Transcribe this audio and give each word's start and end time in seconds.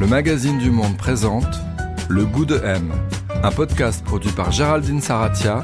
Le 0.00 0.06
magazine 0.08 0.58
du 0.58 0.72
monde 0.72 0.96
présente 0.96 1.60
Le 2.08 2.24
goût 2.24 2.44
de 2.44 2.56
M, 2.56 2.90
un 3.44 3.52
podcast 3.52 4.04
produit 4.04 4.32
par 4.32 4.50
Géraldine 4.50 5.00
Saratia 5.00 5.62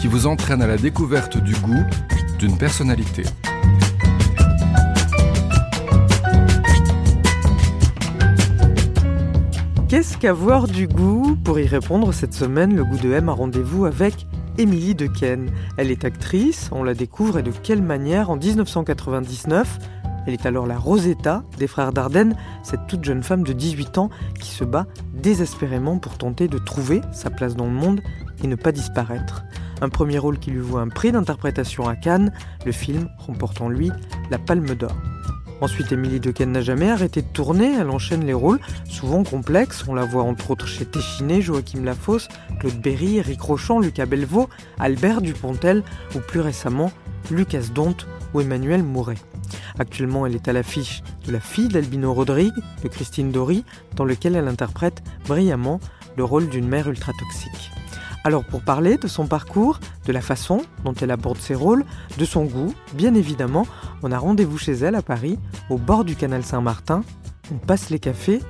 qui 0.00 0.08
vous 0.08 0.26
entraîne 0.26 0.60
à 0.60 0.66
la 0.66 0.76
découverte 0.76 1.38
du 1.38 1.54
goût 1.54 1.84
d'une 2.40 2.58
personnalité. 2.58 3.22
Qu'est-ce 9.86 10.18
qu'avoir 10.18 10.66
du 10.66 10.88
goût? 10.88 11.38
Pour 11.44 11.60
y 11.60 11.66
répondre, 11.68 12.12
cette 12.12 12.34
semaine, 12.34 12.74
le 12.74 12.84
goût 12.84 12.98
de 12.98 13.12
M 13.12 13.28
a 13.28 13.32
rendez-vous 13.32 13.84
avec 13.84 14.26
Émilie 14.58 14.96
Dequesne. 14.96 15.50
Elle 15.76 15.92
est 15.92 16.04
actrice, 16.04 16.70
on 16.72 16.82
la 16.82 16.94
découvre 16.94 17.38
et 17.38 17.44
de 17.44 17.52
quelle 17.52 17.82
manière? 17.82 18.30
En 18.30 18.36
1999 18.36 19.78
elle 20.26 20.34
est 20.34 20.46
alors 20.46 20.66
la 20.66 20.78
Rosetta 20.78 21.44
des 21.58 21.66
frères 21.66 21.92
Dardenne, 21.92 22.36
cette 22.62 22.86
toute 22.86 23.04
jeune 23.04 23.22
femme 23.22 23.44
de 23.44 23.52
18 23.52 23.98
ans 23.98 24.10
qui 24.40 24.50
se 24.50 24.64
bat 24.64 24.86
désespérément 25.14 25.98
pour 25.98 26.18
tenter 26.18 26.48
de 26.48 26.58
trouver 26.58 27.00
sa 27.12 27.30
place 27.30 27.56
dans 27.56 27.66
le 27.66 27.72
monde 27.72 28.00
et 28.42 28.46
ne 28.46 28.56
pas 28.56 28.72
disparaître. 28.72 29.44
Un 29.80 29.88
premier 29.88 30.18
rôle 30.18 30.38
qui 30.38 30.50
lui 30.50 30.60
vaut 30.60 30.78
un 30.78 30.88
prix 30.88 31.12
d'interprétation 31.12 31.86
à 31.86 31.96
Cannes, 31.96 32.32
le 32.64 32.72
film 32.72 33.08
remportant 33.18 33.68
lui 33.68 33.90
la 34.30 34.38
Palme 34.38 34.74
d'Or. 34.74 34.96
Ensuite, 35.60 35.90
Émilie 35.90 36.20
Dequesne 36.20 36.52
n'a 36.52 36.60
jamais 36.60 36.90
arrêté 36.90 37.22
de 37.22 37.28
tourner, 37.28 37.76
elle 37.80 37.88
enchaîne 37.88 38.26
les 38.26 38.34
rôles, 38.34 38.60
souvent 38.84 39.24
complexes. 39.24 39.84
On 39.88 39.94
la 39.94 40.04
voit 40.04 40.22
entre 40.22 40.50
autres 40.50 40.66
chez 40.66 40.84
Téchiné, 40.84 41.40
Joachim 41.40 41.82
Lafosse, 41.82 42.28
Claude 42.60 42.78
Berry, 42.80 43.16
Eric 43.16 43.40
Rochon, 43.40 43.80
Lucas 43.80 44.04
Belvaux, 44.04 44.50
Albert 44.78 45.22
Dupontel 45.22 45.82
ou 46.14 46.18
plus 46.18 46.40
récemment 46.40 46.92
Lucas 47.30 47.68
Dont 47.74 47.96
ou 48.34 48.42
Emmanuel 48.42 48.82
Mouret. 48.82 49.16
Actuellement, 49.78 50.26
elle 50.26 50.34
est 50.34 50.48
à 50.48 50.52
l'affiche 50.52 51.02
de 51.26 51.32
La 51.32 51.40
fille 51.40 51.68
d'Albino 51.68 52.12
Rodrigue 52.12 52.54
de 52.82 52.88
Christine 52.88 53.32
Dory, 53.32 53.64
dans 53.94 54.04
lequel 54.04 54.36
elle 54.36 54.48
interprète 54.48 55.02
brillamment 55.26 55.80
le 56.16 56.24
rôle 56.24 56.48
d'une 56.48 56.68
mère 56.68 56.88
ultra 56.88 57.12
toxique. 57.18 57.70
Alors 58.24 58.44
pour 58.44 58.60
parler 58.60 58.96
de 58.96 59.06
son 59.06 59.28
parcours, 59.28 59.78
de 60.04 60.12
la 60.12 60.20
façon 60.20 60.62
dont 60.84 60.94
elle 60.94 61.12
aborde 61.12 61.38
ses 61.38 61.54
rôles, 61.54 61.84
de 62.18 62.24
son 62.24 62.44
goût, 62.44 62.74
bien 62.94 63.14
évidemment, 63.14 63.68
on 64.02 64.10
a 64.10 64.18
rendez-vous 64.18 64.58
chez 64.58 64.72
elle 64.72 64.96
à 64.96 65.02
Paris, 65.02 65.38
au 65.70 65.78
bord 65.78 66.04
du 66.04 66.16
canal 66.16 66.44
Saint-Martin. 66.44 67.04
On 67.52 67.58
passe 67.58 67.90
les 67.90 68.00
cafés, 68.00 68.40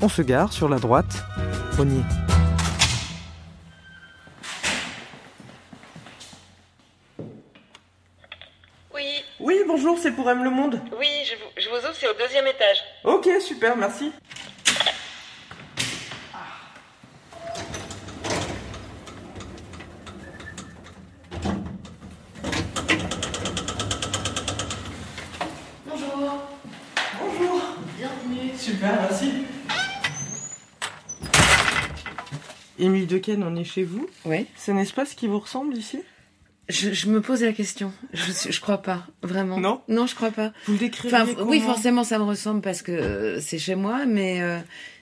on 0.00 0.08
se 0.08 0.22
gare 0.22 0.52
sur 0.52 0.68
la 0.68 0.80
droite, 0.80 1.24
on 1.78 1.88
y 1.88 1.98
est. 1.98 2.29
bonjour, 9.90 10.02
c'est 10.02 10.12
pour 10.12 10.30
M 10.30 10.44
Le 10.44 10.50
Monde. 10.50 10.80
oui, 10.98 11.08
je 11.24 11.34
vous, 11.34 11.50
je 11.56 11.68
vous 11.68 11.76
ouvre, 11.76 11.94
c'est 11.94 12.08
au 12.08 12.14
deuxième 12.14 12.46
étage. 12.46 12.78
Ok, 13.04 13.28
super, 13.40 13.76
merci. 13.76 14.12
Bonjour. 25.86 26.42
Bonjour. 27.20 27.60
Bienvenue. 27.96 28.56
Super, 28.56 28.92
merci. 29.00 29.46
Émile 32.78 33.06
Dequesne, 33.06 33.42
on 33.42 33.56
est 33.56 33.64
chez 33.64 33.82
vous. 33.82 34.08
Ouais. 34.24 34.46
C'est 34.56 34.72
un 34.72 34.78
espace 34.78 35.14
qui 35.14 35.26
vous 35.26 35.38
ressemble 35.40 35.74
ici? 35.76 36.02
Je, 36.70 36.92
je 36.92 37.08
me 37.08 37.20
pose 37.20 37.42
la 37.42 37.52
question. 37.52 37.92
Je, 38.12 38.60
crois 38.60 38.78
pas, 38.78 39.06
vraiment. 39.22 39.58
Non 39.58 39.82
Non, 39.88 40.06
je 40.06 40.14
crois 40.14 40.30
pas. 40.30 40.52
Vous 40.66 40.72
le 40.74 40.78
décrivez 40.78 41.16
Enfin, 41.16 41.26
oui, 41.44 41.60
forcément, 41.60 42.04
ça 42.04 42.18
me 42.18 42.24
ressemble 42.24 42.60
parce 42.60 42.82
que 42.82 42.92
euh, 42.92 43.40
c'est 43.40 43.58
chez 43.58 43.74
moi, 43.74 44.06
mais 44.06 44.40
euh, 44.40 44.58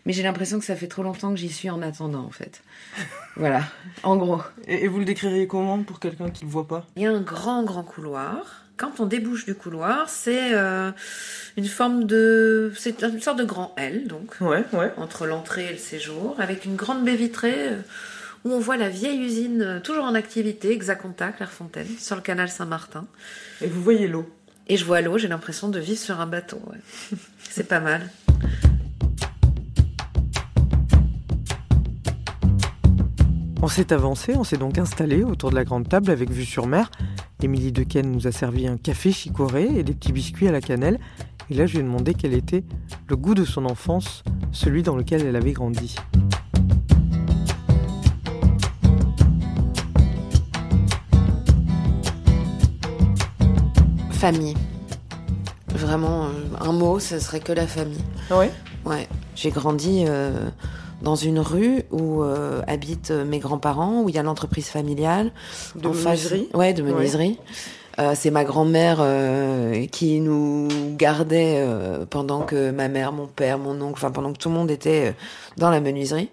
mais 0.06 0.12
j'ai 0.14 0.22
l'impression 0.22 0.58
que 0.58 0.64
ça 0.64 0.74
fait 0.74 0.88
trop 0.88 1.02
longtemps 1.02 1.30
que 1.30 1.36
j'y 1.36 1.50
suis 1.50 1.68
en 1.68 1.82
attendant, 1.82 2.24
en 2.24 2.30
fait. 2.30 2.62
voilà, 3.36 3.62
en 4.02 4.16
gros. 4.16 4.40
Et, 4.66 4.84
et 4.84 4.88
vous 4.88 4.98
le 4.98 5.04
décririez 5.04 5.46
comment 5.46 5.82
pour 5.82 6.00
quelqu'un 6.00 6.30
qui 6.30 6.44
ne 6.44 6.48
le 6.48 6.52
voit 6.52 6.66
pas? 6.66 6.86
Il 6.96 7.02
y 7.02 7.06
a 7.06 7.10
un 7.10 7.20
grand, 7.20 7.62
grand 7.62 7.82
couloir. 7.82 8.64
Quand 8.78 9.00
on 9.00 9.06
débouche 9.06 9.44
du 9.44 9.56
couloir, 9.56 10.08
c'est 10.08 10.54
euh, 10.54 10.92
une 11.56 11.66
forme 11.66 12.04
de, 12.04 12.72
c'est 12.76 13.02
une 13.02 13.20
sorte 13.20 13.38
de 13.38 13.44
grand 13.44 13.74
L, 13.76 14.06
donc. 14.06 14.36
Ouais, 14.40 14.64
ouais. 14.72 14.92
entre 14.96 15.26
l'entrée 15.26 15.66
et 15.66 15.72
le 15.72 15.78
séjour, 15.78 16.36
avec 16.38 16.64
une 16.64 16.76
grande 16.76 17.04
baie 17.04 17.16
vitrée 17.16 17.54
euh, 17.56 17.80
où 18.44 18.52
on 18.52 18.60
voit 18.60 18.76
la 18.76 18.88
vieille 18.88 19.20
usine 19.20 19.62
euh, 19.62 19.80
toujours 19.80 20.04
en 20.04 20.14
activité, 20.14 20.72
Exaconta, 20.72 21.32
Clairefontaine, 21.32 21.88
sur 21.98 22.16
le 22.16 22.22
canal 22.22 22.48
Saint-Martin. 22.48 23.06
Et 23.60 23.66
vous 23.66 23.82
voyez 23.82 24.08
l'eau. 24.08 24.28
Et 24.68 24.76
je 24.76 24.84
vois 24.84 25.00
l'eau, 25.00 25.18
j'ai 25.18 25.28
l'impression 25.28 25.68
de 25.68 25.78
vivre 25.78 26.00
sur 26.00 26.20
un 26.20 26.26
bateau. 26.26 26.60
ouais. 26.70 27.16
C'est 27.50 27.66
pas 27.66 27.80
mal. 27.80 28.10
On 33.60 33.66
s'est 33.66 33.92
avancé, 33.92 34.36
on 34.36 34.44
s'est 34.44 34.56
donc 34.56 34.78
installé 34.78 35.24
autour 35.24 35.50
de 35.50 35.56
la 35.56 35.64
grande 35.64 35.88
table 35.88 36.10
avec 36.10 36.30
vue 36.30 36.44
sur 36.44 36.66
mer. 36.66 36.90
Émilie 37.42 37.72
Dequesne 37.72 38.10
nous 38.10 38.26
a 38.28 38.32
servi 38.32 38.68
un 38.68 38.76
café 38.76 39.10
chicoré 39.10 39.64
et 39.64 39.82
des 39.82 39.94
petits 39.94 40.12
biscuits 40.12 40.46
à 40.46 40.52
la 40.52 40.60
cannelle. 40.60 41.00
Et 41.50 41.54
là, 41.54 41.66
je 41.66 41.72
lui 41.72 41.80
ai 41.80 41.82
demandé 41.82 42.14
quel 42.14 42.34
était 42.34 42.62
le 43.08 43.16
goût 43.16 43.34
de 43.34 43.44
son 43.44 43.64
enfance, 43.64 44.22
celui 44.52 44.82
dans 44.82 44.94
lequel 44.94 45.26
elle 45.26 45.36
avait 45.36 45.52
grandi. 45.52 45.96
Famille. 54.18 54.54
Vraiment, 55.68 56.24
euh, 56.24 56.28
un 56.60 56.72
mot, 56.72 56.98
ce 56.98 57.18
serait 57.20 57.40
que 57.40 57.52
la 57.52 57.66
famille. 57.66 58.02
Ouais. 58.30 58.50
Ouais. 58.84 59.06
J'ai 59.36 59.50
grandi 59.50 60.04
euh, 60.08 60.48
dans 61.02 61.14
une 61.14 61.38
rue 61.38 61.82
où 61.92 62.22
euh, 62.22 62.60
habitent 62.66 63.10
mes 63.12 63.38
grands-parents, 63.38 64.02
où 64.02 64.08
il 64.08 64.14
y 64.14 64.18
a 64.18 64.22
l'entreprise 64.22 64.68
familiale. 64.68 65.30
De 65.76 65.88
En 65.88 65.92
face- 65.92 66.04
menuiserie 66.30 66.48
Ouais, 66.54 66.72
de 66.74 66.82
menuiserie. 66.82 67.38
Euh, 68.00 68.14
c'est 68.16 68.30
ma 68.30 68.44
grand-mère 68.44 69.04
qui 69.92 70.20
nous 70.20 70.68
gardait 70.96 71.64
pendant 72.10 72.42
que 72.42 72.70
ma 72.70 72.88
mère, 72.88 73.12
mon 73.12 73.26
père, 73.26 73.58
mon 73.58 73.80
oncle, 73.80 73.94
enfin 73.94 74.10
pendant 74.10 74.32
que 74.32 74.38
tout 74.38 74.48
le 74.48 74.54
monde 74.54 74.70
était 74.70 75.14
dans 75.56 75.70
la 75.70 75.80
menuiserie. 75.80 76.28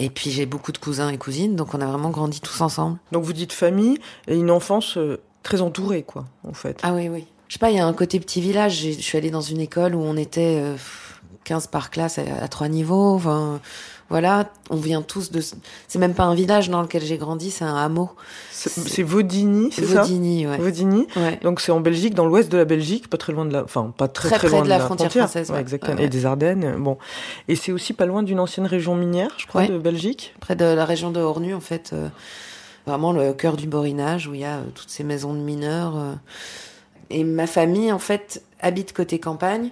Et 0.00 0.10
puis 0.10 0.30
j'ai 0.30 0.44
beaucoup 0.44 0.72
de 0.72 0.78
cousins 0.78 1.08
et 1.10 1.18
cousines, 1.18 1.54
donc 1.54 1.72
on 1.72 1.80
a 1.80 1.86
vraiment 1.86 2.10
grandi 2.10 2.40
tous 2.40 2.60
ensemble. 2.60 2.98
Donc 3.12 3.22
vous 3.22 3.32
dites 3.32 3.52
famille 3.52 3.98
et 4.26 4.36
une 4.36 4.50
enfance 4.50 4.98
très 5.44 5.60
entourée, 5.60 6.02
quoi, 6.02 6.24
en 6.48 6.54
fait. 6.54 6.80
Ah 6.82 6.92
oui, 6.92 7.08
oui. 7.08 7.26
Je 7.46 7.54
sais 7.54 7.58
pas, 7.60 7.70
il 7.70 7.76
y 7.76 7.80
a 7.80 7.86
un 7.86 7.92
côté 7.92 8.18
petit 8.18 8.40
village. 8.40 8.80
Je 8.80 9.00
suis 9.00 9.16
allée 9.16 9.30
dans 9.30 9.40
une 9.40 9.60
école 9.60 9.94
où 9.94 10.00
on 10.02 10.16
était 10.16 10.58
euh, 10.60 10.74
15 11.44 11.68
par 11.68 11.90
classe 11.90 12.18
à, 12.18 12.48
trois 12.48 12.68
niveaux. 12.68 13.14
Enfin, 13.14 13.60
voilà, 14.10 14.50
on 14.70 14.76
vient 14.76 15.02
tous 15.02 15.30
de. 15.30 15.40
C'est 15.40 15.98
même 15.98 16.14
pas 16.14 16.24
un 16.24 16.34
village 16.34 16.68
dans 16.68 16.82
lequel 16.82 17.02
j'ai 17.02 17.16
grandi, 17.16 17.50
c'est 17.50 17.64
un 17.64 17.76
hameau. 17.76 18.10
C'est 18.50 19.02
Vaudigny, 19.02 19.70
c'est 19.72 19.84
ça? 19.84 20.02
Vaudigny, 20.02 20.46
ouais. 20.46 20.58
Vaudigny. 20.58 21.06
ouais. 21.16 21.38
Donc 21.42 21.60
c'est 21.60 21.72
en 21.72 21.80
Belgique, 21.80 22.14
dans 22.14 22.26
l'ouest 22.26 22.50
de 22.50 22.58
la 22.58 22.64
Belgique, 22.64 23.08
pas 23.08 23.18
très 23.18 23.32
loin 23.32 23.44
de 23.44 23.52
la, 23.52 23.62
enfin 23.62 23.92
pas 23.96 24.08
très 24.08 24.28
Très 24.28 24.38
très, 24.38 24.48
près 24.48 24.56
loin 24.56 24.64
de 24.64 24.68
la 24.68 24.80
frontière 24.80 25.12
française, 25.12 25.50
Ouais, 25.50 25.60
exactement. 25.60 25.98
Et 25.98 26.08
des 26.08 26.26
Ardennes, 26.26 26.76
bon. 26.78 26.98
Et 27.48 27.56
c'est 27.56 27.72
aussi 27.72 27.92
pas 27.92 28.06
loin 28.06 28.22
d'une 28.22 28.40
ancienne 28.40 28.66
région 28.66 28.94
minière, 28.94 29.30
je 29.36 29.46
crois, 29.46 29.66
de 29.66 29.78
Belgique? 29.78 30.34
près 30.40 30.56
de 30.56 30.64
la 30.64 30.84
région 30.84 31.10
de 31.10 31.20
Ornu, 31.20 31.54
en 31.54 31.60
fait, 31.60 31.90
euh, 31.92 32.08
vraiment 32.86 33.12
le 33.12 33.32
cœur 33.32 33.56
du 33.56 33.66
borinage 33.66 34.26
où 34.26 34.34
il 34.34 34.40
y 34.40 34.44
a 34.44 34.58
euh, 34.58 34.64
toutes 34.74 34.90
ces 34.90 35.04
maisons 35.04 35.34
de 35.34 35.40
mineurs. 35.40 35.96
euh. 35.96 36.14
Et 37.10 37.24
ma 37.24 37.46
famille, 37.46 37.92
en 37.92 37.98
fait, 37.98 38.42
habite 38.60 38.92
côté 38.92 39.18
campagne. 39.18 39.70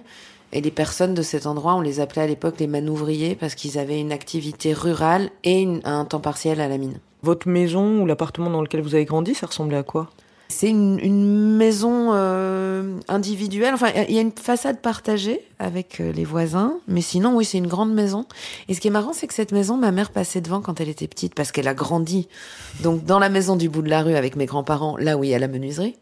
Et 0.51 0.61
les 0.61 0.71
personnes 0.71 1.15
de 1.15 1.23
cet 1.23 1.47
endroit, 1.47 1.73
on 1.73 1.81
les 1.81 1.99
appelait 1.99 2.21
à 2.21 2.27
l'époque 2.27 2.59
les 2.59 2.67
manouvriers 2.67 3.35
parce 3.35 3.55
qu'ils 3.55 3.79
avaient 3.79 3.99
une 3.99 4.11
activité 4.11 4.71
rurale 4.73 5.31
et 5.43 5.67
un 5.83 6.05
temps 6.05 6.19
partiel 6.19 6.61
à 6.61 6.67
la 6.67 6.77
mine. 6.77 6.99
Votre 7.23 7.47
maison 7.47 8.01
ou 8.01 8.05
l'appartement 8.05 8.51
dans 8.51 8.61
lequel 8.61 8.81
vous 8.81 8.93
avez 8.93 9.05
grandi, 9.05 9.33
ça 9.33 9.47
ressemblait 9.47 9.77
à 9.77 9.83
quoi? 9.83 10.09
C'est 10.49 10.69
une, 10.69 10.99
une 10.99 11.55
maison 11.55 12.11
euh, 12.13 12.99
individuelle. 13.07 13.73
Enfin, 13.73 13.89
il 14.07 14.13
y 14.13 14.17
a 14.17 14.21
une 14.21 14.31
façade 14.31 14.79
partagée 14.81 15.41
avec 15.57 15.99
euh, 15.99 16.11
les 16.11 16.25
voisins, 16.25 16.75
mais 16.87 17.01
sinon, 17.01 17.35
oui, 17.35 17.45
c'est 17.45 17.57
une 17.57 17.67
grande 17.67 17.93
maison. 17.93 18.25
Et 18.67 18.73
ce 18.73 18.81
qui 18.81 18.87
est 18.87 18.91
marrant, 18.91 19.13
c'est 19.13 19.25
que 19.27 19.33
cette 19.33 19.51
maison, 19.51 19.77
ma 19.77 19.91
mère 19.91 20.11
passait 20.11 20.41
devant 20.41 20.61
quand 20.61 20.79
elle 20.79 20.89
était 20.89 21.07
petite, 21.07 21.33
parce 21.33 21.51
qu'elle 21.51 21.67
a 21.67 21.73
grandi. 21.73 22.27
Donc, 22.83 23.03
dans 23.05 23.19
la 23.19 23.29
maison 23.29 23.55
du 23.55 23.69
bout 23.69 23.81
de 23.81 23.89
la 23.89 24.03
rue 24.03 24.15
avec 24.15 24.35
mes 24.35 24.45
grands-parents, 24.45 24.97
là 24.97 25.17
où 25.17 25.23
il 25.23 25.31
y 25.31 25.35
a 25.35 25.39
la 25.39 25.47
menuiserie. 25.47 25.95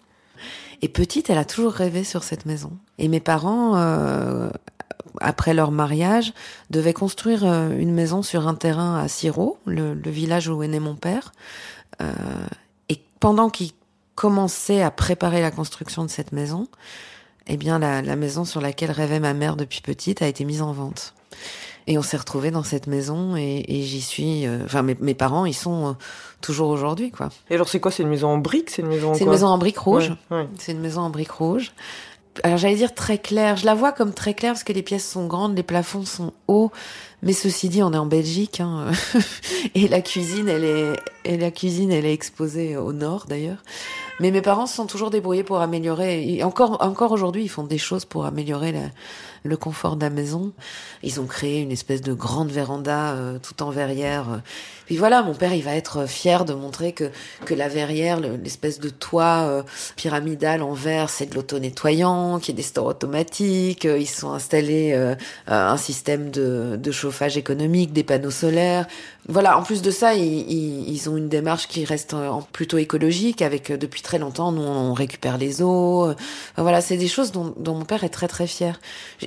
Et 0.81 0.89
petite, 0.89 1.29
elle 1.29 1.37
a 1.37 1.45
toujours 1.45 1.73
rêvé 1.73 2.03
sur 2.03 2.23
cette 2.23 2.45
maison. 2.45 2.71
Et 2.97 3.07
mes 3.07 3.19
parents, 3.19 3.75
euh, 3.75 4.49
après 5.19 5.53
leur 5.53 5.71
mariage, 5.71 6.33
devaient 6.71 6.93
construire 6.93 7.45
euh, 7.45 7.69
une 7.77 7.93
maison 7.93 8.23
sur 8.23 8.47
un 8.47 8.55
terrain 8.55 8.97
à 8.97 9.07
Siro, 9.07 9.59
le, 9.65 9.93
le 9.93 10.11
village 10.11 10.49
où 10.49 10.63
est 10.63 10.67
né 10.67 10.79
mon 10.79 10.95
père. 10.95 11.31
Euh, 12.01 12.11
et 12.89 12.99
pendant 13.19 13.49
qu'ils 13.49 13.71
commençaient 14.15 14.81
à 14.81 14.91
préparer 14.91 15.41
la 15.41 15.51
construction 15.51 16.03
de 16.03 16.09
cette 16.09 16.31
maison, 16.31 16.67
eh 17.47 17.57
bien, 17.57 17.79
la, 17.79 18.01
la 18.01 18.15
maison 18.15 18.45
sur 18.45 18.61
laquelle 18.61 18.91
rêvait 18.91 19.19
ma 19.19 19.33
mère 19.33 19.55
depuis 19.55 19.81
petite 19.81 20.21
a 20.21 20.27
été 20.27 20.45
mise 20.45 20.61
en 20.61 20.71
vente. 20.73 21.13
Et 21.87 21.97
on 21.97 22.03
s'est 22.03 22.17
retrouvés 22.17 22.51
dans 22.51 22.61
cette 22.63 22.85
maison 22.85 23.35
et, 23.35 23.65
et 23.67 23.81
j'y 23.81 24.01
suis. 24.01 24.45
euh, 24.45 24.59
Enfin, 24.65 24.83
mes, 24.83 24.95
mes 24.99 25.15
parents, 25.15 25.45
ils 25.45 25.55
sont 25.55 25.87
euh, 25.87 25.93
toujours 26.39 26.69
aujourd'hui, 26.69 27.09
quoi. 27.09 27.29
Et 27.49 27.55
alors, 27.55 27.67
c'est 27.67 27.79
quoi? 27.79 27.89
C'est 27.89 28.03
une 28.03 28.09
maison 28.09 28.29
en 28.29 28.37
briques? 28.37 28.69
C'est 28.69 28.83
une 28.83 28.87
maison 28.87 29.11
en 29.11 29.13
C'est 29.15 29.23
une 29.23 29.31
maison 29.31 29.47
en 29.47 29.57
briques 29.57 29.79
rouges. 29.79 30.13
Ouais, 30.29 30.37
ouais. 30.37 30.47
C'est 30.59 30.73
une 30.73 30.79
maison 30.79 31.01
en 31.01 31.09
briques 31.09 31.31
rouges. 31.31 31.71
Alors 32.43 32.57
j'allais 32.57 32.75
dire 32.75 32.93
très 32.93 33.17
claire. 33.17 33.57
Je 33.57 33.65
la 33.65 33.73
vois 33.73 33.91
comme 33.91 34.13
très 34.13 34.33
claire 34.33 34.53
parce 34.53 34.63
que 34.63 34.73
les 34.73 34.81
pièces 34.81 35.09
sont 35.09 35.27
grandes, 35.27 35.55
les 35.55 35.63
plafonds 35.63 36.05
sont 36.05 36.33
hauts. 36.47 36.71
Mais 37.23 37.33
ceci 37.33 37.69
dit, 37.69 37.83
on 37.83 37.93
est 37.93 37.97
en 37.97 38.07
Belgique 38.07 38.61
hein, 38.61 38.87
et 39.75 39.87
la 39.87 40.01
cuisine, 40.01 40.49
elle 40.49 40.63
est, 40.63 40.93
et 41.23 41.37
la 41.37 41.51
cuisine, 41.51 41.91
elle 41.91 42.05
est 42.05 42.13
exposée 42.13 42.77
au 42.77 42.93
nord 42.93 43.25
d'ailleurs. 43.27 43.63
Mais 44.19 44.31
mes 44.31 44.41
parents 44.41 44.65
se 44.65 44.75
sont 44.75 44.87
toujours 44.87 45.11
débrouillés 45.11 45.43
pour 45.43 45.61
améliorer. 45.61 46.27
Et 46.27 46.43
encore, 46.43 46.77
encore 46.81 47.11
aujourd'hui, 47.11 47.43
ils 47.43 47.49
font 47.49 47.63
des 47.63 47.77
choses 47.77 48.05
pour 48.05 48.25
améliorer 48.25 48.71
la, 48.71 48.81
le 49.43 49.57
confort 49.57 49.95
de 49.95 50.01
la 50.01 50.09
maison. 50.09 50.51
Ils 51.03 51.19
ont 51.19 51.25
créé 51.25 51.61
une 51.61 51.71
espèce 51.71 52.01
de 52.01 52.13
grande 52.13 52.51
véranda 52.51 53.11
euh, 53.11 53.39
tout 53.39 53.63
en 53.63 53.71
verrière. 53.71 54.41
Puis 54.85 54.97
voilà, 54.97 55.23
mon 55.23 55.33
père, 55.33 55.53
il 55.53 55.63
va 55.63 55.75
être 55.75 56.07
fier 56.07 56.45
de 56.45 56.53
montrer 56.53 56.91
que 56.91 57.09
que 57.45 57.53
la 57.53 57.67
verrière, 57.67 58.19
l'espèce 58.19 58.79
de 58.79 58.89
toit 58.89 59.45
euh, 59.47 59.63
pyramidal 59.95 60.61
en 60.61 60.73
verre, 60.73 61.09
c'est 61.09 61.27
de 61.27 61.35
l'auto-nettoyant, 61.35 62.39
qu'il 62.39 62.53
y 62.53 62.55
a 62.55 62.57
des 62.57 62.63
stores 62.63 62.87
automatiques. 62.87 63.85
Euh, 63.85 63.97
ils 63.97 64.07
sont 64.07 64.31
installés 64.31 64.93
un 65.47 65.77
système 65.77 66.29
de, 66.29 66.77
de 66.77 66.91
chauffage 66.91 67.37
économique, 67.37 67.93
des 67.93 68.03
panneaux 68.03 68.31
solaires. 68.31 68.87
Voilà, 69.27 69.57
en 69.57 69.63
plus 69.63 69.81
de 69.81 69.91
ça, 69.91 70.15
ils, 70.15 70.89
ils, 70.89 71.09
ont 71.09 71.15
une 71.17 71.29
démarche 71.29 71.67
qui 71.67 71.85
reste 71.85 72.15
plutôt 72.51 72.77
écologique. 72.77 73.41
Avec 73.41 73.71
depuis 73.71 74.01
très 74.01 74.19
longtemps, 74.19 74.51
nous 74.51 74.61
on 74.61 74.93
récupère 74.93 75.37
les 75.37 75.61
eaux. 75.61 76.13
Voilà, 76.57 76.81
c'est 76.81 76.97
des 76.97 77.07
choses 77.07 77.31
dont, 77.31 77.53
dont 77.57 77.75
mon 77.75 77.85
père 77.85 78.03
est 78.03 78.09
très 78.09 78.27
très 78.27 78.47
fier 78.47 78.79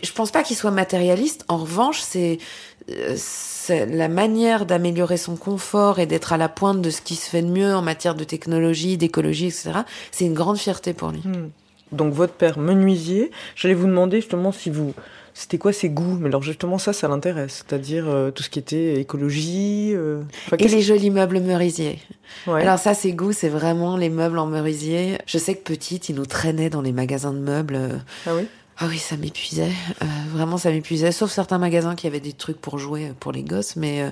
je 0.05 0.13
pense 0.13 0.31
pas 0.31 0.43
qu'il 0.43 0.57
soit 0.57 0.71
matérialiste. 0.71 1.45
En 1.49 1.59
revanche, 1.59 2.01
c'est 2.01 2.39
la 3.69 4.09
manière 4.09 4.67
d'améliorer 4.67 5.17
son 5.17 5.37
confort 5.37 5.99
et 5.99 6.07
d'être 6.07 6.33
à 6.33 6.37
la 6.37 6.49
pointe 6.49 6.81
de 6.81 6.91
ce 6.91 7.01
qui 7.01 7.17
se 7.17 7.29
fait 7.29 7.43
de 7.43 7.49
mieux 7.49 7.75
en 7.75 7.83
matière 7.83 8.15
de 8.15 8.25
technologie, 8.25 8.97
d'écologie, 8.97 9.47
etc. 9.47 9.73
C'est 10.11 10.27
une 10.27 10.35
grande 10.35 10.59
fierté 10.59 10.93
pour 10.93 11.11
lui. 11.11 11.21
Hmm. 11.25 11.51
Donc 11.93 12.13
votre 12.13 12.35
père 12.35 12.59
menuisier, 12.59 13.31
j'allais 13.55 13.75
vous 13.75 13.87
demander 13.87 14.21
justement 14.21 14.53
si 14.53 14.71
vous 14.71 14.95
c'était 15.37 15.59
quoi 15.59 15.73
ses 15.73 15.89
goûts? 15.89 16.17
Mais 16.21 16.29
alors 16.29 16.43
justement 16.43 16.79
ça, 16.79 16.93
ça 16.93 17.09
l'intéresse, 17.09 17.65
c'est-à-dire 17.67 18.09
euh, 18.09 18.31
tout 18.31 18.45
ce 18.45 18.51
qui 18.51 18.61
était 18.61 19.01
écologie. 19.01 19.91
Euh, 19.93 20.23
et 20.57 20.69
les 20.69 20.81
jolis 20.81 21.11
meubles 21.11 21.41
merisiers. 21.41 21.99
Ouais. 22.47 22.63
Alors 22.63 22.79
ça, 22.79 22.95
ses 22.95 23.13
goûts, 23.13 23.33
c'est 23.33 23.49
vraiment 23.49 23.97
les 23.97 24.11
meubles 24.11 24.39
en 24.39 24.47
merisier. 24.47 25.19
Je 25.27 25.39
sais 25.39 25.57
que 25.57 25.65
petite, 25.65 26.09
il 26.09 26.15
nous 26.15 26.27
traînait 26.27 26.71
dans 26.71 26.83
les 26.83 26.93
magasins 26.93 27.33
de 27.33 27.41
meubles. 27.41 27.79
Ah 28.27 28.31
oui? 28.37 28.47
Ah 28.79 28.87
oui, 28.89 28.99
ça 28.99 29.17
m'épuisait. 29.17 29.73
Euh, 30.03 30.07
vraiment, 30.31 30.59
ça 30.59 30.71
m'épuisait. 30.71 31.13
Sauf 31.13 31.31
certains 31.31 31.59
magasins 31.59 31.95
qui 31.95 32.07
avaient 32.07 32.21
des 32.21 32.33
trucs 32.33 32.61
pour 32.61 32.79
jouer 32.79 33.13
pour 33.21 33.31
les 33.31 33.45
gosses. 33.45 33.77
Mais, 33.77 34.03
euh, 34.03 34.11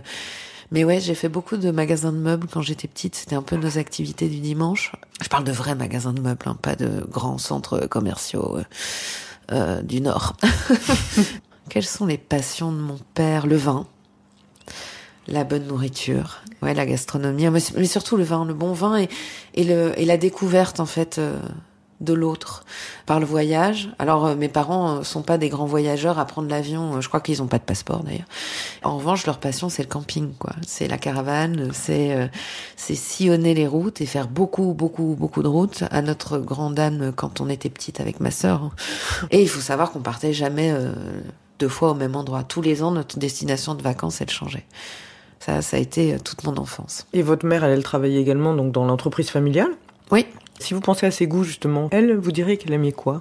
mais 0.71 0.85
ouais, 0.85 1.01
j'ai 1.01 1.15
fait 1.15 1.29
beaucoup 1.29 1.57
de 1.57 1.71
magasins 1.71 2.13
de 2.13 2.19
meubles 2.19 2.47
quand 2.51 2.63
j'étais 2.63 2.87
petite. 2.87 3.17
C'était 3.17 3.35
un 3.35 3.43
peu 3.43 3.57
nos 3.57 3.79
activités 3.79 4.29
du 4.29 4.39
dimanche. 4.39 4.93
Je 5.21 5.29
parle 5.29 5.45
de 5.45 5.53
vrais 5.53 5.75
magasins 5.75 6.13
de 6.13 6.21
meubles, 6.21 6.47
hein, 6.47 6.57
pas 6.61 6.77
de 6.77 7.05
grands 7.11 7.39
centres 7.39 7.87
commerciaux 7.89 8.59
euh, 9.51 9.83
du 9.83 10.01
Nord. 10.01 10.37
Quelles 11.69 11.85
sont 11.85 12.07
les 12.07 12.19
passions 12.19 12.71
de 12.71 12.79
mon 12.79 12.99
père? 13.15 13.47
Le 13.47 13.57
vin. 13.57 13.87
La 15.29 15.45
bonne 15.45 15.67
nourriture, 15.67 16.43
ouais, 16.63 16.75
la 16.75 16.85
gastronomie, 16.85 17.49
mais 17.49 17.87
surtout 17.87 18.17
le 18.17 18.25
vin, 18.25 18.45
le 18.45 18.55
bon 18.55 18.73
vin 18.73 18.99
et, 18.99 19.09
et, 19.55 19.63
le, 19.63 19.93
et 19.97 20.05
la 20.05 20.17
découverte 20.17 20.81
en 20.81 20.87
fait 20.87 21.21
de 22.03 22.13
l'autre 22.13 22.65
par 23.07 23.21
le 23.21 23.27
voyage. 23.27 23.89
Alors 23.99 24.27
euh, 24.27 24.35
mes 24.35 24.49
parents 24.49 24.99
euh, 24.99 25.03
sont 25.03 25.23
pas 25.23 25.39
des 25.39 25.49
grands 25.49 25.67
voyageurs 25.67 26.19
à 26.19 26.25
prendre 26.25 26.49
l'avion, 26.49 26.97
euh, 26.97 27.01
je 27.01 27.09
crois 27.09 27.21
qu'ils 27.21 27.43
ont 27.43 27.47
pas 27.47 27.59
de 27.59 27.65
passeport 27.65 28.03
d'ailleurs. 28.03 28.27
En 28.83 28.97
revanche, 28.99 29.25
leur 29.25 29.39
passion 29.39 29.69
c'est 29.69 29.83
le 29.83 29.89
camping 29.89 30.33
quoi. 30.39 30.53
C'est 30.67 30.89
la 30.89 30.99
caravane, 30.99 31.71
c'est 31.73 32.31
c'est 32.77 32.95
sillonner 32.95 33.55
les 33.55 33.67
routes 33.67 34.01
et 34.01 34.07
faire 34.07 34.29
beaucoup 34.29 34.75
beaucoup 34.75 35.17
beaucoup 35.19 35.43
de 35.43 35.49
routes 35.49 35.85
à 35.91 36.03
notre 36.03 36.39
grande 36.39 36.79
âme 36.79 37.13
quand 37.15 37.41
on 37.41 37.49
était 37.49 37.71
petite 37.71 38.01
avec 38.01 38.21
ma 38.21 38.31
sœur. 38.31 38.71
Et 39.31 39.41
il 39.41 39.49
faut 39.49 39.61
savoir 39.61 39.93
qu'on 39.93 40.01
partait 40.01 40.33
jamais 40.33 40.75
deux 41.59 41.69
fois 41.69 41.93
au 41.93 41.95
même 41.95 42.17
endroit. 42.17 42.43
Tous 42.43 42.63
les 42.63 42.83
ans 42.83 42.91
notre 42.91 43.19
destination 43.19 43.75
de 43.75 43.83
vacances 43.83 44.21
elle 44.21 44.31
changeait. 44.31 44.67
Ça, 45.39 45.61
ça 45.61 45.77
a 45.77 45.81
été 45.81 46.17
toute 46.25 46.45
mon 46.45 46.57
enfance. 46.57 47.09
Et 47.13 47.23
votre 47.23 47.45
mère, 47.47 47.65
elle, 47.65 47.73
elle 47.73 47.83
travaillait 47.83 48.21
également 48.21 48.55
donc 48.55 48.71
dans 48.71 48.85
l'entreprise 48.85 49.29
familiale? 49.29 49.71
Oui, 50.13 50.25
si 50.63 50.75
vous 50.75 50.81
pensez 50.81 51.07
à 51.07 51.11
ses 51.11 51.27
goûts, 51.27 51.45
justement, 51.45 51.89
elle, 51.93 52.17
vous 52.17 52.33
dirait 52.33 52.57
qu'elle 52.57 52.73
aimait 52.73 52.93
quoi? 52.93 53.21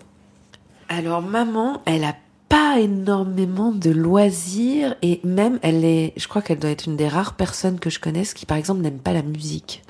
Alors, 0.89 1.21
maman, 1.21 1.81
elle 1.85 2.03
a 2.03 2.15
pas 2.49 2.79
énormément 2.79 3.71
de 3.71 3.89
loisirs 3.89 4.95
et 5.01 5.21
même 5.23 5.57
elle 5.61 5.85
est, 5.85 6.13
je 6.17 6.27
crois 6.27 6.41
qu'elle 6.41 6.59
doit 6.59 6.69
être 6.69 6.85
une 6.85 6.97
des 6.97 7.07
rares 7.07 7.35
personnes 7.35 7.79
que 7.79 7.89
je 7.89 7.99
connaisse 7.99 8.33
qui, 8.33 8.45
par 8.45 8.57
exemple, 8.57 8.81
n'aime 8.81 8.99
pas 8.99 9.13
la 9.13 9.21
musique. 9.21 9.83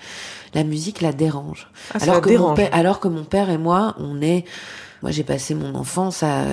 La 0.53 0.63
musique 0.63 1.01
la 1.01 1.11
dérange. 1.11 1.69
Ah, 1.93 1.97
alors, 2.01 2.21
que 2.21 2.37
Mon 2.37 2.53
père, 2.53 2.69
alors 2.71 2.99
que 2.99 3.07
mon 3.07 3.23
père 3.23 3.49
et 3.49 3.57
moi, 3.57 3.95
on 3.97 4.21
est, 4.21 4.45
moi 5.01 5.11
j'ai 5.11 5.23
passé 5.23 5.55
mon 5.55 5.73
enfance 5.75 6.23
à, 6.23 6.43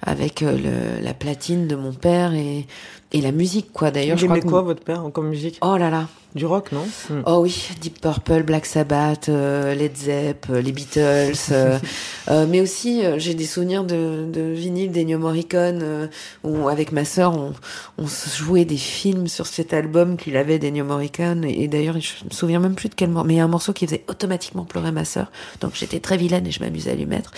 avec 0.00 0.42
euh, 0.42 0.56
le, 0.98 1.04
la 1.04 1.12
platine 1.12 1.66
de 1.66 1.76
mon 1.76 1.92
père 1.92 2.34
et, 2.34 2.66
et 3.12 3.20
la 3.20 3.32
musique 3.32 3.72
quoi. 3.72 3.90
D'ailleurs, 3.90 4.18
je 4.18 4.26
crois 4.26 4.40
quoi 4.40 4.62
votre 4.62 4.82
père 4.82 5.04
comme 5.12 5.28
musique? 5.28 5.58
Oh 5.62 5.76
là 5.76 5.90
là, 5.90 6.08
du 6.34 6.46
rock, 6.46 6.72
non? 6.72 6.86
Hmm. 7.10 7.22
Oh 7.26 7.40
oui, 7.42 7.68
Deep 7.80 8.00
Purple, 8.00 8.42
Black 8.42 8.64
Sabbath, 8.64 9.28
euh, 9.28 9.74
Led 9.74 9.94
Zepp, 9.96 10.46
euh, 10.48 10.62
les 10.62 10.72
Beatles. 10.72 11.36
Euh, 11.50 11.78
mais 12.48 12.60
aussi, 12.60 13.02
j'ai 13.18 13.34
des 13.34 13.44
souvenirs 13.44 13.84
de, 13.84 14.26
de 14.32 14.40
vinyle 14.40 14.92
d'Ennio 14.92 15.18
Morricone, 15.18 16.08
où 16.42 16.68
avec 16.68 16.92
ma 16.92 17.04
sœur, 17.04 17.36
on, 17.36 17.52
on 17.98 18.06
jouait 18.06 18.64
des 18.64 18.78
films 18.78 19.26
sur 19.26 19.46
cet 19.46 19.74
album 19.74 20.16
qu'il 20.16 20.36
avait 20.36 20.58
d'Ennio 20.58 20.84
Morricone. 20.84 21.44
Et, 21.44 21.68
d'ailleurs, 21.68 22.00
je 22.00 22.24
me 22.24 22.30
souviens 22.30 22.60
même 22.60 22.74
plus 22.74 22.88
de 22.88 22.94
quel 22.94 23.10
morceau. 23.10 23.28
Mais 23.28 23.34
il 23.34 23.38
y 23.38 23.40
a 23.40 23.44
un 23.44 23.48
morceau 23.48 23.72
qui 23.72 23.86
faisait 23.86 24.04
automatiquement 24.08 24.64
pleurer 24.64 24.92
ma 24.92 25.04
sœur. 25.04 25.30
Donc 25.60 25.72
j'étais 25.74 26.00
très 26.00 26.16
vilaine 26.16 26.46
et 26.46 26.50
je 26.50 26.60
m'amusais 26.60 26.92
à 26.92 26.94
lui 26.94 27.06
mettre. 27.06 27.32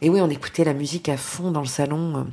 et 0.00 0.08
oui, 0.08 0.20
on 0.20 0.30
écoutait 0.30 0.64
la 0.64 0.74
musique 0.74 1.08
à 1.08 1.16
fond 1.16 1.50
dans 1.50 1.60
le 1.60 1.66
salon. 1.66 2.26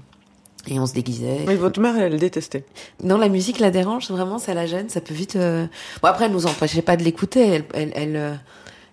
Et 0.67 0.79
on 0.79 0.85
se 0.85 0.93
déguisait. 0.93 1.43
Mais 1.45 1.55
votre 1.55 1.81
mère, 1.81 1.97
elle 1.97 2.17
détestait. 2.17 2.65
Non, 3.03 3.17
la 3.17 3.27
musique 3.27 3.59
la 3.59 3.69
dérange 3.69 4.09
vraiment, 4.09 4.39
ça 4.39 4.53
la 4.53 4.65
gêne, 4.65 4.89
ça 4.89 5.01
peut 5.01 5.13
vite. 5.13 5.35
Euh, 5.35 5.67
bon 6.01 6.07
après, 6.07 6.25
elle 6.25 6.31
nous 6.31 6.45
empêchait 6.45 6.81
pas 6.81 6.95
de 6.95 7.03
l'écouter. 7.03 7.45
Elle, 7.45 7.65
elle, 7.73 7.91
elle 7.95 8.15
euh, 8.15 8.33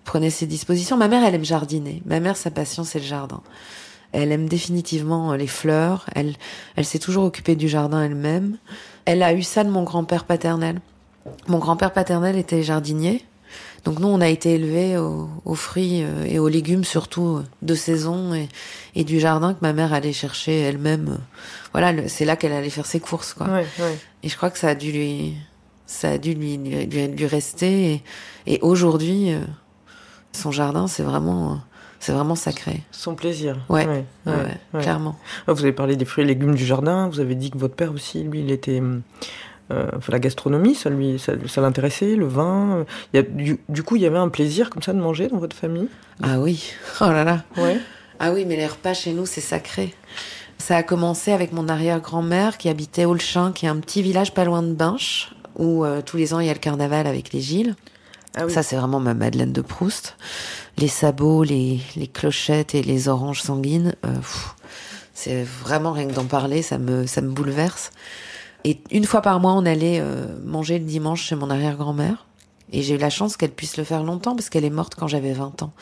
prenait 0.04 0.30
ses 0.30 0.46
dispositions. 0.46 0.96
Ma 0.96 1.06
mère, 1.06 1.22
elle 1.24 1.34
aime 1.34 1.44
jardiner. 1.44 2.02
Ma 2.06 2.18
mère, 2.18 2.36
sa 2.36 2.50
passion, 2.50 2.82
c'est 2.82 2.98
le 2.98 3.04
jardin. 3.04 3.40
Elle 4.12 4.32
aime 4.32 4.48
définitivement 4.48 5.32
euh, 5.32 5.36
les 5.36 5.46
fleurs. 5.46 6.06
Elle, 6.14 6.34
elle 6.74 6.84
s'est 6.84 6.98
toujours 6.98 7.24
occupée 7.24 7.54
du 7.54 7.68
jardin 7.68 8.02
elle-même. 8.02 8.56
Elle 9.04 9.22
a 9.22 9.32
eu 9.32 9.42
ça 9.42 9.62
de 9.62 9.70
mon 9.70 9.84
grand-père 9.84 10.24
paternel. 10.24 10.80
Mon 11.46 11.58
grand-père 11.58 11.92
paternel 11.92 12.36
était 12.36 12.62
jardinier. 12.62 13.24
Donc 13.84 13.98
nous, 13.98 14.08
on 14.08 14.20
a 14.20 14.28
été 14.28 14.54
élevés 14.54 14.96
aux, 14.98 15.54
fruits 15.54 16.02
euh, 16.02 16.24
et 16.26 16.38
aux 16.38 16.48
légumes, 16.48 16.84
surtout 16.84 17.38
euh, 17.38 17.44
de 17.62 17.74
saison 17.74 18.34
et, 18.34 18.48
et, 18.94 19.04
du 19.04 19.20
jardin 19.20 19.54
que 19.54 19.60
ma 19.62 19.72
mère 19.72 19.92
allait 19.92 20.12
chercher 20.12 20.60
elle-même. 20.60 21.08
Euh, 21.08 21.18
voilà, 21.72 22.08
c'est 22.08 22.24
là 22.24 22.36
qu'elle 22.36 22.52
allait 22.52 22.70
faire 22.70 22.86
ses 22.86 23.00
courses, 23.00 23.32
quoi. 23.34 23.48
Et 24.22 24.28
je 24.28 24.36
crois 24.36 24.50
que 24.50 24.58
ça 24.58 24.68
a 24.68 24.74
dû 24.74 24.92
lui, 24.92 25.34
ça 25.86 26.10
a 26.10 26.18
dû 26.18 26.34
lui, 26.34 26.58
lui, 26.58 27.26
rester. 27.26 27.92
Et, 28.46 28.54
et 28.54 28.58
aujourd'hui, 28.60 29.32
son 30.32 30.50
jardin, 30.50 30.86
c'est 30.86 31.02
vraiment, 31.02 31.60
c'est 32.00 32.12
vraiment 32.12 32.34
sacré. 32.34 32.82
Son 32.90 33.14
plaisir. 33.14 33.58
Ouais, 33.68 33.86
ouais, 34.26 34.80
clairement. 34.80 35.16
Ah, 35.46 35.52
vous 35.52 35.62
avez 35.62 35.72
parlé 35.72 35.96
des 35.96 36.04
fruits 36.04 36.24
et 36.24 36.26
légumes 36.26 36.54
du 36.54 36.66
jardin. 36.66 37.08
Vous 37.08 37.20
avez 37.20 37.34
dit 37.34 37.50
que 37.50 37.58
votre 37.58 37.76
père 37.76 37.92
aussi, 37.92 38.24
lui, 38.24 38.40
il 38.40 38.50
était 38.50 38.80
hum, 38.80 39.02
euh, 39.70 39.86
la 40.08 40.18
gastronomie, 40.18 40.74
ça 40.74 40.90
lui, 40.90 41.18
ça, 41.18 41.60
l'intéressait, 41.60 42.16
le 42.16 42.26
vin. 42.26 42.84
Il 43.12 43.16
y 43.16 43.20
a, 43.20 43.22
du, 43.22 43.82
coup, 43.82 43.96
il 43.96 44.02
y 44.02 44.06
avait 44.06 44.18
un 44.18 44.28
plaisir 44.28 44.70
comme 44.70 44.82
ça 44.82 44.92
de 44.92 44.98
manger 44.98 45.28
dans 45.28 45.38
votre 45.38 45.56
famille? 45.56 45.88
Ah 46.22 46.38
oui, 46.38 46.72
oh 47.00 47.10
là 47.10 47.24
là. 47.24 47.44
Ouais. 47.56 47.78
Ah 48.18 48.32
oui, 48.32 48.44
mais 48.46 48.56
les 48.56 48.66
repas 48.66 48.94
chez 48.94 49.12
nous, 49.12 49.26
c'est 49.26 49.40
sacré. 49.40 49.94
Ça 50.58 50.76
a 50.76 50.82
commencé 50.82 51.32
avec 51.32 51.52
mon 51.52 51.68
arrière-grand-mère 51.68 52.58
qui 52.58 52.68
habitait 52.68 53.06
Olchin, 53.06 53.52
qui 53.52 53.66
est 53.66 53.70
un 53.70 53.78
petit 53.78 54.02
village 54.02 54.34
pas 54.34 54.44
loin 54.44 54.62
de 54.62 54.72
Binche, 54.72 55.32
où 55.56 55.84
euh, 55.84 56.02
tous 56.02 56.18
les 56.18 56.34
ans 56.34 56.40
il 56.40 56.46
y 56.46 56.50
a 56.50 56.52
le 56.52 56.58
carnaval 56.58 57.06
avec 57.06 57.32
les 57.32 57.40
Gilles. 57.40 57.76
Ah 58.36 58.46
oui. 58.46 58.52
Ça, 58.52 58.62
c'est 58.62 58.76
vraiment 58.76 59.00
ma 59.00 59.14
Madeleine 59.14 59.52
de 59.52 59.60
Proust. 59.60 60.16
Les 60.78 60.88
sabots, 60.88 61.42
les, 61.42 61.80
les 61.96 62.06
clochettes 62.06 62.74
et 62.74 62.82
les 62.82 63.08
oranges 63.08 63.42
sanguines. 63.42 63.94
Euh, 64.04 64.14
c'est 65.14 65.42
vraiment 65.42 65.92
rien 65.92 66.06
que 66.06 66.12
d'en 66.12 66.24
parler, 66.24 66.62
ça 66.62 66.78
me, 66.78 67.06
ça 67.06 67.20
me 67.20 67.30
bouleverse. 67.30 67.90
Et 68.64 68.80
une 68.90 69.04
fois 69.04 69.22
par 69.22 69.40
mois, 69.40 69.52
on 69.52 69.64
allait 69.64 70.00
euh, 70.00 70.26
manger 70.44 70.78
le 70.78 70.84
dimanche 70.84 71.22
chez 71.22 71.36
mon 71.36 71.50
arrière-grand-mère. 71.50 72.26
Et 72.72 72.82
j'ai 72.82 72.94
eu 72.94 72.98
la 72.98 73.10
chance 73.10 73.36
qu'elle 73.36 73.50
puisse 73.50 73.76
le 73.76 73.84
faire 73.84 74.04
longtemps 74.04 74.36
parce 74.36 74.48
qu'elle 74.48 74.64
est 74.64 74.70
morte 74.70 74.94
quand 74.94 75.08
j'avais 75.08 75.32
20 75.32 75.62
ans. 75.62 75.72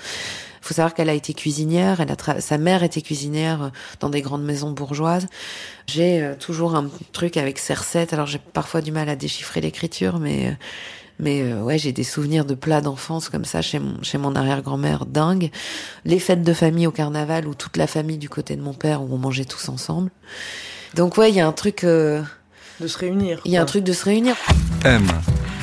Il 0.60 0.66
faut 0.68 0.74
savoir 0.74 0.94
qu'elle 0.94 1.08
a 1.08 1.14
été 1.14 1.34
cuisinière, 1.34 2.00
elle 2.00 2.10
a 2.10 2.40
sa 2.40 2.58
mère 2.58 2.82
était 2.82 3.02
cuisinière 3.02 3.62
euh, 3.62 3.68
dans 4.00 4.10
des 4.10 4.22
grandes 4.22 4.44
maisons 4.44 4.70
bourgeoises. 4.70 5.26
J'ai 5.86 6.22
euh, 6.22 6.34
toujours 6.34 6.74
un 6.74 6.88
truc 7.12 7.36
avec 7.36 7.58
ces 7.58 7.74
recettes. 7.74 8.12
Alors 8.12 8.26
j'ai 8.26 8.38
parfois 8.38 8.80
du 8.80 8.92
mal 8.92 9.08
à 9.08 9.16
déchiffrer 9.16 9.60
l'écriture, 9.60 10.18
mais 10.18 10.56
mais 11.20 11.52
ouais, 11.52 11.78
j'ai 11.78 11.90
des 11.90 12.04
souvenirs 12.04 12.44
de 12.44 12.54
plats 12.54 12.80
d'enfance 12.80 13.28
comme 13.28 13.44
ça 13.44 13.60
chez 13.60 13.80
mon 13.80 14.00
chez 14.02 14.18
mon 14.18 14.36
arrière-grand-mère 14.36 15.04
dingue. 15.04 15.50
Les 16.04 16.20
fêtes 16.20 16.42
de 16.42 16.52
famille 16.52 16.86
au 16.86 16.92
carnaval 16.92 17.48
où 17.48 17.54
toute 17.54 17.76
la 17.76 17.88
famille 17.88 18.18
du 18.18 18.28
côté 18.28 18.54
de 18.54 18.62
mon 18.62 18.72
père 18.72 19.02
où 19.02 19.08
on 19.12 19.18
mangeait 19.18 19.44
tous 19.44 19.68
ensemble. 19.68 20.10
Donc 20.94 21.16
ouais, 21.16 21.30
il 21.30 21.34
y 21.34 21.40
a 21.40 21.46
un 21.46 21.52
truc 21.52 21.84
de 22.80 22.86
se 22.86 22.98
réunir. 22.98 23.40
Il 23.44 23.52
y 23.52 23.56
a 23.56 23.62
un 23.62 23.66
truc 23.66 23.84
de 23.84 23.92
se 23.92 24.04
réunir. 24.04 24.36
M, 24.84 25.06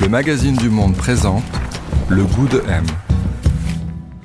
le 0.00 0.08
magazine 0.08 0.56
du 0.56 0.68
monde 0.68 0.96
présente 0.96 1.42
le 2.08 2.24
goût 2.24 2.48
de 2.48 2.62
M. 2.68 2.84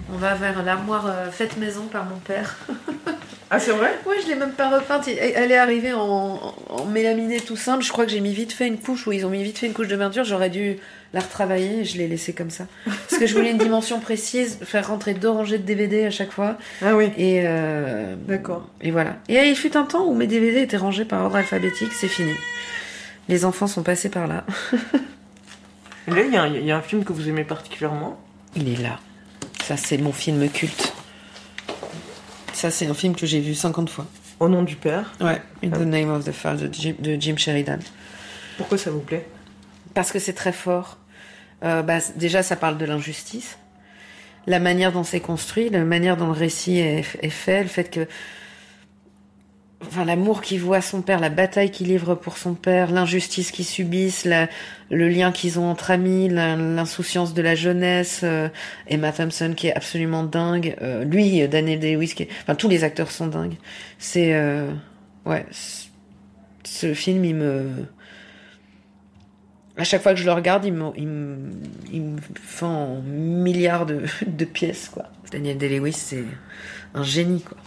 va 0.10 0.36
vers 0.36 0.64
l'armoire 0.64 1.06
euh, 1.08 1.32
faite 1.32 1.58
maison 1.58 1.84
par 1.92 2.06
mon 2.06 2.18
père. 2.18 2.58
Ah, 3.54 3.60
c'est 3.60 3.72
vrai? 3.72 4.00
Ouais, 4.08 4.16
je 4.24 4.30
l'ai 4.30 4.38
même 4.38 4.54
pas 4.54 4.70
repeinte. 4.70 5.10
Elle 5.10 5.52
est 5.52 5.58
arrivée 5.58 5.92
en, 5.92 6.40
en 6.70 6.86
mélaminé 6.86 7.42
tout 7.42 7.58
simple. 7.58 7.84
Je 7.84 7.92
crois 7.92 8.06
que 8.06 8.12
j'ai 8.12 8.22
mis 8.22 8.32
vite 8.34 8.54
fait 8.54 8.66
une 8.66 8.78
couche, 8.78 9.06
ou 9.08 9.12
ils 9.12 9.26
ont 9.26 9.30
mis 9.30 9.44
vite 9.44 9.58
fait 9.58 9.68
une 9.68 9.74
couche 9.74 9.90
de 9.90 9.98
peinture. 9.98 10.24
J'aurais 10.24 10.50
dû 10.50 10.78
la 11.14 11.20
retravailler 11.20 11.80
et 11.82 11.84
je 11.84 11.98
l'ai 11.98 12.08
laissée 12.08 12.32
comme 12.32 12.50
ça. 12.50 12.64
Parce 12.86 13.20
que 13.20 13.28
je 13.28 13.36
voulais 13.36 13.52
une 13.52 13.58
dimension 13.68 14.00
précise, 14.00 14.58
faire 14.64 14.88
rentrer 14.88 15.14
deux 15.16 15.30
rangées 15.30 15.58
de 15.58 15.66
DVD 15.66 16.06
à 16.06 16.12
chaque 16.12 16.32
fois. 16.32 16.58
Ah 16.82 16.96
oui. 16.96 17.12
Et 17.18 17.42
euh, 17.44 18.16
D'accord. 18.26 18.70
Et 18.80 18.90
voilà. 18.90 19.18
Et 19.28 19.36
il 19.36 19.56
fut 19.58 19.76
un 19.76 19.84
temps 19.84 20.06
où 20.06 20.16
mes 20.16 20.28
DVD 20.28 20.62
étaient 20.62 20.78
rangés 20.78 21.04
par 21.04 21.22
ordre 21.22 21.36
alphabétique, 21.36 21.92
c'est 21.92 22.08
fini. 22.08 22.32
Les 23.32 23.46
enfants 23.46 23.66
sont 23.68 23.82
passés 23.82 24.10
par 24.10 24.28
là. 24.28 24.44
Et 26.08 26.12
là, 26.12 26.22
il 26.22 26.32
y, 26.34 26.38
a 26.38 26.44
un- 26.44 26.48
il 26.48 26.64
y 26.66 26.72
a 26.72 26.78
un 26.78 26.82
film 26.82 27.04
que 27.04 27.14
vous 27.14 27.28
aimez 27.30 27.44
particulièrement? 27.46 28.20
Il 28.56 28.68
est 28.70 28.76
là. 28.82 29.00
Ça, 29.64 29.78
c'est 29.78 29.98
mon 29.98 30.12
film 30.12 30.48
culte. 30.50 30.94
Ça, 32.54 32.70
c'est 32.70 32.86
un 32.88 32.94
film 32.94 33.16
que 33.16 33.26
j'ai 33.26 33.40
vu 33.40 33.56
50 33.56 33.90
fois. 33.90 34.06
Au 34.40 34.50
nom 34.50 34.64
du 34.64 34.76
père? 34.76 35.14
Ouais. 35.22 35.42
In 35.64 35.70
the 35.70 35.80
Name 35.86 36.10
of 36.12 36.26
the 36.26 36.32
Father 36.32 36.68
de 36.68 36.74
Jim, 36.74 36.94
de 37.00 37.16
Jim 37.20 37.36
Sheridan. 37.38 37.80
Pourquoi 38.58 38.78
ça 38.78 38.92
vous 38.92 39.00
plaît? 39.00 39.26
Parce 39.94 40.12
que 40.12 40.20
c'est 40.20 40.34
très 40.34 40.52
fort. 40.52 40.98
Euh, 41.64 41.82
bah, 41.84 42.00
déjà, 42.16 42.44
ça 42.44 42.56
parle 42.56 42.78
de 42.78 42.86
l'injustice. 42.86 43.58
La 44.48 44.60
manière 44.60 44.92
dont 44.92 45.04
c'est 45.04 45.20
construit, 45.20 45.70
la 45.70 45.84
manière 45.86 46.18
dont 46.18 46.26
le 46.28 46.32
récit 46.34 46.80
est, 46.80 47.06
est 47.22 47.30
fait, 47.30 47.64
le 47.64 47.70
fait 47.70 47.86
que. 47.90 48.08
Enfin, 49.88 50.06
l'amour 50.06 50.42
qu'il 50.42 50.60
voit 50.62 50.78
à 50.78 50.82
son 50.82 51.02
père, 51.02 51.20
la 51.20 51.30
bataille 51.30 51.72
qu'il 51.72 51.88
livre 51.88 52.14
pour 52.16 52.38
son 52.38 52.54
père, 52.54 52.92
l'injustice 52.92 53.52
qu'ils 53.52 53.66
subissent, 53.66 54.26
la- 54.26 54.48
le 54.90 55.10
lien 55.10 55.32
qu'ils 55.32 55.60
ont 55.60 55.70
entre 55.70 55.90
amis, 55.92 56.30
l'insouciance 56.30 57.34
de 57.34 57.42
la 57.42 57.56
jeunesse, 57.56 58.22
euh, 58.24 58.48
Emma 58.88 59.12
Thompson 59.12 59.54
qui 59.58 59.68
est 59.68 59.76
absolument 59.76 60.24
dingue, 60.24 60.76
euh, 60.82 61.04
lui, 61.04 61.48
Daniel 61.48 61.80
Day-Lewis, 61.80 62.14
qui 62.16 62.24
est- 62.24 62.30
enfin, 62.44 62.56
tous 62.56 62.70
les 62.70 62.84
acteurs 62.84 63.12
sont 63.12 63.28
dingues. 63.28 63.56
C'est. 63.98 64.34
euh, 64.36 64.72
ouais. 65.26 65.46
Ce 66.64 66.94
film, 66.94 67.26
il 67.26 67.36
me. 67.36 67.70
À 69.78 69.84
chaque 69.84 70.04
fois 70.04 70.14
que 70.14 70.20
je 70.20 70.26
le 70.26 70.32
regarde, 70.34 70.64
il 70.66 70.74
me, 70.74 70.92
il 70.96 71.08
me, 71.08 71.38
il 71.92 72.02
me 72.02 72.18
fait 72.44 72.66
milliards 73.06 73.86
de, 73.88 74.04
de 74.28 74.46
pièces, 74.46 74.90
quoi. 74.94 75.06
Daniel 75.32 75.58
Day-Lewis, 75.58 75.94
c'est 75.94 76.26
un 76.94 77.04
génie, 77.04 77.42
quoi. 77.42 77.58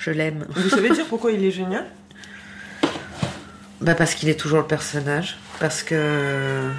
Je 0.00 0.10
l'aime. 0.10 0.46
Vous 0.48 0.70
savez 0.70 0.90
dire 0.90 1.04
pourquoi 1.06 1.30
il 1.30 1.44
est 1.44 1.50
génial? 1.50 1.84
Bah 3.82 3.94
parce 3.94 4.14
qu'il 4.14 4.30
est 4.30 4.40
toujours 4.40 4.60
le 4.60 4.66
personnage. 4.66 5.36
Parce 5.60 5.82
que... 5.82 6.70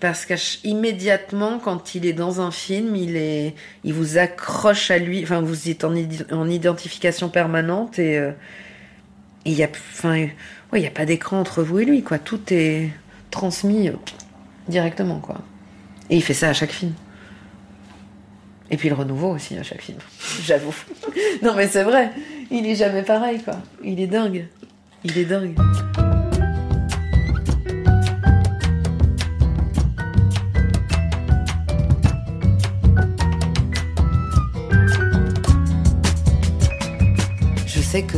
Parce 0.00 0.26
qu'immédiatement, 0.26 1.58
quand 1.60 1.94
il 1.94 2.04
est 2.06 2.12
dans 2.12 2.40
un 2.40 2.50
film, 2.50 2.94
il, 2.96 3.16
est, 3.16 3.54
il 3.84 3.94
vous 3.94 4.18
accroche 4.18 4.90
à 4.90 4.98
lui. 4.98 5.22
Enfin, 5.22 5.40
vous 5.40 5.70
êtes 5.70 5.84
en, 5.84 5.94
en 6.32 6.50
identification 6.50 7.30
permanente 7.30 7.98
et 7.98 8.18
euh, 8.18 8.32
il 9.46 9.54
y 9.54 9.62
a, 9.62 9.68
enfin, 9.68 10.14
ouais, 10.14 10.34
il 10.74 10.82
y 10.82 10.86
a 10.86 10.90
pas 10.90 11.06
d'écran 11.06 11.40
entre 11.40 11.62
vous 11.62 11.78
et 11.78 11.84
lui, 11.84 12.02
quoi. 12.02 12.18
Tout 12.18 12.40
est 12.50 12.90
transmis 13.30 13.88
euh, 13.88 13.92
directement, 14.68 15.20
quoi. 15.20 15.38
Et 16.10 16.16
il 16.16 16.22
fait 16.22 16.34
ça 16.34 16.50
à 16.50 16.52
chaque 16.52 16.72
film. 16.72 16.92
Et 18.74 18.76
puis 18.76 18.88
le 18.88 18.96
renouveau 18.96 19.28
aussi 19.28 19.56
à 19.56 19.62
chaque 19.62 19.82
film. 19.82 19.98
J'avoue. 20.42 20.74
non 21.44 21.54
mais 21.54 21.68
c'est 21.68 21.84
vrai. 21.84 22.10
Il 22.50 22.66
est 22.66 22.74
jamais 22.74 23.04
pareil, 23.04 23.40
quoi. 23.40 23.54
Il 23.84 24.00
est 24.00 24.08
dingue. 24.08 24.48
Il 25.04 25.16
est 25.16 25.24
dingue. 25.24 25.54
Je 37.64 37.78
sais 37.78 38.02
que 38.02 38.16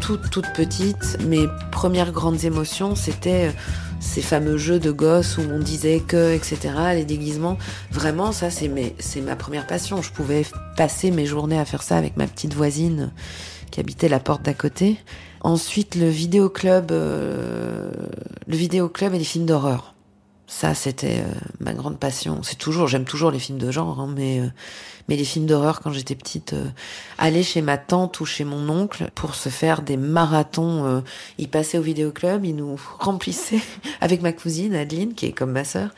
toute, 0.00 0.30
toute 0.30 0.50
petite, 0.54 1.18
mes 1.26 1.46
premières 1.70 2.12
grandes 2.12 2.44
émotions, 2.46 2.94
c'était 2.94 3.48
euh, 3.48 3.52
ces 4.00 4.22
fameux 4.22 4.56
jeux 4.56 4.78
de 4.78 4.90
gosses 4.90 5.38
où 5.38 5.42
on 5.52 5.58
disait 5.58 6.00
que, 6.00 6.34
etc., 6.34 6.58
les 6.94 7.04
déguisements. 7.04 7.58
Vraiment, 7.90 8.32
ça, 8.32 8.50
c'est 8.50 8.68
mes- 8.68 8.94
c'est 8.98 9.20
ma 9.20 9.36
première 9.36 9.66
passion. 9.66 10.02
Je 10.02 10.10
pouvais 10.12 10.44
passer 10.76 11.10
mes 11.10 11.26
journées 11.26 11.58
à 11.58 11.64
faire 11.64 11.82
ça 11.82 11.96
avec 11.96 12.16
ma 12.16 12.26
petite 12.26 12.54
voisine 12.54 13.10
qui 13.70 13.80
habitait 13.80 14.08
la 14.08 14.20
porte 14.20 14.42
d'à 14.44 14.54
côté. 14.54 14.96
Ensuite, 15.40 15.94
le 15.94 16.08
vidéoclub, 16.08 16.90
euh, 16.90 17.90
le 18.46 18.56
vidéoclub 18.56 19.14
et 19.14 19.18
les 19.18 19.24
films 19.24 19.46
d'horreur. 19.46 19.94
Ça, 20.48 20.74
c'était 20.74 21.20
euh, 21.20 21.34
ma 21.60 21.72
grande 21.72 21.98
passion. 21.98 22.42
C'est 22.42 22.56
toujours, 22.56 22.88
j'aime 22.88 23.04
toujours 23.04 23.30
les 23.30 23.38
films 23.38 23.58
de 23.58 23.70
genre, 23.70 24.00
hein, 24.00 24.12
mais 24.12 24.40
euh, 24.40 24.48
mais 25.08 25.16
les 25.16 25.24
films 25.24 25.46
d'horreur 25.46 25.80
quand 25.80 25.90
j'étais 25.90 26.14
petite, 26.14 26.52
euh, 26.52 26.66
aller 27.16 27.42
chez 27.42 27.62
ma 27.62 27.78
tante 27.78 28.20
ou 28.20 28.26
chez 28.26 28.44
mon 28.44 28.68
oncle 28.68 29.10
pour 29.14 29.34
se 29.34 29.48
faire 29.48 29.82
des 29.82 29.96
marathons. 29.96 30.84
Euh, 30.84 31.00
ils 31.38 31.48
passaient 31.48 31.78
au 31.78 31.82
vidéoclub, 31.82 32.44
ils 32.44 32.54
nous 32.54 32.78
remplissaient 32.98 33.62
avec 34.00 34.22
ma 34.22 34.32
cousine 34.32 34.74
Adeline, 34.74 35.14
qui 35.14 35.26
est 35.26 35.32
comme 35.32 35.52
ma 35.52 35.64
sœur. 35.64 35.90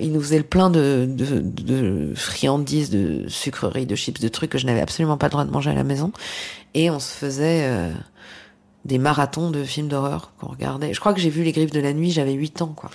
Ils 0.00 0.12
nous 0.12 0.20
faisaient 0.20 0.38
le 0.38 0.44
plein 0.44 0.70
de, 0.70 1.08
de, 1.08 1.40
de 1.40 2.12
friandises, 2.14 2.90
de 2.90 3.24
sucreries, 3.26 3.86
de 3.86 3.96
chips, 3.96 4.20
de 4.20 4.28
trucs 4.28 4.50
que 4.50 4.58
je 4.58 4.66
n'avais 4.66 4.80
absolument 4.80 5.16
pas 5.16 5.26
le 5.26 5.32
droit 5.32 5.44
de 5.44 5.50
manger 5.50 5.70
à 5.70 5.74
la 5.74 5.82
maison. 5.82 6.12
Et 6.74 6.88
on 6.90 7.00
se 7.00 7.12
faisait 7.12 7.64
euh, 7.64 7.92
des 8.84 8.98
marathons 8.98 9.50
de 9.50 9.64
films 9.64 9.88
d'horreur 9.88 10.32
qu'on 10.38 10.48
regardait. 10.48 10.94
Je 10.94 11.00
crois 11.00 11.14
que 11.14 11.20
j'ai 11.20 11.30
vu 11.30 11.42
Les 11.42 11.50
Griffes 11.50 11.72
de 11.72 11.80
la 11.80 11.92
Nuit, 11.92 12.12
j'avais 12.12 12.32
8 12.32 12.62
ans, 12.62 12.72
quoi. 12.76 12.90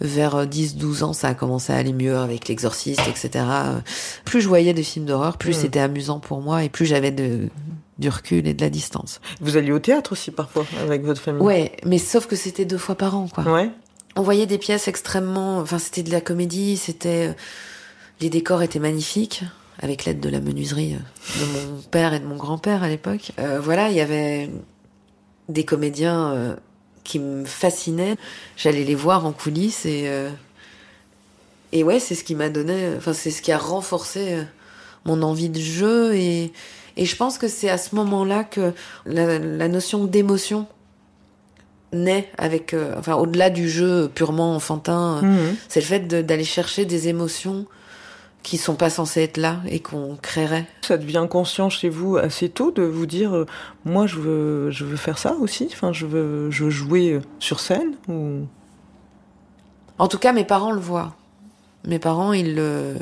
Vers 0.00 0.46
10-12 0.46 1.02
ans, 1.04 1.12
ça 1.14 1.28
a 1.28 1.34
commencé 1.34 1.72
à 1.72 1.76
aller 1.76 1.92
mieux 1.94 2.16
avec 2.18 2.48
l'exorciste, 2.48 3.00
etc. 3.08 3.44
Euh, 3.48 3.78
Plus 4.26 4.42
je 4.42 4.48
voyais 4.48 4.74
des 4.74 4.82
films 4.82 5.06
d'horreur, 5.06 5.38
plus 5.38 5.56
Mm. 5.56 5.60
c'était 5.60 5.80
amusant 5.80 6.20
pour 6.20 6.42
moi 6.42 6.64
et 6.64 6.68
plus 6.68 6.84
j'avais 6.84 7.12
de, 7.12 7.48
du 7.98 8.08
recul 8.10 8.46
et 8.46 8.52
de 8.52 8.60
la 8.62 8.68
distance. 8.68 9.20
Vous 9.40 9.56
alliez 9.56 9.72
au 9.72 9.78
théâtre 9.78 10.12
aussi 10.12 10.30
parfois 10.30 10.66
avec 10.82 11.02
votre 11.02 11.20
famille? 11.22 11.40
Ouais, 11.42 11.72
mais 11.86 11.96
sauf 11.98 12.26
que 12.26 12.36
c'était 12.36 12.66
deux 12.66 12.76
fois 12.78 12.94
par 12.94 13.16
an, 13.16 13.26
quoi. 13.32 13.44
Ouais. 13.44 13.70
On 14.16 14.22
voyait 14.22 14.46
des 14.46 14.58
pièces 14.58 14.86
extrêmement. 14.88 15.58
Enfin, 15.60 15.78
c'était 15.78 16.02
de 16.02 16.10
la 16.12 16.20
comédie, 16.20 16.76
c'était. 16.76 17.28
euh, 17.28 17.32
Les 18.20 18.28
décors 18.30 18.62
étaient 18.62 18.78
magnifiques, 18.78 19.44
avec 19.80 20.04
l'aide 20.04 20.20
de 20.20 20.28
la 20.28 20.40
menuiserie 20.40 20.94
euh, 20.94 21.40
de 21.40 21.44
mon 21.74 21.80
père 21.90 22.12
et 22.14 22.20
de 22.20 22.26
mon 22.26 22.36
grand-père 22.36 22.82
à 22.82 22.88
l'époque. 22.88 23.32
Euh, 23.38 23.60
voilà, 23.60 23.88
il 23.90 23.96
y 23.96 24.00
avait 24.00 24.50
des 25.48 25.64
comédiens 25.64 26.32
euh, 26.32 26.56
qui 27.06 27.18
me 27.18 27.44
fascinaient. 27.44 28.16
J'allais 28.56 28.84
les 28.84 28.94
voir 28.94 29.24
en 29.26 29.32
coulisses 29.32 29.86
et. 29.86 30.04
euh, 30.06 30.30
Et 31.72 31.82
ouais, 31.84 31.98
c'est 32.00 32.14
ce 32.14 32.24
qui 32.24 32.34
m'a 32.34 32.48
donné. 32.48 32.90
Enfin, 32.96 33.12
c'est 33.12 33.30
ce 33.30 33.42
qui 33.42 33.52
a 33.52 33.58
renforcé 33.58 34.34
euh, 34.34 34.42
mon 35.04 35.22
envie 35.22 35.48
de 35.48 35.60
jeu 35.60 36.14
et. 36.14 36.52
Et 36.98 37.04
je 37.04 37.14
pense 37.16 37.36
que 37.36 37.46
c'est 37.46 37.68
à 37.68 37.76
ce 37.76 37.94
moment-là 37.94 38.42
que 38.44 38.72
la, 39.04 39.38
la 39.38 39.68
notion 39.68 40.04
d'émotion 40.06 40.66
naît 41.92 42.30
avec, 42.38 42.72
euh, 42.72 42.94
enfin, 42.98 43.14
au-delà 43.16 43.50
du 43.50 43.68
jeu 43.68 44.10
purement 44.14 44.54
enfantin, 44.56 45.20
Mhm. 45.22 45.56
c'est 45.68 45.80
le 45.80 45.86
fait 45.86 46.00
d'aller 46.08 46.44
chercher 46.44 46.84
des 46.86 47.08
émotions 47.08 47.66
qui 48.46 48.58
sont 48.58 48.76
pas 48.76 48.90
censées 48.90 49.22
être 49.22 49.38
là 49.38 49.60
et 49.66 49.80
qu'on 49.80 50.16
créerait. 50.22 50.66
Ça 50.82 50.98
devient 50.98 51.26
conscient 51.28 51.68
chez 51.68 51.88
vous 51.88 52.16
assez 52.16 52.48
tôt 52.48 52.70
de 52.70 52.84
vous 52.84 53.04
dire 53.04 53.34
euh, 53.34 53.44
moi 53.84 54.06
je 54.06 54.20
veux 54.20 54.70
je 54.70 54.84
veux 54.84 54.96
faire 54.96 55.18
ça 55.18 55.32
aussi 55.40 55.68
enfin 55.72 55.92
je 55.92 56.06
veux 56.06 56.48
je 56.52 56.62
veux 56.62 56.70
jouer 56.70 57.14
euh, 57.14 57.22
sur 57.40 57.58
scène 57.58 57.96
ou? 58.06 58.46
En 59.98 60.08
tout 60.08 60.18
cas, 60.18 60.32
mes 60.32 60.44
parents 60.44 60.72
le 60.72 60.80
voient. 60.80 61.16
Mes 61.86 61.98
parents, 61.98 62.32
ils 62.34 62.54
le, 62.54 62.96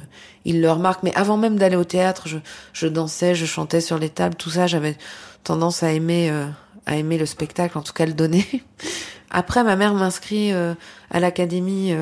ils 0.45 0.61
le 0.61 0.71
remarquent. 0.71 1.03
Mais 1.03 1.15
avant 1.17 1.37
même 1.37 1.59
d'aller 1.59 1.75
au 1.75 1.85
théâtre, 1.85 2.29
je, 2.29 2.39
je 2.73 2.87
dansais, 2.87 3.35
je 3.35 3.47
chantais 3.47 3.81
sur 3.81 3.99
les 3.99 4.11
tables, 4.11 4.37
tout 4.37 4.51
ça. 4.51 4.69
J'avais 4.69 4.97
tendance 5.43 5.83
à 5.83 5.91
aimer, 5.91 6.31
euh, 6.31 6.47
à 6.87 6.97
aimer 6.97 7.19
le 7.19 7.27
spectacle, 7.27 7.77
en 7.77 7.83
tout 7.83 7.93
cas 7.93 8.07
le 8.07 8.13
donner. 8.13 8.47
Après, 9.31 9.65
ma 9.65 9.75
mère 9.75 9.95
m'inscrit 9.95 10.53
euh, 10.53 10.75
à 11.11 11.19
l'académie 11.19 11.93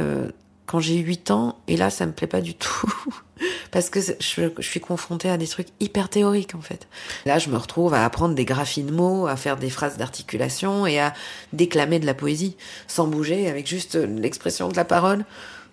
quand 0.66 0.80
j'ai 0.80 0.96
8 0.96 1.30
ans, 1.30 1.58
et 1.68 1.76
là, 1.76 1.88
ça 1.88 2.04
me 2.04 2.12
plaît 2.12 2.26
pas 2.26 2.40
du 2.40 2.54
tout. 2.54 2.92
Parce 3.70 3.90
que 3.90 4.00
je 4.00 4.50
suis 4.61 4.80
confrontée 4.80 5.28
à 5.28 5.37
des 5.37 5.46
trucs 5.46 5.68
hyper 5.80 6.08
théoriques, 6.08 6.54
en 6.54 6.61
fait. 6.61 6.88
Là, 7.26 7.38
je 7.38 7.49
me 7.49 7.56
retrouve 7.56 7.94
à 7.94 8.04
apprendre 8.04 8.34
des 8.34 8.44
graphies 8.44 8.82
de 8.82 8.92
mots, 8.92 9.26
à 9.26 9.37
faire 9.37 9.56
des 9.56 9.70
phrases 9.70 9.96
d'articulation 9.96 10.87
et 10.87 10.99
à 10.99 11.12
déclamer 11.52 11.99
de 11.99 12.06
la 12.06 12.14
poésie, 12.14 12.56
sans 12.87 13.06
bouger, 13.06 13.49
avec 13.49 13.66
juste 13.66 13.96
euh, 13.96 14.06
l'expression 14.06 14.68
de 14.68 14.76
la 14.76 14.84
parole. 14.84 15.25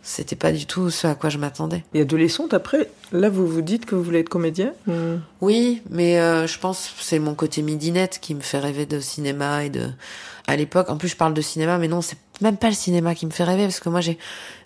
C'était 0.01 0.35
pas 0.37 0.51
du 0.51 0.65
tout 0.65 0.89
ce 0.89 1.07
à 1.07 1.15
quoi 1.15 1.29
je 1.29 1.37
m'attendais. 1.37 1.83
et 1.93 2.01
adolescente 2.01 2.53
après 2.53 2.89
là 3.11 3.29
vous 3.29 3.45
vous 3.47 3.61
dites 3.61 3.85
que 3.85 3.95
vous 3.95 4.03
voulez 4.03 4.19
être 4.19 4.29
comédien 4.29 4.71
ou- 4.87 4.91
Oui, 5.41 5.81
mais 5.89 6.19
euh, 6.19 6.47
je 6.47 6.57
pense 6.57 6.87
que 6.97 7.03
c'est 7.03 7.19
mon 7.19 7.35
côté 7.35 7.61
midinette 7.61 8.19
qui 8.21 8.33
me 8.33 8.39
fait 8.41 8.59
rêver 8.59 8.85
de 8.85 8.99
cinéma 8.99 9.65
et 9.65 9.69
de. 9.69 9.87
À 10.47 10.55
l'époque, 10.55 10.89
en 10.89 10.97
plus 10.97 11.09
je 11.09 11.15
parle 11.15 11.33
de 11.35 11.41
cinéma, 11.41 11.77
mais 11.77 11.87
non, 11.87 12.01
c'est 12.01 12.17
même 12.41 12.57
pas 12.57 12.69
le 12.69 12.75
cinéma 12.75 13.13
qui 13.13 13.25
me 13.27 13.31
fait 13.31 13.43
rêver 13.43 13.63
parce 13.63 13.79
que 13.79 13.89
moi 13.89 14.01
j'ai 14.01 14.17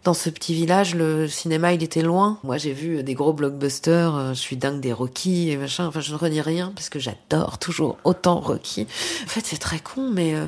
dans 0.06 0.13
ce 0.13 0.30
petit 0.30 0.54
village 0.54 0.94
le 0.96 1.28
cinéma 1.28 1.74
il 1.74 1.84
était 1.84 2.04
loin. 2.04 2.38
Moi 2.44 2.58
j'ai 2.58 2.72
vu 2.72 3.02
des 3.04 3.16
gros 3.16 3.34
blockbusters, 3.34 4.16
euh, 4.16 4.30
je 4.30 4.40
suis 4.40 4.56
dingue 4.56 4.80
des 4.80 4.94
Rocky 4.94 5.50
et 5.50 5.58
machin. 5.58 5.88
Enfin 5.88 6.00
je 6.00 6.12
ne 6.13 6.18
renie 6.18 6.42
rien 6.42 6.72
parce 6.75 6.90
que 6.90 7.00
j'adore 7.00 7.58
toujours 7.58 7.98
autant 8.04 8.40
Rocky. 8.40 8.88
En 9.25 9.28
fait 9.28 9.42
c'est 9.44 9.58
très 9.58 9.80
con, 9.80 10.10
mais 10.13 10.36
euh, 10.36 10.46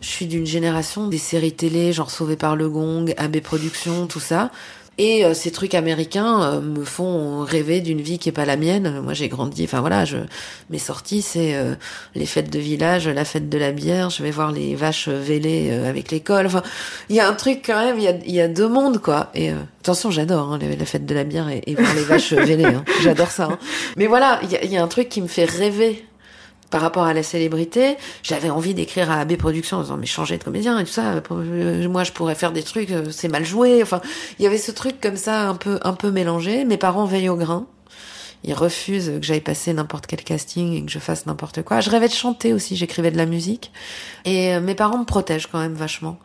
je 0.00 0.06
suis 0.06 0.26
d'une 0.26 0.46
génération 0.46 1.08
des 1.08 1.18
séries 1.18 1.52
télé 1.52 1.92
genre 1.92 2.10
Sauvé 2.10 2.36
par 2.36 2.56
le 2.56 2.68
Gong, 2.68 3.14
AB 3.16 3.40
Productions, 3.40 4.06
tout 4.06 4.20
ça. 4.20 4.50
Et 4.98 5.24
euh, 5.24 5.32
ces 5.32 5.50
trucs 5.50 5.74
américains 5.74 6.42
euh, 6.42 6.60
me 6.60 6.84
font 6.84 7.40
rêver 7.40 7.80
d'une 7.80 8.02
vie 8.02 8.18
qui 8.18 8.28
est 8.28 8.32
pas 8.32 8.44
la 8.44 8.58
mienne. 8.58 9.00
Moi, 9.00 9.14
j'ai 9.14 9.28
grandi. 9.28 9.64
Enfin 9.64 9.80
voilà, 9.80 10.04
je 10.04 10.18
mes 10.68 10.78
sorties, 10.78 11.22
c'est 11.22 11.54
euh, 11.54 11.74
les 12.14 12.26
fêtes 12.26 12.50
de 12.50 12.58
village, 12.58 13.08
la 13.08 13.24
fête 13.24 13.48
de 13.48 13.56
la 13.56 13.72
bière. 13.72 14.10
Je 14.10 14.22
vais 14.22 14.30
voir 14.30 14.52
les 14.52 14.74
vaches 14.74 15.08
vélées 15.08 15.70
avec 15.70 16.10
l'école. 16.10 16.44
Enfin, 16.44 16.62
il 17.08 17.16
y 17.16 17.20
a 17.20 17.26
un 17.26 17.32
truc 17.32 17.62
quand 17.64 17.82
même. 17.82 17.96
Il 17.98 18.04
y 18.04 18.08
a, 18.08 18.16
y 18.26 18.40
a 18.42 18.48
deux 18.48 18.68
mondes 18.68 19.00
quoi. 19.00 19.30
Et 19.34 19.52
attention, 19.80 20.10
j'adore 20.10 20.52
hein, 20.52 20.58
la 20.60 20.84
fête 20.84 21.06
de 21.06 21.14
la 21.14 21.24
bière 21.24 21.48
et, 21.48 21.62
et 21.66 21.74
voir 21.76 21.94
les 21.94 22.04
vaches 22.04 22.32
vélées. 22.34 22.66
Hein. 22.66 22.84
J'adore 23.02 23.30
ça. 23.30 23.48
Hein. 23.52 23.58
Mais 23.96 24.06
voilà, 24.06 24.38
il 24.42 24.50
y 24.50 24.56
a, 24.56 24.64
il 24.64 24.70
y 24.70 24.76
a 24.76 24.82
un 24.82 24.88
truc 24.88 25.08
qui 25.08 25.22
me 25.22 25.28
fait 25.28 25.46
rêver 25.46 26.04
par 26.70 26.80
rapport 26.80 27.02
à 27.02 27.12
la 27.12 27.22
célébrité, 27.22 27.96
j'avais 28.22 28.48
envie 28.48 28.74
d'écrire 28.74 29.10
à 29.10 29.20
AB 29.20 29.36
Productions 29.36 29.78
en 29.78 29.82
disant 29.82 29.96
mais 29.96 30.06
changer 30.06 30.38
de 30.38 30.44
comédien 30.44 30.78
et 30.78 30.84
tout 30.84 30.90
ça, 30.92 31.20
euh, 31.30 31.88
moi 31.88 32.04
je 32.04 32.12
pourrais 32.12 32.36
faire 32.36 32.52
des 32.52 32.62
trucs, 32.62 32.90
euh, 32.92 33.10
c'est 33.10 33.28
mal 33.28 33.44
joué. 33.44 33.82
Enfin, 33.82 34.00
il 34.38 34.44
y 34.44 34.46
avait 34.46 34.58
ce 34.58 34.70
truc 34.70 35.00
comme 35.00 35.16
ça 35.16 35.48
un 35.48 35.56
peu 35.56 35.78
un 35.82 35.94
peu 35.94 36.10
mélangé. 36.10 36.64
Mes 36.64 36.76
parents 36.76 37.04
veillent 37.04 37.28
au 37.28 37.36
grain. 37.36 37.66
Ils 38.42 38.54
refusent 38.54 39.12
que 39.20 39.22
j'aille 39.22 39.42
passer 39.42 39.72
n'importe 39.72 40.06
quel 40.06 40.22
casting 40.22 40.72
et 40.72 40.84
que 40.84 40.90
je 40.90 40.98
fasse 40.98 41.26
n'importe 41.26 41.62
quoi. 41.62 41.80
Je 41.80 41.90
rêvais 41.90 42.08
de 42.08 42.14
chanter 42.14 42.54
aussi, 42.54 42.74
j'écrivais 42.74 43.10
de 43.10 43.18
la 43.18 43.26
musique. 43.26 43.70
Et 44.24 44.54
euh, 44.54 44.60
mes 44.60 44.74
parents 44.74 44.98
me 44.98 45.04
protègent 45.04 45.48
quand 45.48 45.58
même 45.58 45.74
vachement. 45.74 46.18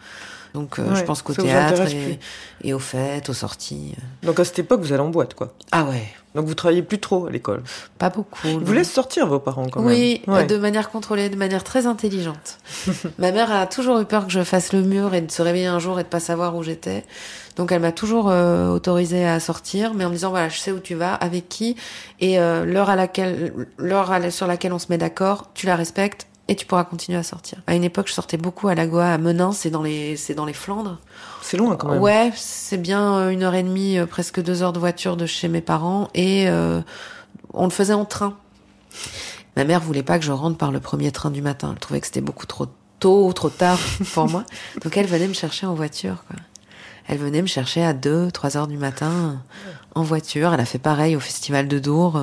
Donc 0.55 0.79
je 0.79 1.03
pense 1.03 1.21
qu'au 1.21 1.33
théâtre 1.33 1.81
et, 1.91 2.19
et, 2.63 2.74
aux 2.74 2.79
fêtes, 2.79 3.29
aux 3.29 3.33
sorties. 3.33 3.93
Donc 4.24 4.39
à 4.39 4.45
cette 4.45 4.59
époque, 4.59 4.81
vous 4.81 4.93
allez 4.93 5.03
en 5.03 5.09
boîte, 5.09 5.33
quoi. 5.33 5.53
Ah 5.71 5.83
ouais. 5.83 6.07
Donc 6.35 6.47
vous 6.47 6.53
travaillez 6.53 6.81
plus 6.81 7.00
trop 7.00 7.27
à 7.27 7.31
l'école 7.31 7.63
Pas 7.97 8.09
beaucoup. 8.09 8.45
Ils 8.45 8.59
vous 8.59 8.74
laissent 8.74 8.91
sortir 8.91 9.25
vos 9.25 9.39
parents 9.39 9.67
quand 9.69 9.81
même 9.81 9.88
Oui, 9.88 10.21
de 10.27 10.57
manière 10.57 10.89
contrôlée, 10.89 11.29
de 11.29 11.38
manière 11.38 11.63
très 11.63 11.88
intelligente. 11.88 12.57
Ma 13.19 13.31
mère 13.31 13.51
a 13.51 13.65
toujours 13.67 14.00
eu 14.00 14.05
peur 14.05 14.25
que 14.25 14.33
je 14.33 14.43
fasse 14.43 14.74
le 14.74 14.81
mur 14.81 15.13
et 15.13 15.21
de 15.21 15.31
se 15.31 15.41
réveiller 15.41 15.67
un 15.67 15.79
jour 15.79 15.97
et 16.00 16.03
de 16.03 16.09
pas 16.09 16.19
savoir 16.19 16.55
où 16.57 16.62
j'étais. 16.62 17.05
Donc 17.55 17.71
elle 17.71 17.81
m'a 17.81 17.93
toujours 17.93 18.29
euh, 18.29 18.69
autorisée 18.69 19.25
à 19.25 19.39
sortir, 19.39 19.93
mais 19.93 20.03
en 20.03 20.09
me 20.09 20.13
disant 20.13 20.29
voilà, 20.29 20.50
je 20.50 20.59
sais 20.59 20.74
où 20.74 20.79
tu 20.79 20.93
vas, 20.93 21.13
avec 21.13 21.47
qui, 21.47 21.77
et 22.19 22.38
euh, 22.38 22.65
l'heure 22.65 22.89
à 22.89 22.97
laquelle, 22.97 23.53
l'heure 23.77 24.12
sur 24.29 24.45
laquelle 24.45 24.74
on 24.74 24.79
se 24.79 24.88
met 24.89 24.97
d'accord, 24.97 25.51
tu 25.53 25.65
la 25.67 25.77
respectes 25.77 26.27
et 26.48 26.56
tu 26.56 26.66
pourras 26.66 26.84
continuer 26.84 27.18
à 27.18 27.24
sortir. 27.24 27.60
À 27.68 27.75
une 27.75 27.84
époque, 27.84 28.08
je 28.08 28.14
sortais 28.14 28.38
beaucoup 28.38 28.68
à 28.68 28.75
Lagoa, 28.75 29.14
à 29.14 29.18
Menin, 29.18 29.52
c'est 29.52 29.72
dans 29.72 29.82
les, 29.82 30.16
c'est 30.16 30.36
dans 30.36 30.46
les 30.46 30.54
Flandres. 30.54 31.00
C'est 31.42 31.58
loin 31.58 31.75
quand 31.75 31.90
même. 31.90 32.02
Ouais, 32.02 32.32
c'est 32.36 32.78
bien 32.78 33.16
euh, 33.16 33.30
une 33.30 33.44
heure 33.44 33.56
et 33.56 33.64
demie, 33.64 33.98
euh, 33.98 34.06
presque 34.06 34.42
deux 34.42 34.62
heures 34.62 34.74
de 34.74 34.80
voiture 34.80 35.18
de 35.18 35.25
chez 35.25 35.48
mes 35.48 35.62
parents, 35.62 36.10
et 36.14 36.48
euh, 36.48 36.82
on 37.54 37.66
le 37.66 37.72
faisait 37.72 37.94
en 37.94 38.06
train. 38.06 38.38
Ma 39.58 39.64
mère 39.64 39.80
voulait 39.80 40.04
pas 40.04 40.20
que 40.20 40.25
je 40.25 40.32
rentre 40.32 40.58
par 40.58 40.72
le 40.72 40.80
premier 40.80 41.12
train 41.12 41.32
du 41.32 41.42
matin. 41.42 41.72
Elle 41.74 41.80
trouvait 41.80 42.02
que 42.02 42.08
c'était 42.08 42.22
beaucoup 42.22 42.46
trop 42.46 42.68
tôt, 43.00 43.32
trop 43.34 43.50
tard 43.50 43.80
pour 44.14 44.30
moi. 44.30 44.44
Donc 44.84 44.96
elle 44.98 45.08
venait 45.08 45.28
me 45.28 45.34
chercher 45.34 45.66
en 45.66 45.74
voiture. 45.74 46.24
Quoi. 46.28 46.36
Elle 47.08 47.18
venait 47.18 47.42
me 47.42 47.48
chercher 47.48 47.84
à 47.84 47.94
2, 47.94 48.32
3 48.32 48.58
heures 48.58 48.68
du 48.68 48.78
matin 48.78 49.42
en 49.94 50.04
voiture. 50.04 50.54
Elle 50.54 50.60
a 50.60 50.66
fait 50.66 50.80
pareil 50.80 51.16
au 51.16 51.20
festival 51.22 51.68
de 51.68 51.80
Dour. 51.80 52.22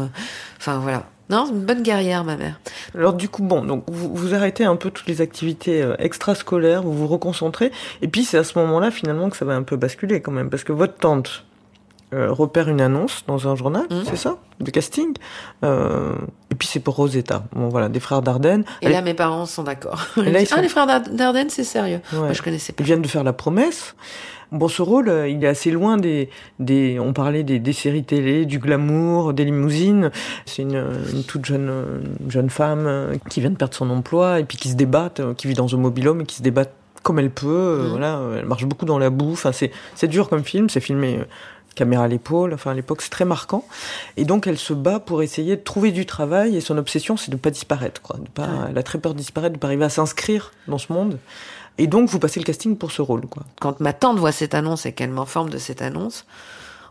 Enfin 0.58 0.78
voilà. 0.78 1.06
Non, 1.30 1.46
une 1.48 1.64
bonne 1.64 1.82
guerrière, 1.82 2.24
ma 2.24 2.36
mère. 2.36 2.60
Alors 2.94 3.14
du 3.14 3.28
coup, 3.28 3.42
bon, 3.42 3.64
donc 3.64 3.84
vous, 3.88 4.14
vous 4.14 4.34
arrêtez 4.34 4.64
un 4.64 4.76
peu 4.76 4.90
toutes 4.90 5.06
les 5.06 5.20
activités 5.20 5.82
euh, 5.82 5.94
extrascolaires, 5.98 6.82
vous 6.82 6.92
vous 6.92 7.06
reconcentrez, 7.06 7.72
et 8.02 8.08
puis 8.08 8.24
c'est 8.24 8.38
à 8.38 8.44
ce 8.44 8.58
moment-là 8.58 8.90
finalement 8.90 9.30
que 9.30 9.36
ça 9.36 9.44
va 9.44 9.54
un 9.54 9.62
peu 9.62 9.76
basculer 9.76 10.20
quand 10.20 10.32
même, 10.32 10.50
parce 10.50 10.64
que 10.64 10.72
votre 10.72 10.94
tante 10.94 11.44
euh, 12.12 12.30
repère 12.30 12.68
une 12.68 12.82
annonce 12.82 13.24
dans 13.26 13.48
un 13.48 13.56
journal, 13.56 13.84
mmh. 13.88 14.02
c'est 14.04 14.16
ça, 14.16 14.36
de 14.60 14.70
casting, 14.70 15.14
euh, 15.64 16.12
et 16.50 16.54
puis 16.54 16.68
c'est 16.68 16.80
pour 16.80 16.96
Rosetta, 16.96 17.44
bon 17.54 17.68
voilà, 17.68 17.88
des 17.88 18.00
frères 18.00 18.20
Dardenne. 18.20 18.64
Et 18.82 18.90
là, 18.90 19.00
mes 19.00 19.14
parents 19.14 19.46
sont 19.46 19.62
d'accord. 19.62 20.08
Ah, 20.18 20.22
les 20.22 20.68
frères 20.68 20.86
Dardenne, 20.86 21.48
c'est 21.48 21.64
sérieux. 21.64 22.00
Moi, 22.12 22.32
je 22.32 22.42
connaissais 22.42 22.74
pas. 22.74 22.82
Ils 22.82 22.86
viennent 22.86 23.00
de 23.00 23.08
faire 23.08 23.24
la 23.24 23.32
promesse. 23.32 23.94
Bon, 24.52 24.68
ce 24.68 24.82
rôle, 24.82 25.08
euh, 25.08 25.28
il 25.28 25.42
est 25.42 25.48
assez 25.48 25.70
loin 25.70 25.96
des, 25.96 26.28
des 26.58 27.00
on 27.00 27.14
parlait 27.14 27.42
des, 27.42 27.58
des 27.58 27.72
séries 27.72 28.04
télé, 28.04 28.44
du 28.44 28.58
glamour, 28.58 29.32
des 29.32 29.46
limousines. 29.46 30.10
C'est 30.44 30.60
une, 30.60 30.84
une, 31.12 31.24
toute 31.24 31.46
jeune, 31.46 31.72
jeune 32.28 32.50
femme 32.50 32.84
euh, 32.86 33.14
qui 33.30 33.40
vient 33.40 33.50
de 33.50 33.56
perdre 33.56 33.74
son 33.74 33.88
emploi 33.88 34.40
et 34.40 34.44
puis 34.44 34.58
qui 34.58 34.68
se 34.68 34.76
débat, 34.76 35.10
euh, 35.20 35.32
qui 35.32 35.46
vit 35.46 35.54
dans 35.54 35.74
un 35.74 35.78
mobilhome 35.78 36.20
et 36.20 36.24
qui 36.26 36.36
se 36.36 36.42
débat 36.42 36.66
comme 37.02 37.18
elle 37.18 37.30
peut. 37.30 37.80
Mmh. 37.82 37.88
Voilà, 37.88 38.20
elle 38.38 38.46
marche 38.46 38.66
beaucoup 38.66 38.84
dans 38.84 38.98
la 38.98 39.08
boue. 39.08 39.32
Enfin, 39.32 39.52
c'est, 39.52 39.72
c'est 39.94 40.08
dur 40.08 40.28
comme 40.28 40.44
film. 40.44 40.68
C'est 40.68 40.80
filmé 40.80 41.18
caméra 41.74 42.04
à 42.04 42.08
l'épaule. 42.08 42.52
Enfin, 42.54 42.72
à 42.72 42.74
l'époque, 42.74 43.02
c'est 43.02 43.10
très 43.10 43.24
marquant. 43.24 43.64
Et 44.16 44.24
donc, 44.24 44.46
elle 44.46 44.58
se 44.58 44.74
bat 44.74 45.00
pour 45.00 45.22
essayer 45.22 45.56
de 45.56 45.62
trouver 45.62 45.90
du 45.90 46.06
travail. 46.06 46.56
Et 46.56 46.60
son 46.60 46.76
obsession, 46.78 47.16
c'est 47.16 47.30
de 47.30 47.36
ne 47.36 47.40
pas 47.40 47.50
disparaître. 47.50 48.02
Quoi. 48.02 48.18
De 48.18 48.28
pas, 48.28 48.42
ouais. 48.42 48.66
Elle 48.70 48.78
a 48.78 48.82
très 48.82 48.98
peur 48.98 49.14
de 49.14 49.18
disparaître, 49.18 49.54
de 49.54 49.58
pas 49.58 49.68
arriver 49.68 49.84
à 49.84 49.88
s'inscrire 49.88 50.52
dans 50.68 50.78
ce 50.78 50.92
monde. 50.92 51.18
Et 51.78 51.86
donc, 51.86 52.08
vous 52.08 52.18
passez 52.18 52.40
le 52.40 52.44
casting 52.44 52.76
pour 52.76 52.92
ce 52.92 53.02
rôle, 53.02 53.26
quoi. 53.26 53.44
Quand 53.60 53.80
ma 53.80 53.92
tante 53.92 54.18
voit 54.18 54.32
cette 54.32 54.54
annonce 54.54 54.86
et 54.86 54.92
qu'elle 54.92 55.10
m'informe 55.10 55.50
de 55.50 55.58
cette 55.58 55.82
annonce, 55.82 56.26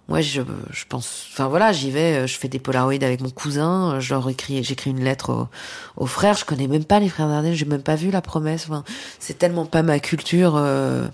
moi, 0.10 0.22
je, 0.22 0.42
je 0.72 0.86
pense, 0.90 1.28
enfin 1.32 1.48
voilà, 1.48 1.72
j'y 1.72 1.92
vais, 1.92 2.28
je 2.28 2.38
fais 2.38 2.48
des 2.48 2.60
polaroids 2.60 2.96
avec 2.96 3.22
mon 3.22 3.30
cousin, 3.30 4.00
je 4.00 4.14
leur 4.14 4.28
écris, 4.30 4.64
j'écris 4.64 4.90
une 4.90 5.04
lettre 5.04 5.48
aux, 5.96 6.06
frères, 6.06 6.36
je 6.36 6.44
connais 6.44 6.68
même 6.68 6.84
pas 6.84 7.00
les 7.00 7.08
frères 7.08 7.30
Dardenne, 7.30 7.54
j'ai 7.54 7.66
même 7.66 7.84
pas 7.84 7.96
vu 7.96 8.12
la 8.12 8.22
promesse, 8.22 8.66
enfin, 8.68 8.84
c'est 9.20 9.38
tellement 9.38 9.66
pas 9.66 9.84
ma 9.84 10.00
culture, 10.00 10.56
euh, 10.58 11.08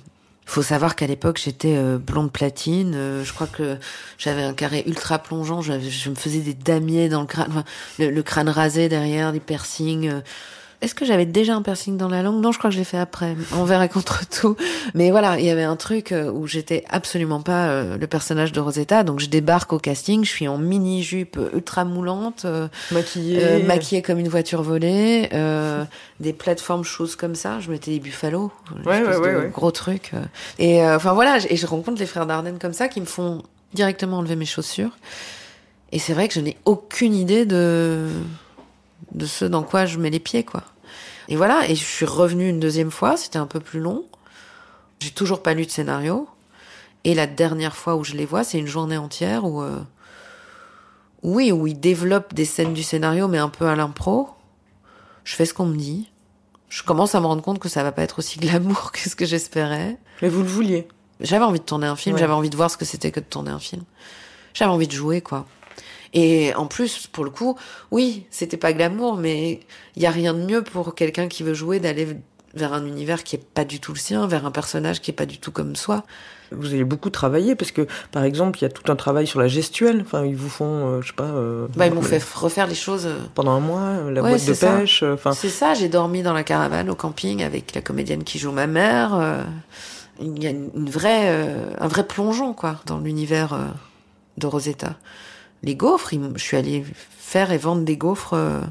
faut 0.47 0.63
savoir 0.63 0.95
qu'à 0.95 1.07
l'époque, 1.07 1.39
j'étais 1.43 1.75
euh, 1.75 1.97
blonde 1.97 2.31
platine. 2.31 2.93
Euh, 2.95 3.23
je 3.25 3.33
crois 3.33 3.47
que 3.47 3.77
j'avais 4.17 4.43
un 4.43 4.53
carré 4.53 4.83
ultra 4.87 5.19
plongeant. 5.19 5.61
Je 5.61 6.09
me 6.09 6.15
faisais 6.15 6.39
des 6.39 6.53
damiers 6.53 7.09
dans 7.09 7.19
le 7.19 7.27
crâne, 7.27 7.65
le, 7.99 8.09
le, 8.09 8.23
crâne 8.23 8.47
rasé 8.47 8.87
derrière, 8.87 9.33
des 9.33 9.41
piercings. 9.41 10.09
Est-ce 10.79 10.93
que 10.93 11.05
j'avais 11.05 11.25
déjà 11.25 11.55
un 11.55 11.63
piercing 11.63 11.97
dans 11.97 12.07
la 12.07 12.21
langue? 12.21 12.39
Non, 12.39 12.51
je 12.51 12.59
crois 12.59 12.69
que 12.69 12.75
je 12.75 12.79
l'ai 12.79 12.85
fait 12.85 12.99
après, 12.99 13.35
envers 13.51 13.81
et 13.81 13.89
contre 13.89 14.29
tout. 14.29 14.55
Mais 14.93 15.09
voilà, 15.09 15.39
il 15.39 15.45
y 15.45 15.49
avait 15.49 15.63
un 15.63 15.75
truc 15.75 16.11
euh, 16.11 16.31
où 16.31 16.45
j'étais 16.45 16.83
absolument 16.87 17.41
pas 17.41 17.67
euh, 17.69 17.97
le 17.97 18.05
personnage 18.05 18.51
de 18.51 18.59
Rosetta. 18.59 19.03
Donc 19.03 19.19
je 19.19 19.27
débarque 19.27 19.73
au 19.73 19.79
casting, 19.79 20.23
je 20.23 20.29
suis 20.29 20.47
en 20.47 20.59
mini 20.59 21.01
jupe 21.01 21.39
ultra 21.51 21.83
moulante, 21.83 22.43
euh, 22.45 22.67
maquillée, 22.91 23.43
euh, 23.43 23.65
maquillée 23.65 24.03
comme 24.03 24.19
une 24.19 24.27
voiture 24.27 24.61
volée, 24.61 25.29
euh, 25.33 25.83
des 26.19 26.31
plateformes 26.33 26.83
choses 26.83 27.15
comme 27.15 27.33
ça. 27.33 27.59
Je 27.59 27.71
mettais 27.71 27.89
des 27.89 27.99
buffalo, 27.99 28.51
ouais, 28.85 29.01
ouais, 29.01 29.17
ouais, 29.17 29.49
gros 29.51 29.71
truc. 29.71 30.11
Et 30.59 30.85
enfin 30.85 31.13
voilà, 31.13 31.39
et 31.49 31.55
je 31.55 31.65
rencontre 31.65 31.99
les 31.99 32.05
frères 32.05 32.27
Dardenne 32.27 32.59
comme 32.59 32.73
ça 32.73 32.87
qui 32.87 33.01
me 33.01 33.07
font 33.07 33.41
directement 33.73 34.19
enlever 34.19 34.35
mes 34.35 34.45
chaussures. 34.45 34.95
Et 35.91 35.97
c'est 35.97 36.13
vrai 36.13 36.27
que 36.27 36.35
je 36.35 36.41
n'ai 36.41 36.57
aucune 36.65 37.15
idée 37.15 37.45
de 37.45 38.09
de 39.11 39.25
ce 39.25 39.45
dans 39.45 39.63
quoi 39.63 39.85
je 39.85 39.97
mets 39.97 40.09
les 40.09 40.19
pieds, 40.19 40.43
quoi. 40.43 40.63
Et 41.27 41.35
voilà, 41.35 41.69
et 41.69 41.75
je 41.75 41.83
suis 41.83 42.05
revenue 42.05 42.49
une 42.49 42.59
deuxième 42.59 42.91
fois, 42.91 43.17
c'était 43.17 43.37
un 43.37 43.47
peu 43.47 43.59
plus 43.59 43.79
long. 43.79 44.05
J'ai 44.99 45.11
toujours 45.11 45.43
pas 45.43 45.53
lu 45.53 45.65
de 45.65 45.71
scénario. 45.71 46.27
Et 47.03 47.13
la 47.13 47.27
dernière 47.27 47.75
fois 47.75 47.95
où 47.95 48.03
je 48.03 48.13
les 48.13 48.25
vois, 48.25 48.43
c'est 48.43 48.57
une 48.57 48.67
journée 48.67 48.97
entière 48.97 49.45
où, 49.45 49.61
euh, 49.61 49.79
oui, 51.23 51.51
où 51.51 51.67
ils 51.67 51.79
développent 51.79 52.33
des 52.33 52.45
scènes 52.45 52.73
du 52.73 52.83
scénario, 52.83 53.27
mais 53.27 53.37
un 53.37 53.49
peu 53.49 53.67
à 53.67 53.75
l'impro. 53.75 54.29
Je 55.23 55.35
fais 55.35 55.45
ce 55.45 55.53
qu'on 55.53 55.65
me 55.65 55.77
dit. 55.77 56.09
Je 56.69 56.83
commence 56.83 57.15
à 57.15 57.21
me 57.21 57.25
rendre 57.25 57.41
compte 57.41 57.59
que 57.59 57.69
ça 57.69 57.83
va 57.83 57.91
pas 57.91 58.03
être 58.03 58.19
aussi 58.19 58.39
glamour 58.41 58.91
que 58.91 58.99
ce 58.99 59.15
que 59.15 59.25
j'espérais. 59.25 59.97
Mais 60.21 60.29
vous 60.29 60.41
le 60.41 60.47
vouliez. 60.47 60.87
J'avais 61.19 61.45
envie 61.45 61.59
de 61.59 61.65
tourner 61.65 61.87
un 61.87 61.95
film, 61.95 62.15
ouais. 62.15 62.19
j'avais 62.19 62.33
envie 62.33 62.49
de 62.49 62.55
voir 62.55 62.69
ce 62.69 62.77
que 62.77 62.85
c'était 62.85 63.11
que 63.11 63.19
de 63.19 63.25
tourner 63.25 63.51
un 63.51 63.59
film. 63.59 63.83
J'avais 64.53 64.71
envie 64.71 64.87
de 64.87 64.93
jouer, 64.93 65.21
quoi. 65.21 65.45
Et 66.13 66.53
en 66.55 66.65
plus, 66.65 67.07
pour 67.07 67.23
le 67.23 67.29
coup, 67.29 67.57
oui, 67.91 68.25
c'était 68.29 68.57
pas 68.57 68.73
glamour, 68.73 69.17
mais 69.17 69.59
il 69.95 70.01
y 70.01 70.05
a 70.05 70.11
rien 70.11 70.33
de 70.33 70.43
mieux 70.43 70.63
pour 70.63 70.95
quelqu'un 70.95 71.27
qui 71.27 71.43
veut 71.43 71.53
jouer 71.53 71.79
d'aller 71.79 72.17
vers 72.53 72.73
un 72.73 72.85
univers 72.85 73.23
qui 73.23 73.35
est 73.35 73.43
pas 73.43 73.65
du 73.65 73.79
tout 73.79 73.93
le 73.93 73.99
sien, 73.99 74.27
vers 74.27 74.45
un 74.45 74.51
personnage 74.51 75.01
qui 75.01 75.11
est 75.11 75.13
pas 75.13 75.25
du 75.25 75.37
tout 75.37 75.51
comme 75.51 75.75
soi. 75.75 76.03
Vous 76.51 76.73
avez 76.73 76.85
beaucoup 76.85 77.09
travaillé 77.09 77.55
parce 77.55 77.71
que, 77.71 77.87
par 78.11 78.23
exemple, 78.23 78.59
il 78.59 78.61
y 78.61 78.65
a 78.65 78.69
tout 78.69 78.89
un 78.91 78.95
travail 78.95 79.27
sur 79.27 79.39
la 79.39 79.47
gestuelle. 79.47 80.01
Enfin, 80.01 80.25
ils 80.25 80.35
vous 80.35 80.49
font, 80.49 80.87
euh, 80.87 81.01
je 81.01 81.07
sais 81.07 81.13
pas. 81.13 81.25
Euh, 81.25 81.67
bah, 81.75 81.87
ils 81.87 81.93
m'ont 81.93 82.01
fait 82.01 82.23
refaire 82.33 82.67
les 82.67 82.75
choses 82.75 83.05
euh, 83.05 83.17
pendant 83.35 83.51
un 83.51 83.59
mois, 83.59 84.09
la 84.09 84.21
ouais, 84.21 84.29
boîte 84.29 84.45
de 84.45 84.53
ça. 84.53 84.77
pêche. 84.77 85.03
Enfin, 85.03 85.33
c'est 85.33 85.49
ça. 85.49 85.73
J'ai 85.73 85.89
dormi 85.89 86.23
dans 86.23 86.33
la 86.33 86.43
caravane 86.43 86.89
au 86.89 86.95
camping 86.95 87.43
avec 87.43 87.75
la 87.75 87.81
comédienne 87.81 88.23
qui 88.23 88.39
joue 88.39 88.51
ma 88.51 88.67
mère. 88.67 89.45
Il 90.19 90.41
y 90.41 90.47
a 90.47 90.51
une 90.51 90.89
vraie, 90.89 91.45
un 91.79 91.87
vrai 91.87 92.07
plongeon 92.07 92.53
quoi 92.53 92.77
dans 92.85 92.97
l'univers 92.97 93.57
de 94.37 94.47
Rosetta 94.47 94.95
les 95.67 95.75
gaufres. 95.75 96.09
Je 96.35 96.41
suis 96.41 96.57
allée 96.57 96.83
faire 97.19 97.51
et 97.51 97.57
vendre 97.57 97.83
des 97.83 97.97
gaufres. 97.97 98.33
Euh, 98.33 98.61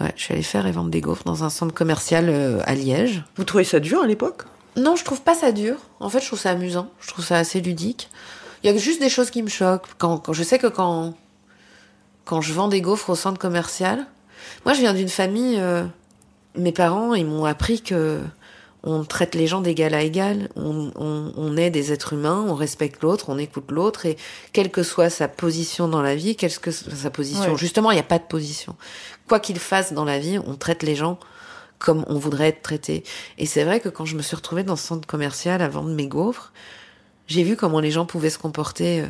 ouais, 0.00 0.12
je 0.16 0.22
suis 0.22 0.34
allée 0.34 0.42
faire 0.42 0.66
et 0.66 0.72
vendre 0.72 0.90
des 0.90 1.00
gaufres 1.00 1.24
dans 1.24 1.44
un 1.44 1.50
centre 1.50 1.72
commercial 1.72 2.26
euh, 2.28 2.60
à 2.64 2.74
Liège. 2.74 3.24
Vous 3.36 3.44
trouvez 3.44 3.64
ça 3.64 3.80
dur 3.80 4.02
à 4.02 4.06
l'époque? 4.06 4.44
Non, 4.76 4.96
je 4.96 5.04
trouve 5.04 5.22
pas 5.22 5.34
ça 5.34 5.52
dur. 5.52 5.76
En 6.00 6.10
fait, 6.10 6.20
je 6.20 6.26
trouve 6.26 6.38
ça 6.38 6.50
amusant. 6.50 6.90
Je 7.00 7.08
trouve 7.08 7.24
ça 7.24 7.36
assez 7.38 7.60
ludique. 7.60 8.10
Il 8.62 8.70
y 8.70 8.74
a 8.74 8.76
juste 8.76 9.00
des 9.00 9.08
choses 9.08 9.30
qui 9.30 9.42
me 9.42 9.48
choquent. 9.48 9.88
Quand, 9.98 10.18
quand 10.18 10.32
je 10.32 10.42
sais 10.42 10.58
que 10.58 10.66
quand 10.66 11.14
quand 12.24 12.40
je 12.40 12.52
vends 12.52 12.68
des 12.68 12.80
gaufres 12.80 13.10
au 13.10 13.16
centre 13.16 13.38
commercial, 13.38 14.06
moi, 14.64 14.74
je 14.74 14.80
viens 14.80 14.94
d'une 14.94 15.08
famille. 15.08 15.56
Euh, 15.58 15.84
mes 16.56 16.72
parents, 16.72 17.14
ils 17.14 17.26
m'ont 17.26 17.44
appris 17.44 17.80
que 17.80 18.20
on 18.84 19.04
traite 19.04 19.34
les 19.34 19.46
gens 19.46 19.60
d'égal 19.60 19.94
à 19.94 20.02
égal, 20.02 20.48
on, 20.56 20.90
on, 20.96 21.32
on, 21.36 21.56
est 21.56 21.70
des 21.70 21.92
êtres 21.92 22.14
humains, 22.14 22.44
on 22.48 22.54
respecte 22.54 23.02
l'autre, 23.02 23.26
on 23.28 23.38
écoute 23.38 23.70
l'autre, 23.70 24.06
et 24.06 24.16
quelle 24.52 24.70
que 24.70 24.82
soit 24.82 25.08
sa 25.08 25.28
position 25.28 25.86
dans 25.86 26.02
la 26.02 26.16
vie, 26.16 26.34
quelle 26.34 26.56
que 26.58 26.72
soit 26.72 26.92
sa 26.94 27.10
position, 27.10 27.52
ouais. 27.52 27.58
justement, 27.58 27.92
il 27.92 27.94
n'y 27.94 28.00
a 28.00 28.04
pas 28.04 28.18
de 28.18 28.24
position. 28.24 28.74
Quoi 29.28 29.38
qu'il 29.38 29.58
fasse 29.58 29.92
dans 29.92 30.04
la 30.04 30.18
vie, 30.18 30.38
on 30.44 30.56
traite 30.56 30.82
les 30.82 30.96
gens 30.96 31.18
comme 31.78 32.04
on 32.08 32.18
voudrait 32.18 32.48
être 32.48 32.62
traité. 32.62 33.02
Et 33.38 33.46
c'est 33.46 33.64
vrai 33.64 33.80
que 33.80 33.88
quand 33.88 34.04
je 34.04 34.16
me 34.16 34.22
suis 34.22 34.36
retrouvée 34.36 34.62
dans 34.62 34.76
ce 34.76 34.86
centre 34.86 35.06
commercial 35.06 35.62
à 35.62 35.68
vendre 35.68 35.90
mes 35.90 36.06
gaufres, 36.06 36.52
j'ai 37.26 37.42
vu 37.42 37.56
comment 37.56 37.80
les 37.80 37.90
gens 37.90 38.06
pouvaient 38.06 38.30
se 38.30 38.38
comporter 38.38 39.00
euh, 39.00 39.06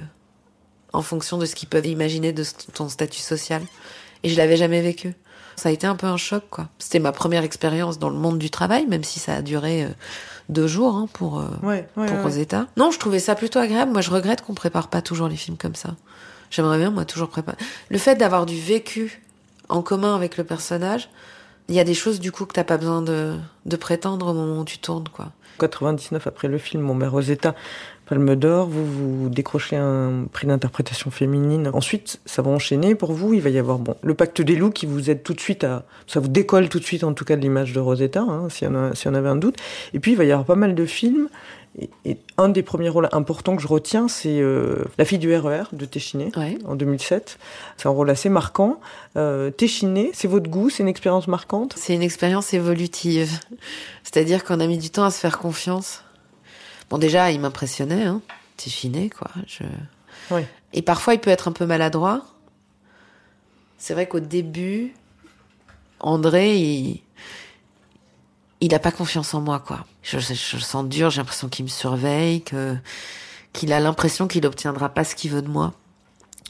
en 0.93 1.03
fonction 1.03 1.39
de 1.39 1.47
ce 1.47 1.55
qu'ils 1.55 1.69
peuvent 1.69 1.87
imaginer 1.87 2.33
de 2.33 2.45
ton 2.73 2.89
statut 2.89 3.21
social. 3.21 3.63
Et 4.23 4.29
je 4.29 4.37
l'avais 4.37 4.57
jamais 4.57 4.81
vécu. 4.81 5.15
Ça 5.57 5.69
a 5.69 5.73
été 5.73 5.87
un 5.87 5.97
peu 5.97 6.07
un 6.07 6.17
choc, 6.17 6.45
quoi. 6.51 6.69
C'était 6.79 6.99
ma 6.99 7.13
première 7.13 7.45
expérience 7.45 7.99
dans 7.99 8.11
le 8.11 8.17
monde 8.17 8.39
du 8.39 8.51
travail, 8.51 8.87
même 8.87 9.05
si 9.05 9.19
ça 9.21 9.35
a 9.37 9.43
duré 9.43 9.85
euh, 9.85 9.89
deux 10.49 10.67
jours 10.67 10.97
hein, 10.97 11.09
pour, 11.13 11.41
euh, 11.41 11.45
Ouais, 11.63 11.89
ouais, 11.97 12.07
pour 12.07 12.17
ouais. 12.17 12.23
Rosetta. 12.23 12.67
Non, 12.77 12.91
je 12.91 12.99
trouvais 12.99 13.19
ça 13.19 13.35
plutôt 13.35 13.59
agréable. 13.59 13.93
Moi, 13.93 14.01
je 14.01 14.11
regrette 14.11 14.43
qu'on 14.43 14.55
prépare 14.55 14.89
pas 14.89 15.03
toujours 15.03 15.29
les 15.29 15.37
films 15.37 15.57
comme 15.57 15.75
ça. 15.75 15.97
J'aimerais 16.51 16.79
bien, 16.79 16.91
moi, 16.91 17.05
toujours 17.05 17.29
préparer. 17.29 17.57
Le 17.89 17.99
fait 17.99 18.17
d'avoir 18.17 18.47
du 18.47 18.59
vécu 18.59 19.23
en 19.69 19.83
commun 19.83 20.15
avec 20.15 20.37
le 20.37 20.45
personnage, 20.45 21.09
il 21.69 21.75
y 21.75 21.81
a 21.81 21.85
des 21.85 21.95
choses, 21.95 22.21
du 22.21 22.33
coup, 22.33 22.45
que 22.45 22.53
t'as 22.53 22.65
pas 22.65 22.77
besoin 22.77 23.03
de, 23.03 23.37
de 23.67 23.77
prétendre 23.77 24.27
au 24.29 24.35
moment 24.35 24.61
où 24.61 24.65
tu 24.65 24.79
tournes, 24.79 25.09
quoi. 25.09 25.33
99 25.59 26.27
après 26.27 26.49
le 26.49 26.59
film 26.59 26.83
Mon 26.83 26.95
mère 26.95 27.13
Rosetta, 27.13 27.55
Palme 28.07 28.35
d'Or, 28.37 28.67
vous 28.69 28.85
vous 29.23 29.29
décrochez 29.29 29.77
un 29.77 30.25
prix 30.33 30.47
d'interprétation 30.47 31.11
féminine. 31.11 31.71
Ensuite, 31.73 32.21
ça 32.27 32.43
va 32.43 32.51
enchaîner 32.51 32.95
pour 32.95 33.13
vous. 33.13 33.33
Il 33.33 33.41
va 33.41 33.51
y 33.51 33.59
avoir 33.59 33.79
bon 33.79 33.95
le 34.03 34.15
Pacte 34.15 34.43
des 34.43 34.57
loups 34.57 34.71
qui 34.71 34.87
vous 34.87 35.09
aide 35.09 35.23
tout 35.23 35.35
de 35.35 35.41
suite 35.41 35.65
à, 35.65 35.85
ça 36.07 36.21
vous 36.21 36.29
décolle 36.29 36.69
tout 36.69 36.81
de 36.81 36.85
suite 36.85 37.05
en 37.05 37.15
tout 37.15 37.25
cas 37.25 37.37
de 37.37 37.41
l'image 37.41 37.73
de 37.73 37.81
Rosetta, 37.81 38.21
hein, 38.21 38.49
s'il 38.51 38.69
y 38.69 39.09
en 39.09 39.15
avait 39.15 39.29
un 39.29 39.37
doute. 39.37 39.57
Et 39.95 40.01
puis 40.01 40.13
il 40.13 40.17
va 40.17 40.25
y 40.25 40.33
avoir 40.33 40.45
pas 40.47 40.57
mal 40.57 40.75
de 40.75 40.85
films. 40.85 41.29
Et, 41.79 41.89
et 42.05 42.19
un 42.37 42.51
des 42.51 42.63
premiers 42.63 42.91
rôles 42.91 43.09
importants 43.13 43.57
que 43.57 43.63
je 43.63 43.67
retiens, 43.69 44.07
c'est 44.07 44.41
euh, 44.41 44.85
La 44.99 45.07
fille 45.07 45.19
du 45.19 45.35
RER 45.35 45.63
de 45.73 45.87
Téchiné 45.87 46.31
Ouais. 46.37 46.59
en 46.67 46.75
2007. 46.75 47.39
C'est 47.79 47.87
un 47.89 47.93
rôle 47.93 48.11
assez 48.11 48.29
marquant. 48.29 48.79
Euh, 49.17 49.51
Téchiné, 49.51 50.11
c'est 50.13 50.29
votre 50.29 50.51
goût, 50.51 50.69
c'est 50.69 50.83
une 50.83 50.89
expérience 50.91 51.29
marquante? 51.29 51.75
C'est 51.79 51.95
une 51.95 52.03
expérience 52.03 52.53
évolutive. 52.53 53.31
C'est-à-dire 54.03 54.45
qu'on 54.45 54.61
a 54.61 54.67
mis 54.67 54.77
du 54.77 54.91
temps 54.91 55.05
à 55.05 55.11
se 55.11 55.19
faire 55.19 55.39
confiance. 55.39 56.03
Bon, 56.93 56.99
déjà, 56.99 57.31
il 57.31 57.41
m'impressionnait, 57.41 58.05
hein. 58.05 58.21
C'est 58.59 58.69
finé, 58.69 59.09
quoi. 59.09 59.31
Je... 59.47 59.65
Ouais. 60.31 60.47
Et 60.75 60.83
parfois, 60.83 61.15
il 61.15 61.21
peut 61.21 61.31
être 61.31 61.49
un 61.49 61.53
peu 61.53 61.65
maladroit. 61.65 62.27
C'est 63.79 63.95
vrai 63.95 64.07
qu'au 64.07 64.21
début, 64.21 64.93
André, 66.01 66.55
il... 66.59 67.03
il 68.61 68.75
a 68.75 68.79
pas 68.79 68.93
confiance 68.93 69.33
en 69.33 69.41
moi, 69.41 69.59
quoi. 69.59 69.87
Je, 70.03 70.19
je, 70.19 70.35
je 70.35 70.57
le 70.57 70.63
sens 70.63 70.87
dur, 70.87 71.09
j'ai 71.09 71.23
l'impression 71.23 71.49
qu'il 71.49 71.65
me 71.65 71.71
surveille, 71.71 72.43
que 72.43 72.77
qu'il 73.55 73.73
a 73.73 73.81
l'impression 73.81 74.29
qu'il 74.29 74.45
obtiendra 74.45 74.91
pas 74.91 75.05
ce 75.05 75.15
qu'il 75.15 75.31
veut 75.31 75.41
de 75.41 75.49
moi. 75.49 75.73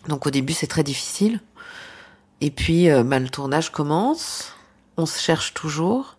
Donc 0.09 0.27
au 0.27 0.31
début, 0.31 0.55
c'est 0.55 0.67
très 0.67 0.83
difficile. 0.83 1.39
Et 2.41 2.51
puis, 2.51 2.91
euh, 2.91 3.05
bah, 3.05 3.21
le 3.21 3.29
tournage 3.29 3.71
commence. 3.71 4.55
On 4.97 5.07
se 5.07 5.21
cherche 5.21 5.55
toujours. 5.55 6.17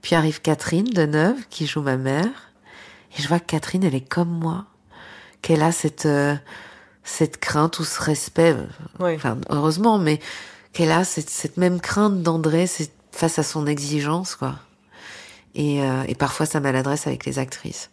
Puis 0.00 0.14
arrive 0.14 0.40
Catherine 0.40 0.88
Deneuve, 0.88 1.46
qui 1.50 1.66
joue 1.66 1.82
ma 1.82 1.98
mère. 1.98 2.51
Et 3.18 3.22
je 3.22 3.28
vois 3.28 3.40
que 3.40 3.46
Catherine, 3.46 3.84
elle 3.84 3.94
est 3.94 4.08
comme 4.08 4.30
moi. 4.30 4.64
Qu'elle 5.42 5.62
a 5.62 5.72
cette, 5.72 6.06
euh, 6.06 6.34
cette 7.04 7.38
crainte 7.38 7.78
ou 7.78 7.84
ce 7.84 8.00
respect. 8.00 8.54
euh, 8.54 8.66
Ouais. 9.00 9.14
Enfin, 9.16 9.38
heureusement, 9.50 9.98
mais 9.98 10.20
qu'elle 10.72 10.92
a 10.92 11.04
cette, 11.04 11.30
cette 11.30 11.56
même 11.56 11.80
crainte 11.80 12.22
d'André 12.22 12.66
face 13.10 13.38
à 13.38 13.42
son 13.42 13.66
exigence, 13.66 14.36
quoi. 14.36 14.56
Et, 15.54 15.82
euh, 15.82 16.04
et 16.08 16.14
parfois 16.14 16.46
sa 16.46 16.60
maladresse 16.60 17.06
avec 17.06 17.26
les 17.26 17.38
actrices. 17.38 17.90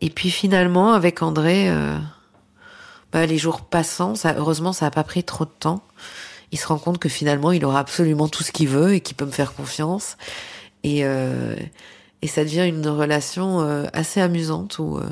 Et 0.00 0.10
puis 0.10 0.30
finalement, 0.30 0.92
avec 0.92 1.22
André, 1.22 1.68
euh, 1.68 1.98
bah, 3.10 3.26
les 3.26 3.38
jours 3.38 3.62
passant, 3.62 4.14
ça, 4.14 4.34
heureusement, 4.36 4.72
ça 4.72 4.86
a 4.86 4.90
pas 4.90 5.02
pris 5.04 5.24
trop 5.24 5.44
de 5.44 5.50
temps. 5.50 5.82
Il 6.52 6.58
se 6.58 6.66
rend 6.66 6.78
compte 6.78 6.98
que 6.98 7.08
finalement, 7.08 7.50
il 7.50 7.64
aura 7.64 7.80
absolument 7.80 8.28
tout 8.28 8.42
ce 8.44 8.52
qu'il 8.52 8.68
veut 8.68 8.94
et 8.94 9.00
qu'il 9.00 9.16
peut 9.16 9.24
me 9.24 9.30
faire 9.32 9.54
confiance. 9.54 10.16
Et, 10.84 11.00
euh, 11.04 11.56
et 12.22 12.26
ça 12.28 12.44
devient 12.44 12.66
une 12.68 12.86
relation 12.88 13.60
euh, 13.60 13.84
assez 13.92 14.20
amusante 14.20 14.78
où, 14.78 14.96
euh, 14.98 15.02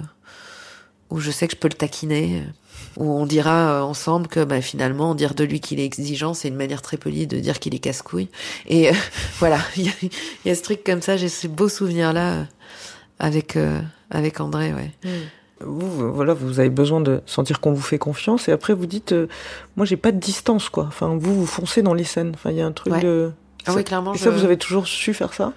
où 1.10 1.18
je 1.20 1.30
sais 1.30 1.46
que 1.48 1.54
je 1.54 1.58
peux 1.58 1.68
le 1.68 1.74
taquiner, 1.74 2.42
où 2.96 3.10
on 3.12 3.26
dira 3.26 3.72
euh, 3.72 3.82
ensemble 3.82 4.28
que 4.28 4.44
bah, 4.44 4.60
finalement, 4.60 5.14
dire 5.14 5.34
de 5.34 5.44
lui 5.44 5.60
qu'il 5.60 5.80
est 5.80 5.84
exigeant, 5.84 6.34
c'est 6.34 6.48
une 6.48 6.56
manière 6.56 6.82
très 6.82 6.96
polie 6.96 7.26
de 7.26 7.38
dire 7.38 7.58
qu'il 7.58 7.74
est 7.74 7.78
casse-couille. 7.80 8.28
Et 8.68 8.88
euh, 8.90 8.92
voilà, 9.38 9.58
il 9.76 9.86
y, 9.86 10.10
y 10.46 10.50
a 10.50 10.54
ce 10.54 10.62
truc 10.62 10.84
comme 10.84 11.02
ça, 11.02 11.16
j'ai 11.16 11.28
ce 11.28 11.46
beau 11.46 11.68
souvenir-là 11.68 12.32
euh, 12.34 12.44
avec, 13.18 13.56
euh, 13.56 13.80
avec 14.10 14.40
André, 14.40 14.72
ouais. 14.72 14.90
Vous, 15.62 15.90
vous- 15.90 16.12
voilà, 16.14 16.32
vous 16.32 16.58
avez 16.58 16.70
besoin 16.70 17.00
de 17.02 17.20
sentir 17.26 17.60
qu'on 17.60 17.72
vous 17.72 17.82
fait 17.82 17.98
confiance 17.98 18.48
et 18.48 18.52
après 18.52 18.72
vous 18.72 18.86
dites, 18.86 19.12
euh, 19.12 19.26
moi 19.76 19.84
j'ai 19.84 19.98
pas 19.98 20.10
de 20.10 20.16
distance 20.18 20.70
quoi. 20.70 20.84
Enfin, 20.88 21.18
vous 21.20 21.34
vous 21.34 21.44
foncez 21.44 21.82
dans 21.82 21.92
les 21.92 22.04
scènes. 22.04 22.30
Enfin, 22.34 22.50
il 22.50 22.56
y 22.56 22.62
a 22.62 22.66
un 22.66 22.72
truc 22.72 22.94
Ouais. 22.94 23.00
de. 23.02 23.30
Ah 23.66 23.72
Ça- 23.72 23.76
oui, 23.76 23.84
clairement. 23.84 24.14
Et 24.14 24.16
je- 24.16 24.22
ça, 24.24 24.30
vous 24.30 24.42
avez 24.44 24.56
toujours 24.56 24.86
su 24.86 25.12
faire 25.12 25.34
ça? 25.34 25.52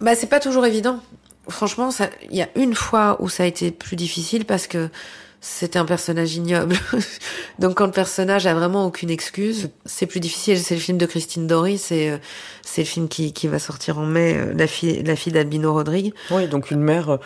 Bah, 0.00 0.14
c'est 0.14 0.28
pas 0.28 0.40
toujours 0.40 0.66
évident. 0.66 1.00
Franchement, 1.48 1.90
il 2.30 2.36
y 2.36 2.42
a 2.42 2.48
une 2.56 2.74
fois 2.74 3.16
où 3.20 3.28
ça 3.28 3.44
a 3.44 3.46
été 3.46 3.70
plus 3.70 3.96
difficile 3.96 4.44
parce 4.44 4.66
que 4.66 4.88
c'était 5.40 5.78
un 5.78 5.84
personnage 5.84 6.34
ignoble. 6.34 6.76
Donc, 7.58 7.76
quand 7.76 7.86
le 7.86 7.92
personnage 7.92 8.46
a 8.46 8.54
vraiment 8.54 8.84
aucune 8.84 9.10
excuse, 9.10 9.70
c'est 9.84 10.06
plus 10.06 10.18
difficile. 10.18 10.58
C'est 10.58 10.74
le 10.74 10.80
film 10.80 10.98
de 10.98 11.06
Christine 11.06 11.46
Dory, 11.46 11.78
c'est, 11.78 12.10
euh, 12.10 12.18
c'est 12.62 12.82
le 12.82 12.86
film 12.86 13.08
qui, 13.08 13.32
qui 13.32 13.46
va 13.46 13.58
sortir 13.58 13.98
en 13.98 14.06
mai, 14.06 14.34
euh, 14.34 14.52
la 14.54 14.66
fille, 14.66 15.02
la 15.04 15.14
fille 15.14 15.32
d'Albino 15.32 15.72
Rodrigue. 15.72 16.12
Oui, 16.30 16.48
donc 16.48 16.70
une 16.70 16.80
mère, 16.80 17.10
euh, 17.10 17.18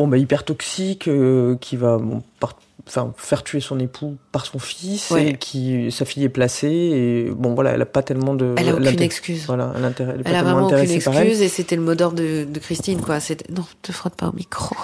bon 0.00 0.08
bah 0.08 0.16
hyper 0.18 0.44
toxique, 0.44 1.08
euh, 1.08 1.56
qui 1.60 1.76
va 1.76 1.98
bon, 1.98 2.22
par- 2.40 2.58
enfin, 2.88 3.12
faire 3.18 3.44
tuer 3.44 3.60
son 3.60 3.78
époux 3.78 4.16
par 4.32 4.46
son 4.46 4.58
fils 4.58 5.10
Ouais. 5.10 5.28
et 5.28 5.34
qui 5.36 5.92
sa 5.92 6.04
fille 6.06 6.24
est 6.24 6.30
placée 6.30 6.68
et 6.68 7.30
bon 7.30 7.54
voilà, 7.54 7.72
elle 7.72 7.82
a 7.82 7.86
pas 7.86 8.02
tellement 8.02 8.34
de. 8.34 8.54
Elle 8.56 8.70
a 8.70 8.74
aucune 8.74 9.02
excuse. 9.02 9.44
Voilà, 9.46 9.72
elle, 9.76 9.84
elle 9.84 10.20
est 10.20 10.22
pas 10.24 10.30
Elle 10.30 10.36
a 10.36 10.42
vraiment 10.42 10.66
aucune 10.66 10.78
elle. 10.78 10.90
excuse 10.90 11.42
et 11.42 11.48
c'était 11.48 11.76
le 11.76 11.82
mot 11.82 11.94
d'ordre 11.94 12.16
de, 12.16 12.44
de 12.44 12.58
Christine, 12.58 13.00
quoi. 13.02 13.20
C'était, 13.20 13.52
non, 13.52 13.64
te 13.82 13.92
frotte 13.92 14.14
pas 14.14 14.28
au 14.28 14.32
micro. 14.32 14.74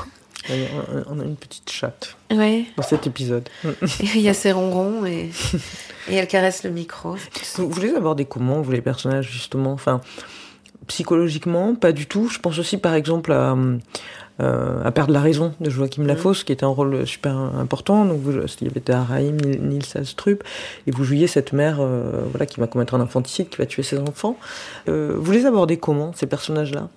On 1.09 1.19
a 1.19 1.25
une 1.25 1.35
petite 1.35 1.71
chatte 1.71 2.17
Ouais. 2.31 2.67
dans 2.77 2.85
cet 2.85 3.07
épisode. 3.09 3.49
Il 4.15 4.21
y 4.21 4.29
a 4.29 4.35
ses 4.35 4.53
ronrons 4.53 5.05
et, 5.05 5.31
et 6.09 6.15
elle 6.15 6.29
caresse 6.29 6.63
le 6.63 6.71
micro. 6.71 7.17
Vous 7.57 7.69
voulez 7.71 7.93
aborder 7.95 8.27
comment, 8.27 8.61
vous, 8.61 8.71
les 8.71 8.81
personnages, 8.81 9.29
justement? 9.29 9.73
Enfin, 9.73 10.01
psychologiquement, 10.87 11.75
pas 11.75 11.91
du 11.93 12.07
tout. 12.07 12.29
Je 12.29 12.39
pense 12.39 12.59
aussi, 12.61 12.77
par 12.79 12.95
exemple, 12.95 13.33
à, 13.33 13.57
euh, 14.41 14.83
à 14.85 14.91
Perdre 14.91 15.13
la 15.13 15.21
raison 15.21 15.55
de 15.61 15.71
Joachim 15.71 16.03
Mhm. 16.03 16.09
Lafosse, 16.09 16.45
qui 16.45 16.53
était 16.53 16.65
un 16.65 16.69
rôle 16.69 17.07
super 17.07 17.35
important. 17.35 18.05
Donc, 18.05 18.21
vous, 18.21 18.33
il 18.33 18.67
y 18.67 18.71
avait 18.71 18.95
Rahim, 18.95 19.37
Nils 19.37 19.87
Astrup, 19.95 20.45
et 20.87 20.91
vous 20.91 21.05
jouiez 21.05 21.27
cette 21.27 21.53
mère 21.53 21.79
euh, 21.81 22.23
voilà, 22.31 22.47
qui 22.47 22.61
va 22.61 22.67
commettre 22.67 22.95
un 22.95 23.01
infanticide, 23.01 23.49
qui 23.49 23.57
va 23.57 23.67
tuer 23.67 23.83
ses 23.83 23.99
enfants. 23.99 24.37
Euh, 24.89 25.15
vous 25.19 25.33
les 25.33 25.47
abordez 25.47 25.79
comment, 25.79 26.13
ces 26.15 26.27
personnages-là? 26.27 26.89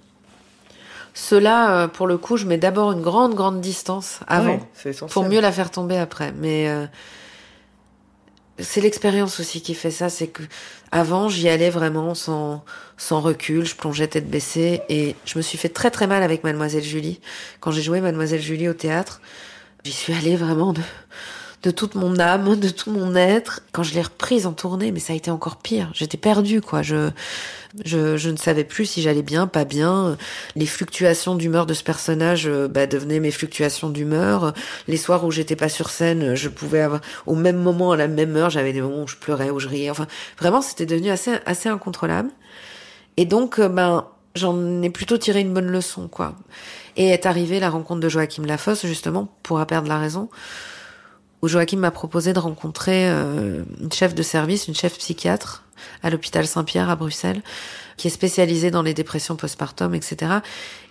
Ceux-là, 1.14 1.72
euh, 1.84 1.88
pour 1.88 2.08
le 2.08 2.18
coup, 2.18 2.38
je 2.38 2.46
mets 2.46 2.58
d'abord 2.58 2.92
une 2.92 3.02
grande, 3.02 3.36
grande 3.36 3.62
distance 3.62 4.20
avant. 4.28 4.60
Ouais, 4.86 4.94
pour 5.10 5.24
mieux 5.24 5.42
la 5.42 5.52
faire 5.52 5.72
tomber 5.72 5.98
après. 5.98 6.34
Mais 6.40 6.68
c'est 8.60 8.82
l'expérience 8.82 9.40
aussi 9.40 9.62
qui 9.62 9.74
fait 9.74 9.92
ça, 9.92 10.10
c'est 10.10 10.28
que 10.28 10.44
avant 10.92 11.30
j'y 11.30 11.50
allais 11.50 11.70
vraiment 11.70 12.16
sans 12.16 12.64
sans 12.98 13.22
recul, 13.22 13.66
je 13.66 13.76
plongeais 13.76 14.08
tête 14.08 14.30
baissée 14.30 14.82
et 14.90 15.16
je 15.26 15.38
me 15.38 15.42
suis 15.42 15.58
fait 15.58 15.70
très 15.70 15.92
très 15.92 16.08
mal 16.08 16.24
avec 16.24 16.44
Mademoiselle 16.44 16.84
Julie 16.84 17.20
quand 17.60 17.72
j'ai 17.72 17.82
joué 17.82 18.02
Mademoiselle 18.02 18.42
Julie 18.42 18.70
au 18.70 18.74
théâtre. 18.74 19.22
J'y 19.84 19.94
suis 19.94 20.14
allée 20.14 20.36
vraiment 20.36 20.74
de 20.74 20.82
de 21.64 21.72
toute 21.72 21.96
mon 21.96 22.20
âme, 22.20 22.56
de 22.60 22.70
tout 22.70 22.92
mon 22.92 23.16
être. 23.16 23.62
Quand 23.72 23.84
je 23.84 23.94
l'ai 23.94 24.02
reprise 24.02 24.46
en 24.46 24.54
tournée, 24.54 24.92
mais 24.92 25.00
ça 25.00 25.14
a 25.14 25.16
été 25.16 25.32
encore 25.32 25.58
pire. 25.58 25.90
J'étais 25.94 26.18
perdue, 26.18 26.62
quoi. 26.62 26.82
Je, 26.82 27.10
je, 27.86 28.18
je 28.18 28.30
ne 28.30 28.38
savais 28.38 28.64
plus 28.64 28.86
si 28.86 29.02
j'allais 29.02 29.22
bien, 29.22 29.48
pas 29.48 29.66
bien. 29.66 30.18
Les 30.56 30.66
fluctuations 30.66 31.36
d'humeur 31.36 31.66
de 31.66 31.74
ce 31.74 31.84
personnage 31.84 32.48
euh, 32.48 32.68
bah, 32.68 32.88
devenaient 32.88 33.20
mes 33.20 33.32
fluctuations 33.32 33.90
d'humeur. 33.90 34.54
Les 34.88 34.98
soirs 34.98 35.26
où 35.26 35.32
j'étais 35.32 35.56
pas 35.56 35.70
sur 35.70 35.90
scène, 35.90 36.36
je 36.36 36.50
pouvais 36.50 36.82
avoir 36.82 37.02
au 37.26 37.36
même 37.36 37.58
moment, 37.58 37.92
à 37.92 37.98
la 37.98 38.08
même 38.08 38.36
heure, 38.36 38.50
j'avais 38.50 38.74
des 38.74 38.82
moments 38.82 39.04
où 39.04 39.08
je 39.08 39.18
pleurais, 39.18 39.50
où 39.50 39.60
je 39.60 39.68
riais. 39.68 39.90
Enfin, 39.90 40.08
vraiment, 40.40 40.62
c'était 40.62 40.86
devenu 40.86 41.10
assez, 41.10 41.32
assez 41.46 41.70
incontrôlable. 41.70 42.30
Et 43.18 43.26
donc, 43.26 43.60
euh, 43.60 43.68
ben, 43.68 44.08
j'en 44.36 44.82
ai 44.82 44.90
plutôt 44.90 45.18
tiré 45.18 45.42
une 45.42 45.54
bonne 45.54 45.70
leçon, 45.70 46.08
quoi. 46.08 46.36
Et 46.98 47.10
est 47.10 47.26
arrivée 47.26 47.60
la 47.60 47.70
rencontre 47.70 48.00
de 48.00 48.10
Joachim 48.10 48.46
Lafosse, 48.46 48.86
justement, 48.86 49.28
pour 49.44 49.64
perdre 49.66 49.88
la 49.88 50.00
raison, 50.00 50.30
où 51.42 51.48
Joachim 51.48 51.78
m'a 51.78 51.92
proposé 51.92 52.34
de 52.34 52.40
rencontrer 52.40 53.10
euh, 53.10 53.64
une 53.80 53.92
chef 53.92 54.14
de 54.14 54.24
service, 54.24 54.68
une 54.68 54.76
chef 54.76 54.98
psychiatre 54.98 55.64
à 56.04 56.10
l'hôpital 56.10 56.46
Saint-Pierre 56.46 56.90
à 56.90 56.96
Bruxelles, 56.96 57.42
qui 57.98 58.08
est 58.08 58.12
spécialisée 58.12 58.72
dans 58.72 58.82
les 58.82 58.94
dépressions 58.94 59.36
postpartum, 59.36 59.96
etc. 59.96 60.40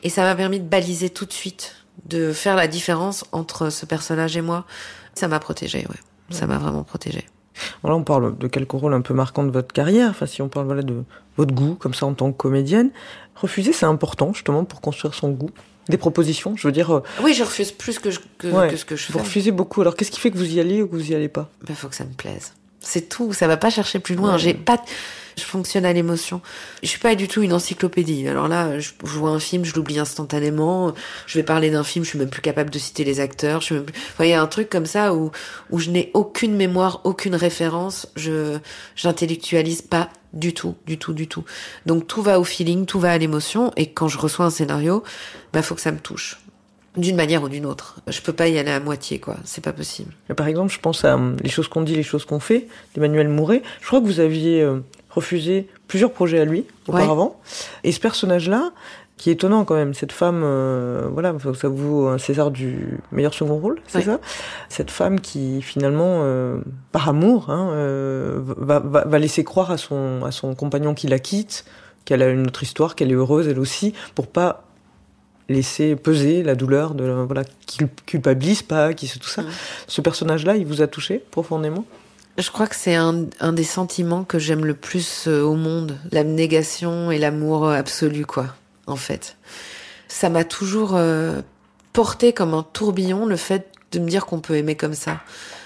Et 0.03 0.09
ça 0.09 0.23
m'a 0.23 0.35
permis 0.35 0.61
de 0.61 0.67
baliser 0.67 1.11
tout 1.11 1.27
de 1.27 1.33
suite, 1.33 1.77
de 2.07 2.33
faire 2.33 2.57
la 2.57 2.69
différence 2.69 3.25
entre 3.33 3.71
ce 3.71 3.85
personnage 3.85 4.37
et 4.37 4.43
moi. 4.43 4.65
Ça 5.15 5.29
m'a 5.29 5.41
protégée, 5.41 5.87
ouais. 5.89 5.97
Ça 6.31 6.47
m'a 6.47 6.59
vraiment 6.59 6.85
protégée. 6.85 7.27
Là, 7.85 7.95
on 7.95 8.05
parle 8.05 8.37
de 8.37 8.47
quelques 8.47 8.73
rôles 8.73 8.95
un 8.95 9.01
peu 9.01 9.15
marquants 9.15 9.45
de 9.45 9.51
votre 9.51 9.73
carrière. 9.73 10.11
Enfin, 10.11 10.27
si 10.27 10.43
on 10.43 10.49
parle 10.49 10.67
voilà, 10.67 10.83
de 10.83 11.05
votre 11.37 11.55
goût, 11.55 11.75
comme 11.75 11.95
ça, 11.95 12.07
en 12.07 12.15
tant 12.15 12.31
que 12.31 12.37
comédienne. 12.37 12.91
Refuser, 13.35 13.73
c'est 13.73 13.87
important, 13.87 14.33
justement, 14.33 14.65
pour 14.65 14.81
construire 14.81 15.15
son 15.15 15.31
goût. 15.31 15.51
Des 15.89 15.97
propositions, 15.97 16.55
je 16.57 16.67
veux 16.69 16.73
dire, 16.73 16.95
euh, 16.95 17.03
Oui, 17.23 17.33
je 17.35 17.43
refuse 17.43 17.73
plus 17.73 17.99
que, 17.99 18.11
je- 18.11 18.21
que, 18.39 18.49
Ouais. 18.49 18.69
que 18.69 18.77
ce 18.77 18.85
que 18.85 18.95
je 18.97 19.07
vous 19.09 19.15
fais. 19.15 19.25
refusez 19.25 19.51
beaucoup. 19.53 19.81
Alors, 19.81 19.97
qu'est-ce 19.97 20.11
qui 20.11 20.21
fait 20.21 20.31
que 20.31 20.37
vous 20.39 20.53
y 20.55 20.61
allez 20.61 20.83
ou 20.83 20.87
que 20.89 20.95
vous 20.97 21.11
y 21.11 21.15
allez 21.15 21.29
pas? 21.29 21.51
Il 21.69 21.75
faut 21.75 21.89
que 21.89 21.95
ça 21.97 22.05
me 22.05 22.13
plaise. 22.13 22.53
C'est 22.81 23.09
tout. 23.09 23.33
Ça 23.33 23.47
va 23.47 23.57
pas 23.57 23.71
chercher 23.71 23.99
plus 23.99 24.15
loin. 24.15 24.37
J'ai 24.37 24.55
pas. 24.55 24.83
Je 25.37 25.45
fonctionne 25.45 25.85
à 25.85 25.93
l'émotion. 25.93 26.41
Je 26.83 26.89
suis 26.89 26.99
pas 26.99 27.15
du 27.15 27.29
tout 27.29 27.43
une 27.43 27.53
encyclopédie. 27.53 28.27
Alors 28.27 28.49
là, 28.49 28.81
je, 28.81 28.91
vois 29.05 29.31
un 29.31 29.39
film, 29.39 29.65
je 29.65 29.73
l'oublie 29.75 29.99
instantanément. 29.99 30.93
Je 31.27 31.39
vais 31.39 31.45
parler 31.45 31.71
d'un 31.71 31.85
film, 31.85 32.05
je 32.05 32.11
suis 32.11 32.19
même 32.19 32.31
plus 32.31 32.43
capable 32.43 32.71
de 32.71 32.79
citer 32.79 33.05
les 33.05 33.21
acteurs. 33.21 33.61
Je 33.61 33.67
suis 33.67 33.75
même 33.77 33.85
plus... 33.85 33.95
enfin, 34.13 34.25
il 34.25 34.31
y 34.31 34.35
a 34.35 34.43
un 34.43 34.47
truc 34.49 34.69
comme 34.69 34.87
ça 34.87 35.15
où 35.15 35.31
où 35.71 35.79
je 35.79 35.91
n'ai 35.91 36.11
aucune 36.15 36.57
mémoire, 36.57 37.03
aucune 37.05 37.37
référence. 37.37 38.09
Je 38.17 38.59
j'intellectualise 38.97 39.83
pas 39.83 40.09
du 40.33 40.55
tout, 40.55 40.75
du 40.87 40.99
tout, 40.99 41.13
du 41.13 41.29
tout. 41.29 41.45
Donc 41.87 42.07
tout 42.07 42.23
va 42.23 42.41
au 42.41 42.45
feeling, 42.45 42.85
tout 42.85 42.99
va 42.99 43.13
à 43.13 43.19
l'émotion. 43.19 43.73
Et 43.77 43.93
quand 43.93 44.09
je 44.09 44.19
reçois 44.19 44.47
un 44.47 44.51
scénario, 44.51 45.05
bah 45.53 45.63
faut 45.63 45.77
que 45.77 45.81
ça 45.81 45.93
me 45.93 46.01
touche 46.01 46.39
d'une 46.97 47.17
manière 47.17 47.43
ou 47.43 47.49
d'une 47.49 47.67
autre. 47.67 47.97
Je 48.07 48.21
peux 48.21 48.33
pas 48.33 48.49
y 48.49 48.59
aller 48.59 48.71
à 48.71 48.81
moitié, 48.81 49.19
quoi. 49.19 49.37
C'est 49.45 49.63
pas 49.63 49.73
possible. 49.73 50.13
Par 50.37 50.47
exemple, 50.47 50.73
je 50.73 50.81
pense 50.81 51.05
à 51.05 51.15
hum, 51.15 51.37
Les 51.43 51.51
choses 51.51 51.69
qu'on 51.69 51.83
dit, 51.83 51.95
les 51.95 52.03
choses 52.03 52.25
qu'on 52.25 52.41
fait, 52.41 52.67
d'Emmanuel 52.95 53.29
Mouret. 53.29 53.63
Je 53.81 53.87
crois 53.87 54.01
que 54.01 54.07
vous 54.07 54.21
aviez 54.21 54.63
euh, 54.63 54.81
refusé 55.11 55.69
plusieurs 55.87 56.13
projets 56.13 56.41
à 56.41 56.45
lui 56.45 56.65
auparavant. 56.87 57.41
Et 57.85 57.93
ce 57.93 58.01
personnage-là, 58.01 58.73
qui 59.17 59.31
est 59.31 59.35
étonnant 59.35 59.65
quand 59.65 59.75
même, 59.75 59.95
cette 59.95 60.13
femme, 60.13 60.43
euh, 60.45 61.09
voilà, 61.13 61.35
ça 61.61 61.69
vaut 61.69 62.07
un 62.07 62.19
César 62.19 62.51
du 62.51 62.99
meilleur 63.11 63.35
second 63.35 63.57
rôle, 63.57 63.81
c'est 63.89 64.03
ça? 64.03 64.21
Cette 64.69 64.93
femme 64.93 65.21
qui 65.21 65.61
finalement, 65.61 66.21
euh, 66.23 66.61
par 66.93 67.09
amour, 67.09 67.51
hein, 67.51 67.73
va, 68.47 68.79
va, 68.79 69.05
va, 69.05 69.19
laisser 69.19 69.43
croire 69.43 69.73
à 69.73 69.77
son, 69.77 70.25
à 70.25 70.31
son 70.31 70.55
compagnon 70.55 70.95
qui 70.95 71.09
la 71.09 71.19
quitte, 71.19 71.65
qu'elle 72.05 72.23
a 72.23 72.29
une 72.29 72.47
autre 72.47 72.63
histoire, 72.63 72.95
qu'elle 72.95 73.11
est 73.11 73.17
heureuse 73.17 73.49
elle 73.49 73.59
aussi, 73.59 73.93
pour 74.15 74.29
pas 74.29 74.68
laisser 75.49 75.97
peser 75.97 76.43
la 76.43 76.55
douleur, 76.55 76.95
de 76.95 77.05
voilà, 77.05 77.43
qui 77.67 77.79
culpabilise 78.07 78.63
pas, 78.63 78.93
qui 78.93 79.07
c'est 79.07 79.19
tout 79.19 79.29
ça. 79.29 79.45
Ce 79.87 80.01
personnage-là, 80.01 80.57
il 80.57 80.67
vous 80.67 80.83
a 80.83 80.87
touché 80.87 81.23
profondément? 81.31 81.85
Je 82.37 82.51
crois 82.51 82.67
que 82.67 82.77
c'est 82.77 82.95
un, 82.95 83.25
un, 83.41 83.53
des 83.53 83.65
sentiments 83.65 84.25
que 84.25 84.39
j'aime 84.39 84.65
le 84.65 84.75
plus 84.75 85.27
euh, 85.27 85.43
au 85.43 85.55
monde, 85.55 85.97
l'abnégation 86.13 87.11
et 87.11 87.19
l'amour 87.19 87.69
absolu, 87.69 88.27
quoi, 88.27 88.55
en 88.87 88.97
fait. 88.97 89.37
Ça 90.07 90.29
m'a 90.29 90.45
toujours 90.45 90.95
euh, 90.95 91.41
porté 91.93 92.33
comme 92.33 92.55
un 92.55 92.63
tourbillon 92.63 93.27
le 93.27 93.37
fait 93.37 93.67
de 93.93 93.99
me 93.99 94.09
dire 94.09 94.27
qu'on 94.27 94.41
peut 94.41 94.55
aimer 94.55 94.77
comme 94.77 94.95
ça 94.95 95.19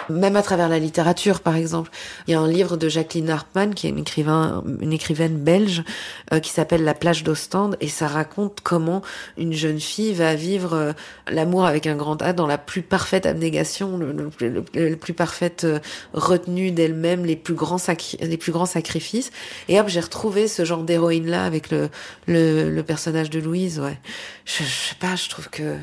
même 0.09 0.37
à 0.37 0.43
travers 0.43 0.69
la 0.69 0.79
littérature, 0.79 1.41
par 1.41 1.57
exemple. 1.57 1.91
Il 2.27 2.33
y 2.33 2.35
a 2.35 2.41
un 2.41 2.49
livre 2.49 2.77
de 2.77 2.88
Jacqueline 2.88 3.31
Hartmann, 3.31 3.75
qui 3.75 3.87
est 3.87 3.91
une, 3.91 3.99
écrivain, 3.99 4.62
une 4.81 4.93
écrivaine 4.93 5.37
belge, 5.37 5.85
euh, 6.33 6.41
qui 6.41 6.51
s'appelle 6.51 6.85
La 6.85 6.95
plage 6.95 7.25
d'Ostende, 7.25 7.77
et 7.81 7.88
ça 7.88 8.07
raconte 8.09 8.61
comment 8.62 9.03
une 9.37 9.53
jeune 9.53 9.81
fille 9.81 10.12
va 10.12 10.35
vivre 10.35 10.75
euh, 10.75 10.93
l'amour 11.31 11.65
avec 11.65 11.87
un 11.87 11.97
grand 11.97 12.21
A 12.23 12.33
dans 12.33 12.47
la 12.47 12.59
plus 12.59 12.83
parfaite 12.83 13.27
abnégation, 13.27 13.99
le, 13.99 14.95
plus 14.97 15.15
parfaite 15.15 15.65
euh, 15.65 15.79
retenue 16.12 16.71
d'elle-même, 16.71 17.25
les 17.25 17.37
plus 17.37 17.55
grands 17.55 17.79
les 18.21 18.37
plus 18.37 18.53
grands 18.53 18.67
sacrifices. 18.67 19.31
Et 19.69 19.81
hop, 19.81 19.88
j'ai 19.88 20.01
retrouvé 20.01 20.49
ce 20.49 20.65
genre 20.65 20.83
d'héroïne 20.83 21.27
là 21.27 21.45
avec 21.45 21.71
le, 21.71 21.91
le, 22.27 22.83
personnage 22.83 23.31
de 23.31 23.41
Louise. 23.41 23.81
Ouais, 23.81 23.99
je, 24.45 24.62
je 24.65 24.69
sais 24.69 24.95
pas, 24.99 25.17
je 25.17 25.29
trouve 25.29 25.49
que 25.49 25.77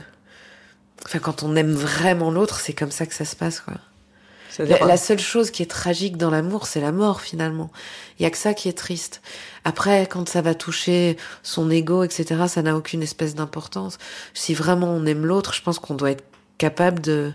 Enfin, 1.06 1.20
quand 1.20 1.44
on 1.44 1.56
aime 1.56 1.72
vraiment 1.72 2.30
l'autre, 2.30 2.60
c'est 2.60 2.74
comme 2.74 2.92
ça 2.92 3.06
que 3.06 3.14
ça 3.14 3.26
se 3.26 3.36
passe, 3.36 3.62
quoi. 3.62 3.76
La, 4.58 4.98
seule 4.98 5.20
chose 5.20 5.52
qui 5.52 5.62
est 5.62 5.70
tragique 5.70 6.18
dans 6.18 6.30
l'amour, 6.30 6.66
c'est 6.66 6.82
la 6.82 6.92
mort 6.92 7.22
finalement. 7.22 7.70
Il 8.18 8.24
y 8.24 8.26
a 8.26 8.32
que 8.32 8.38
ça 8.38 8.54
qui 8.54 8.68
est 8.68 8.78
triste. 8.78 9.22
Après, 9.64 10.08
quand 10.08 10.28
ça 10.28 10.42
va 10.42 10.56
toucher 10.56 11.18
son 11.44 11.70
ego, 11.70 12.04
etc., 12.04 12.46
ça 12.48 12.62
n'a 12.62 12.76
aucune 12.76 13.04
espèce 13.04 13.36
d'importance. 13.36 13.98
Si 14.34 14.54
vraiment 14.54 14.88
on 14.88 15.06
aime 15.06 15.26
l'autre, 15.26 15.54
je 15.54 15.62
pense 15.62 15.80
qu'on 15.80 15.94
doit 15.94 16.12
être 16.12 16.24
capable 16.58 17.00
de. 17.00 17.32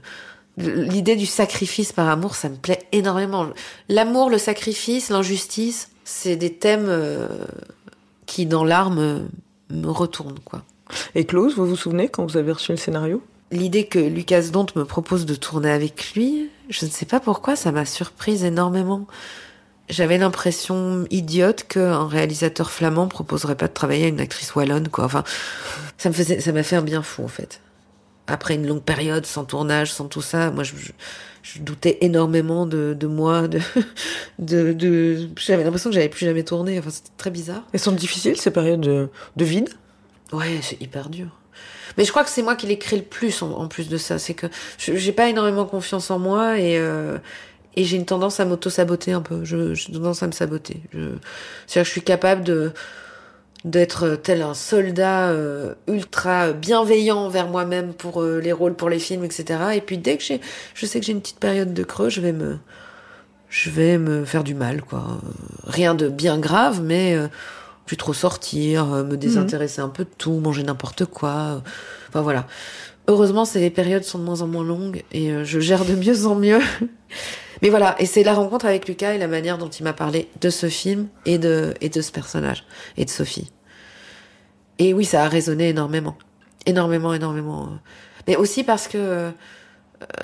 L'idée 0.56 1.16
du 1.16 1.26
sacrifice 1.26 1.92
par 1.92 2.08
amour, 2.08 2.36
ça 2.36 2.48
me 2.48 2.54
plaît 2.54 2.78
énormément. 2.92 3.48
L'amour, 3.88 4.30
le 4.30 4.38
sacrifice, 4.38 5.10
l'injustice, 5.10 5.90
c'est 6.04 6.36
des 6.36 6.54
thèmes 6.54 6.86
euh, 6.88 7.26
qui, 8.26 8.46
dans 8.46 8.64
l'arme, 8.64 9.28
me 9.70 9.90
retournent, 9.90 10.38
quoi. 10.44 10.62
Et 11.14 11.24
Klaus, 11.24 11.56
vous 11.56 11.66
vous 11.66 11.76
souvenez 11.76 12.08
quand 12.08 12.24
vous 12.24 12.36
avez 12.36 12.52
reçu 12.52 12.70
le 12.70 12.78
scénario? 12.78 13.22
L'idée 13.54 13.86
que 13.86 14.00
Lucas 14.00 14.48
Dont 14.52 14.66
me 14.74 14.84
propose 14.84 15.26
de 15.26 15.36
tourner 15.36 15.70
avec 15.70 16.14
lui, 16.14 16.50
je 16.70 16.86
ne 16.86 16.90
sais 16.90 17.06
pas 17.06 17.20
pourquoi, 17.20 17.54
ça 17.54 17.70
m'a 17.70 17.84
surprise 17.84 18.42
énormément. 18.42 19.06
J'avais 19.88 20.18
l'impression 20.18 21.06
idiote 21.10 21.62
qu'un 21.68 22.08
réalisateur 22.08 22.72
flamand 22.72 23.06
proposerait 23.06 23.54
pas 23.54 23.68
de 23.68 23.72
travailler 23.72 24.06
à 24.06 24.08
une 24.08 24.18
actrice 24.18 24.56
wallonne, 24.56 24.88
quoi. 24.88 25.04
Enfin, 25.04 25.22
ça 25.98 26.08
me 26.08 26.14
faisait, 26.14 26.40
ça 26.40 26.50
m'a 26.50 26.64
fait 26.64 26.74
un 26.74 26.82
bien 26.82 27.00
fou, 27.02 27.22
en 27.22 27.28
fait. 27.28 27.60
Après 28.26 28.56
une 28.56 28.66
longue 28.66 28.82
période 28.82 29.24
sans 29.24 29.44
tournage, 29.44 29.92
sans 29.92 30.06
tout 30.06 30.22
ça, 30.22 30.50
moi, 30.50 30.64
je, 30.64 30.74
je, 31.42 31.60
doutais 31.60 31.98
énormément 32.00 32.66
de, 32.66 32.96
de 32.98 33.06
moi, 33.06 33.46
de, 33.46 33.60
de, 34.40 34.72
de 34.72 35.28
j'avais 35.36 35.62
l'impression 35.62 35.90
que 35.90 35.94
j'avais 35.94 36.08
plus 36.08 36.26
jamais 36.26 36.42
tourné. 36.42 36.80
Enfin, 36.80 36.90
c'était 36.90 37.12
très 37.16 37.30
bizarre. 37.30 37.62
Elles 37.72 37.78
sont 37.78 37.92
difficiles, 37.92 38.36
ces 38.36 38.50
périodes 38.50 38.80
de, 38.80 39.10
de 39.36 39.44
vide? 39.44 39.68
Ouais, 40.32 40.58
c'est 40.60 40.82
hyper 40.82 41.08
dur. 41.08 41.28
Mais 41.96 42.04
je 42.04 42.10
crois 42.10 42.24
que 42.24 42.30
c'est 42.30 42.42
moi 42.42 42.56
qui 42.56 42.66
l'ai 42.66 42.78
créé 42.78 42.98
le 42.98 43.04
plus 43.04 43.42
en, 43.42 43.68
plus 43.68 43.88
de 43.88 43.96
ça. 43.96 44.18
C'est 44.18 44.34
que 44.34 44.46
j'ai 44.78 45.12
pas 45.12 45.28
énormément 45.28 45.64
confiance 45.64 46.10
en 46.10 46.18
moi 46.18 46.58
et 46.58 46.78
euh, 46.78 47.18
et 47.76 47.84
j'ai 47.84 47.96
une 47.96 48.06
tendance 48.06 48.40
à 48.40 48.44
m'auto-saboter 48.44 49.12
un 49.12 49.20
peu. 49.20 49.44
J'ai 49.44 49.92
tendance 49.92 50.22
à 50.22 50.26
me 50.26 50.32
saboter. 50.32 50.80
C'est-à-dire 50.92 51.20
que 51.74 51.84
je 51.84 51.90
suis 51.90 52.02
capable 52.02 52.44
de 52.44 52.72
d'être 53.64 54.16
tel 54.16 54.42
un 54.42 54.52
soldat 54.52 55.30
euh, 55.30 55.74
ultra 55.88 56.52
bienveillant 56.52 57.16
envers 57.16 57.48
moi-même 57.48 57.94
pour 57.94 58.20
euh, 58.20 58.38
les 58.38 58.52
rôles, 58.52 58.74
pour 58.74 58.90
les 58.90 58.98
films, 58.98 59.24
etc. 59.24 59.58
Et 59.74 59.80
puis 59.80 59.96
dès 59.96 60.18
que 60.18 60.22
je 60.74 60.86
sais 60.86 61.00
que 61.00 61.06
j'ai 61.06 61.12
une 61.12 61.22
petite 61.22 61.40
période 61.40 61.72
de 61.72 61.82
creux, 61.82 62.10
je 62.10 62.20
vais 62.20 62.32
me, 62.32 62.58
je 63.48 63.70
vais 63.70 63.96
me 63.96 64.26
faire 64.26 64.44
du 64.44 64.54
mal, 64.54 64.82
quoi. 64.82 65.18
Rien 65.66 65.94
de 65.94 66.08
bien 66.10 66.38
grave, 66.38 66.82
mais 66.82 67.16
plus 67.86 67.96
trop 67.96 68.12
sortir, 68.12 68.92
euh, 68.92 69.04
me 69.04 69.16
désintéresser 69.16 69.80
un 69.80 69.88
peu 69.88 70.04
de 70.04 70.10
tout, 70.16 70.32
manger 70.32 70.62
n'importe 70.62 71.04
quoi. 71.04 71.30
Euh, 71.30 71.58
enfin 72.08 72.22
voilà. 72.22 72.46
Heureusement, 73.06 73.44
ces 73.44 73.68
périodes 73.70 74.04
sont 74.04 74.18
de 74.18 74.24
moins 74.24 74.40
en 74.40 74.46
moins 74.46 74.64
longues 74.64 75.04
et 75.12 75.30
euh, 75.30 75.44
je 75.44 75.60
gère 75.60 75.84
de 75.84 75.94
mieux 75.94 76.26
en 76.26 76.34
mieux. 76.34 76.60
Mais 77.62 77.68
voilà, 77.68 77.94
et 77.98 78.06
c'est 78.06 78.24
la 78.24 78.34
rencontre 78.34 78.66
avec 78.66 78.88
Lucas 78.88 79.12
et 79.12 79.18
la 79.18 79.28
manière 79.28 79.58
dont 79.58 79.68
il 79.68 79.84
m'a 79.84 79.92
parlé 79.92 80.28
de 80.40 80.50
ce 80.50 80.68
film 80.68 81.08
et 81.24 81.38
de 81.38 81.74
et 81.80 81.88
de 81.88 82.00
ce 82.00 82.10
personnage 82.10 82.64
et 82.96 83.04
de 83.04 83.10
Sophie. 83.10 83.52
Et 84.78 84.92
oui, 84.92 85.04
ça 85.04 85.24
a 85.24 85.28
résonné 85.28 85.68
énormément, 85.68 86.16
énormément, 86.66 87.14
énormément. 87.14 87.78
Mais 88.26 88.36
aussi 88.36 88.64
parce 88.64 88.88
que 88.88 89.30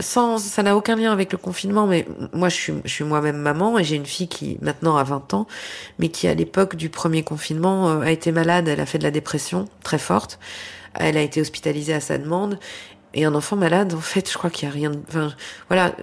sans, 0.00 0.38
ça 0.38 0.62
n'a 0.62 0.76
aucun 0.76 0.96
lien 0.96 1.12
avec 1.12 1.32
le 1.32 1.38
confinement, 1.38 1.86
mais 1.86 2.06
moi 2.32 2.48
je 2.48 2.54
suis, 2.54 2.72
je 2.84 2.90
suis 2.90 3.04
moi-même 3.04 3.36
maman 3.36 3.78
et 3.78 3.84
j'ai 3.84 3.96
une 3.96 4.06
fille 4.06 4.28
qui 4.28 4.58
maintenant 4.62 4.96
a 4.96 5.04
20 5.04 5.34
ans, 5.34 5.46
mais 5.98 6.08
qui 6.08 6.28
à 6.28 6.34
l'époque 6.34 6.76
du 6.76 6.90
premier 6.90 7.22
confinement 7.22 7.88
euh, 7.88 8.00
a 8.00 8.10
été 8.10 8.32
malade, 8.32 8.68
elle 8.68 8.80
a 8.80 8.86
fait 8.86 8.98
de 8.98 9.04
la 9.04 9.10
dépression 9.10 9.68
très 9.82 9.98
forte, 9.98 10.38
elle 10.94 11.16
a 11.16 11.22
été 11.22 11.40
hospitalisée 11.40 11.94
à 11.94 12.00
sa 12.00 12.18
demande, 12.18 12.58
et 13.14 13.24
un 13.24 13.34
enfant 13.34 13.56
malade, 13.56 13.94
en 13.94 14.00
fait, 14.00 14.30
je 14.30 14.38
crois 14.38 14.50
qu'il 14.50 14.68
y 14.68 14.70
a 14.70 14.74
rien 14.74 14.90
de, 14.90 14.98
enfin, 15.08 15.34
voilà, 15.68 15.94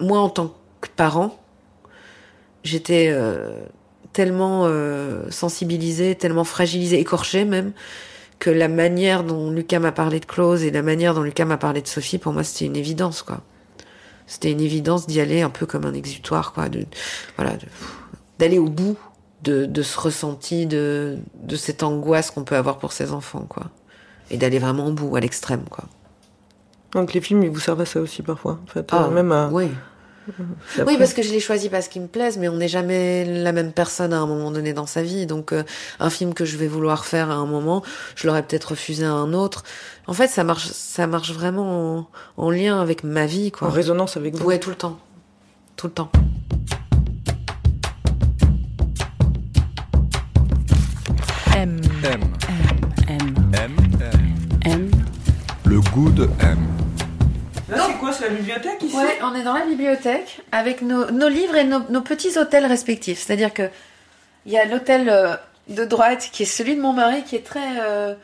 moi 0.00 0.20
en 0.20 0.28
tant 0.28 0.54
que 0.80 0.88
parent, 0.88 1.38
j'étais 2.64 3.08
euh, 3.10 3.52
tellement 4.12 4.62
euh, 4.64 5.30
sensibilisée, 5.30 6.14
tellement 6.14 6.44
fragilisée, 6.44 6.98
écorchée 6.98 7.44
même, 7.44 7.72
que 8.38 8.50
la 8.50 8.68
manière 8.68 9.24
dont 9.24 9.50
Lucas 9.50 9.80
m'a 9.80 9.92
parlé 9.92 10.20
de 10.20 10.24
Clause 10.24 10.62
et 10.62 10.70
la 10.70 10.82
manière 10.82 11.14
dont 11.14 11.22
Lucas 11.22 11.44
m'a 11.44 11.58
parlé 11.58 11.82
de 11.82 11.88
Sophie, 11.88 12.18
pour 12.18 12.32
moi, 12.32 12.44
c'était 12.44 12.66
une 12.66 12.76
évidence, 12.76 13.22
quoi. 13.22 13.40
C'était 14.26 14.52
une 14.52 14.60
évidence 14.60 15.06
d'y 15.06 15.20
aller 15.20 15.42
un 15.42 15.50
peu 15.50 15.66
comme 15.66 15.84
un 15.84 15.94
exutoire, 15.94 16.52
quoi. 16.52 16.68
De, 16.68 16.84
voilà, 17.36 17.54
d'aller 18.38 18.58
au 18.58 18.68
bout 18.68 18.96
de, 19.42 19.66
de 19.66 19.82
ce 19.82 19.98
ressenti, 19.98 20.66
de, 20.66 21.18
de 21.42 21.56
cette 21.56 21.82
angoisse 21.82 22.30
qu'on 22.30 22.44
peut 22.44 22.56
avoir 22.56 22.78
pour 22.78 22.92
ses 22.92 23.12
enfants, 23.12 23.46
quoi. 23.48 23.70
Et 24.30 24.36
d'aller 24.36 24.58
vraiment 24.58 24.86
au 24.86 24.92
bout, 24.92 25.16
à 25.16 25.20
l'extrême, 25.20 25.64
quoi. 25.70 25.84
Donc 26.92 27.12
les 27.12 27.20
films, 27.20 27.42
ils 27.42 27.50
vous 27.50 27.60
servent 27.60 27.80
à 27.80 27.86
ça 27.86 28.00
aussi 28.00 28.22
parfois, 28.22 28.60
en 28.62 28.66
fait, 28.66 28.86
ah, 28.92 29.08
même 29.08 29.32
à... 29.32 29.48
Oui. 29.48 29.68
Oui, 30.86 30.96
parce 30.98 31.14
que 31.14 31.22
je 31.22 31.30
les 31.30 31.40
choisis 31.40 31.68
parce 31.68 31.88
qu'ils 31.88 32.02
me 32.02 32.06
plaisent, 32.06 32.38
mais 32.38 32.48
on 32.48 32.56
n'est 32.56 32.68
jamais 32.68 33.24
la 33.24 33.52
même 33.52 33.72
personne 33.72 34.12
à 34.12 34.18
un 34.18 34.26
moment 34.26 34.50
donné 34.50 34.72
dans 34.72 34.86
sa 34.86 35.02
vie. 35.02 35.26
Donc, 35.26 35.52
euh, 35.52 35.64
un 36.00 36.10
film 36.10 36.34
que 36.34 36.44
je 36.44 36.56
vais 36.56 36.66
vouloir 36.66 37.04
faire 37.04 37.30
à 37.30 37.34
un 37.34 37.46
moment, 37.46 37.82
je 38.16 38.26
l'aurais 38.26 38.42
peut-être 38.42 38.70
refusé 38.70 39.04
à 39.04 39.12
un 39.12 39.32
autre. 39.32 39.64
En 40.06 40.12
fait, 40.12 40.28
ça 40.28 40.44
marche, 40.44 40.66
ça 40.66 41.06
marche 41.06 41.32
vraiment 41.32 42.08
en, 42.36 42.50
lien 42.50 42.80
avec 42.80 43.04
ma 43.04 43.26
vie, 43.26 43.50
quoi. 43.50 43.68
En 43.68 43.70
résonance 43.70 44.16
avec 44.16 44.34
vous. 44.34 44.44
Ouais, 44.46 44.58
tout 44.58 44.70
le 44.70 44.76
temps, 44.76 44.98
tout 45.76 45.86
le 45.86 45.92
temps. 45.92 46.10
M. 51.56 51.80
M. 52.04 52.20
M. 53.08 53.34
M. 53.52 53.76
M. 54.00 54.12
M. 54.64 54.90
Le 55.64 55.80
goût 55.80 56.10
de 56.10 56.28
M. 56.40 56.58
Là, 57.68 57.86
c'est 57.86 57.98
quoi 57.98 58.12
C'est 58.12 58.28
la 58.28 58.34
bibliothèque 58.34 58.82
ici 58.82 58.96
Ouais, 58.96 59.18
on 59.22 59.34
est 59.34 59.42
dans 59.42 59.54
la 59.54 59.66
bibliothèque 59.66 60.40
avec 60.52 60.82
nos, 60.82 61.10
nos 61.10 61.28
livres 61.28 61.56
et 61.56 61.64
nos, 61.64 61.80
nos 61.90 62.00
petits 62.00 62.38
hôtels 62.38 62.66
respectifs. 62.66 63.18
C'est-à-dire 63.20 63.52
que 63.52 63.68
il 64.46 64.52
y 64.52 64.58
a 64.58 64.64
l'hôtel 64.64 65.08
euh, 65.10 65.36
de 65.68 65.84
droite 65.84 66.30
qui 66.32 66.44
est 66.44 66.46
celui 66.46 66.74
de 66.74 66.80
mon 66.80 66.92
mari 66.92 67.22
qui 67.24 67.36
est 67.36 67.44
très 67.44 67.80
euh, 67.80 68.14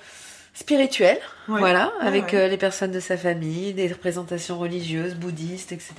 spirituel, 0.55 1.19
voilà, 1.49 1.93
avec 2.01 2.33
euh, 2.33 2.49
les 2.49 2.57
personnes 2.57 2.93
de 2.93 3.01
sa 3.01 3.19
famille, 3.19 3.75
des 3.75 3.89
représentations 3.89 4.59
religieuses, 4.59 5.15
bouddhistes, 5.15 5.73
etc. 5.73 5.93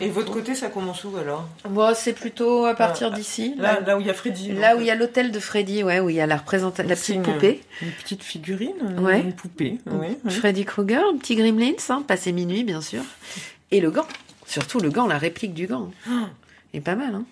Et 0.00 0.08
votre 0.08 0.32
côté, 0.32 0.54
ça 0.54 0.68
commence 0.68 1.04
où 1.04 1.14
alors? 1.16 1.46
Bon, 1.68 1.92
c'est 1.94 2.14
plutôt 2.14 2.64
à 2.64 2.74
partir 2.74 3.10
Ah, 3.12 3.16
d'ici. 3.16 3.54
là, 3.58 3.80
là 3.80 3.96
où 3.96 4.00
il 4.00 4.06
y 4.06 4.10
a 4.10 4.14
Freddy. 4.14 4.52
Là 4.52 4.76
où 4.76 4.80
il 4.80 4.86
y 4.86 4.90
a 4.90 4.94
l'hôtel 4.94 5.30
de 5.30 5.38
Freddy, 5.38 5.82
ouais, 5.82 6.00
où 6.00 6.08
il 6.08 6.16
y 6.16 6.20
a 6.20 6.26
la 6.26 6.38
représentation, 6.38 6.88
la 6.88 6.96
petite 6.96 7.14
une- 7.16 7.22
poupée. 7.22 7.60
Une 7.82 7.90
petite 7.92 8.22
figurine, 8.22 8.98
Ouais. 9.00 9.20
une 9.20 9.34
poupée. 9.34 9.78
ouais, 9.86 10.16
ouais. 10.24 10.30
Freddy 10.30 10.64
Krueger, 10.64 11.02
un 11.12 11.18
petit 11.18 11.36
Gremlins, 11.36 11.74
hein, 11.90 12.02
passé 12.06 12.32
minuit, 12.32 12.64
bien 12.64 12.80
sûr. 12.80 13.02
Et 13.70 13.80
le 13.80 13.90
gant. 13.90 14.06
Surtout 14.46 14.80
le 14.80 14.90
gant, 14.90 15.06
la 15.06 15.18
réplique 15.18 15.52
du 15.54 15.66
gant. 15.66 15.90
Il 16.72 16.78
est 16.78 16.80
pas 16.80 16.94
mal, 16.96 17.14
hein. 17.14 17.24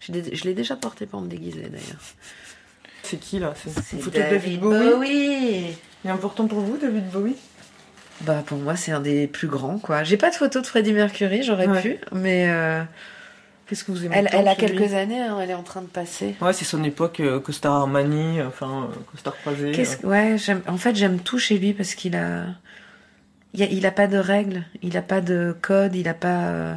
Je 0.00 0.12
l'ai- 0.12 0.54
déjà 0.54 0.74
porté 0.76 1.06
pour 1.06 1.20
me 1.20 1.28
déguiser, 1.28 1.62
d'ailleurs. 1.62 2.00
C'est 3.02 3.18
qui 3.18 3.38
là? 3.38 3.54
C'est 3.56 3.70
C'est 3.82 3.96
une 3.96 4.02
photo 4.02 4.18
de 4.18 4.22
David 4.22 4.60
Bowie? 4.60 4.90
Bowie. 4.90 5.76
Il 6.04 6.08
est 6.08 6.12
important 6.12 6.46
pour 6.46 6.60
vous, 6.60 6.76
David 6.76 7.08
Bowie? 7.10 7.36
Bah, 8.22 8.42
pour 8.44 8.58
moi, 8.58 8.76
c'est 8.76 8.92
un 8.92 9.00
des 9.00 9.26
plus 9.26 9.48
grands, 9.48 9.78
quoi. 9.78 10.04
J'ai 10.04 10.16
pas 10.16 10.30
de 10.30 10.34
photo 10.34 10.60
de 10.60 10.66
Freddie 10.66 10.92
Mercury, 10.92 11.42
j'aurais 11.42 11.66
Ouais. 11.68 11.80
pu, 11.80 11.96
mais 12.12 12.46
euh, 12.48 12.82
Qu'est-ce 13.66 13.84
que 13.84 13.92
vous 13.92 14.04
aimez 14.04 14.16
elle, 14.18 14.26
tant 14.28 14.40
elle 14.40 14.48
a 14.48 14.54
quelques 14.56 14.94
années, 14.94 15.20
hein, 15.22 15.38
elle 15.40 15.50
est 15.50 15.54
en 15.54 15.62
train 15.62 15.80
de 15.80 15.86
passer. 15.86 16.34
Ouais, 16.40 16.52
c'est 16.52 16.64
son 16.64 16.82
époque 16.82 17.20
euh, 17.20 17.38
Costard 17.38 17.72
Armani, 17.74 18.42
enfin 18.42 18.88
euh, 18.90 18.94
Costard 19.12 19.36
croisé. 19.36 19.70
Qu'est-ce 19.70 19.98
que- 19.98 20.06
Ouais, 20.08 20.36
j'aime. 20.38 20.60
En 20.66 20.76
fait, 20.76 20.96
j'aime 20.96 21.20
tout 21.20 21.38
chez 21.38 21.56
lui 21.56 21.72
parce 21.72 21.94
qu'il 21.94 22.16
a... 22.16 22.46
il 23.54 23.62
a, 23.62 23.66
il 23.66 23.86
a 23.86 23.92
pas 23.92 24.08
de 24.08 24.18
règles, 24.18 24.64
il 24.82 24.96
a 24.96 25.02
pas 25.02 25.20
de 25.20 25.56
code, 25.62 25.94
il 25.94 26.08
a 26.08 26.14
pas 26.14 26.48
euh, 26.48 26.74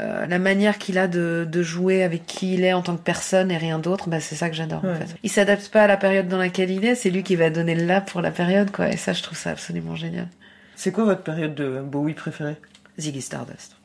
euh, 0.00 0.24
la 0.26 0.38
manière 0.38 0.78
qu'il 0.78 0.96
a 0.96 1.08
de, 1.08 1.46
de 1.46 1.62
jouer 1.62 2.02
avec 2.02 2.24
qui 2.24 2.54
il 2.54 2.64
est 2.64 2.72
en 2.72 2.80
tant 2.80 2.96
que 2.96 3.02
personne 3.02 3.50
et 3.50 3.58
rien 3.58 3.78
d'autre. 3.78 4.08
Bah, 4.08 4.18
c'est 4.20 4.34
ça 4.34 4.48
que 4.48 4.56
j'adore. 4.56 4.82
En 4.82 4.88
Ouais. 4.88 4.94
fait. 4.94 5.14
Il 5.24 5.30
s'adapte 5.30 5.68
pas 5.68 5.82
à 5.82 5.86
la 5.86 5.98
période 5.98 6.26
dans 6.28 6.38
laquelle 6.38 6.70
il 6.70 6.86
est, 6.86 6.94
c'est 6.94 7.10
lui 7.10 7.22
qui 7.22 7.36
va 7.36 7.50
donner 7.50 7.74
le 7.74 7.84
là 7.84 8.00
pour 8.00 8.22
la 8.22 8.30
période, 8.30 8.70
quoi. 8.70 8.88
Et 8.88 8.96
ça, 8.96 9.12
je 9.12 9.22
trouve 9.22 9.36
ça 9.36 9.50
absolument 9.50 9.94
génial. 9.94 10.28
C'est 10.76 10.90
quoi 10.92 11.04
votre 11.04 11.22
période 11.22 11.54
de 11.54 11.80
Bowie 11.80 12.14
préférée? 12.14 12.56
Ziggy 12.98 13.22
Stardust. 13.22 13.76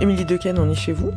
Émilie 0.00 0.24
Dequesne, 0.24 0.58
on 0.58 0.70
est 0.70 0.74
chez 0.74 0.92
vous. 0.92 1.12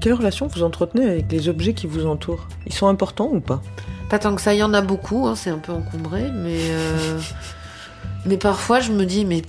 Quelle 0.00 0.14
relation 0.14 0.46
vous 0.46 0.62
entretenez 0.62 1.06
avec 1.06 1.30
les 1.30 1.48
objets 1.48 1.74
qui 1.74 1.86
vous 1.86 2.06
entourent? 2.06 2.48
Ils 2.66 2.72
sont 2.72 2.88
importants 2.88 3.30
ou 3.32 3.40
pas? 3.40 3.62
Pas 4.08 4.18
tant 4.18 4.34
que 4.34 4.40
ça, 4.40 4.54
il 4.54 4.58
y 4.58 4.62
en 4.62 4.74
a 4.74 4.82
beaucoup, 4.82 5.26
hein, 5.26 5.34
c'est 5.34 5.50
un 5.50 5.58
peu 5.58 5.72
encombré, 5.72 6.30
mais 6.34 6.70
euh, 6.70 7.18
mais 8.26 8.36
parfois 8.36 8.80
je 8.80 8.92
me 8.92 9.04
dis, 9.04 9.24
mais 9.24 9.42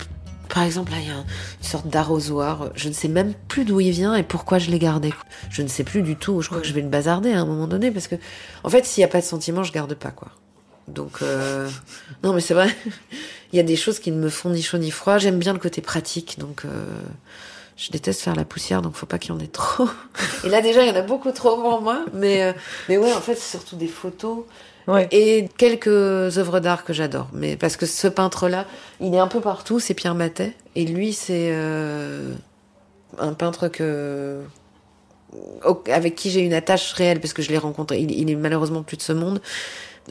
par 0.48 0.62
exemple 0.62 0.92
là 0.92 0.98
il 1.00 1.08
y 1.08 1.10
a 1.10 1.14
une 1.14 1.24
sorte 1.60 1.88
d'arrosoir, 1.88 2.70
je 2.74 2.88
ne 2.88 2.94
sais 2.94 3.08
même 3.08 3.34
plus 3.48 3.64
d'où 3.64 3.80
il 3.80 3.90
vient 3.90 4.14
et 4.14 4.22
pourquoi 4.22 4.58
je 4.58 4.70
l'ai 4.70 4.78
gardé. 4.78 5.12
Je 5.50 5.62
ne 5.62 5.68
sais 5.68 5.84
plus 5.84 6.02
du 6.02 6.16
tout. 6.16 6.40
Je 6.42 6.48
crois 6.48 6.60
que 6.60 6.66
je 6.66 6.72
vais 6.72 6.80
le 6.82 6.88
bazarder 6.88 7.32
à 7.32 7.40
un 7.40 7.46
moment 7.46 7.66
donné 7.66 7.90
parce 7.90 8.08
que 8.08 8.16
en 8.64 8.68
fait 8.70 8.84
s'il 8.84 9.00
n'y 9.00 9.06
a 9.06 9.08
pas 9.08 9.20
de 9.20 9.26
sentiment, 9.26 9.62
je 9.62 9.72
garde 9.72 9.94
pas 9.94 10.10
quoi. 10.10 10.28
Donc 10.88 11.18
euh, 11.22 11.68
non 12.22 12.32
mais 12.32 12.40
c'est 12.40 12.54
vrai, 12.54 12.74
il 13.52 13.56
y 13.56 13.60
a 13.60 13.64
des 13.64 13.76
choses 13.76 13.98
qui 13.98 14.10
ne 14.10 14.18
me 14.18 14.28
font 14.30 14.50
ni 14.50 14.62
chaud 14.62 14.78
ni 14.78 14.90
froid. 14.90 15.18
J'aime 15.18 15.38
bien 15.38 15.52
le 15.52 15.58
côté 15.58 15.80
pratique, 15.80 16.38
donc. 16.38 16.64
euh, 16.64 16.84
je 17.78 17.92
déteste 17.92 18.22
faire 18.22 18.34
la 18.34 18.44
poussière, 18.44 18.82
donc 18.82 18.96
faut 18.96 19.06
pas 19.06 19.18
qu'il 19.18 19.32
y 19.32 19.36
en 19.36 19.38
ait 19.38 19.46
trop. 19.46 19.88
Et 20.44 20.48
là 20.48 20.60
déjà, 20.60 20.82
il 20.82 20.88
y 20.88 20.90
en 20.90 20.96
a 20.96 21.02
beaucoup 21.02 21.30
trop 21.30 21.56
pour 21.56 21.80
moi. 21.80 22.04
Mais, 22.12 22.42
euh, 22.42 22.52
mais 22.88 22.98
ouais, 22.98 23.12
en 23.12 23.20
fait, 23.20 23.36
c'est 23.36 23.56
surtout 23.56 23.76
des 23.76 23.86
photos 23.86 24.40
Ouais. 24.88 25.06
et 25.12 25.48
quelques 25.58 25.86
œuvres 25.86 26.60
d'art 26.60 26.84
que 26.84 26.92
j'adore. 26.92 27.28
Mais 27.32 27.56
parce 27.56 27.76
que 27.76 27.86
ce 27.86 28.08
peintre-là, 28.08 28.64
il 29.00 29.14
est 29.14 29.18
un 29.18 29.28
peu 29.28 29.40
partout. 29.40 29.78
C'est 29.78 29.94
Pierre 29.94 30.14
Matet, 30.14 30.54
et 30.74 30.84
lui, 30.86 31.12
c'est 31.12 31.50
euh, 31.52 32.32
un 33.18 33.34
peintre 33.34 33.68
que 33.68 34.40
avec 35.92 36.14
qui 36.14 36.30
j'ai 36.30 36.40
une 36.40 36.54
attache 36.54 36.92
réelle 36.94 37.20
parce 37.20 37.34
que 37.34 37.42
je 37.42 37.50
l'ai 37.50 37.58
rencontré. 37.58 37.98
Il, 37.98 38.10
il 38.10 38.30
est 38.30 38.34
malheureusement 38.34 38.82
plus 38.82 38.96
de 38.96 39.02
ce 39.02 39.12
monde. 39.12 39.42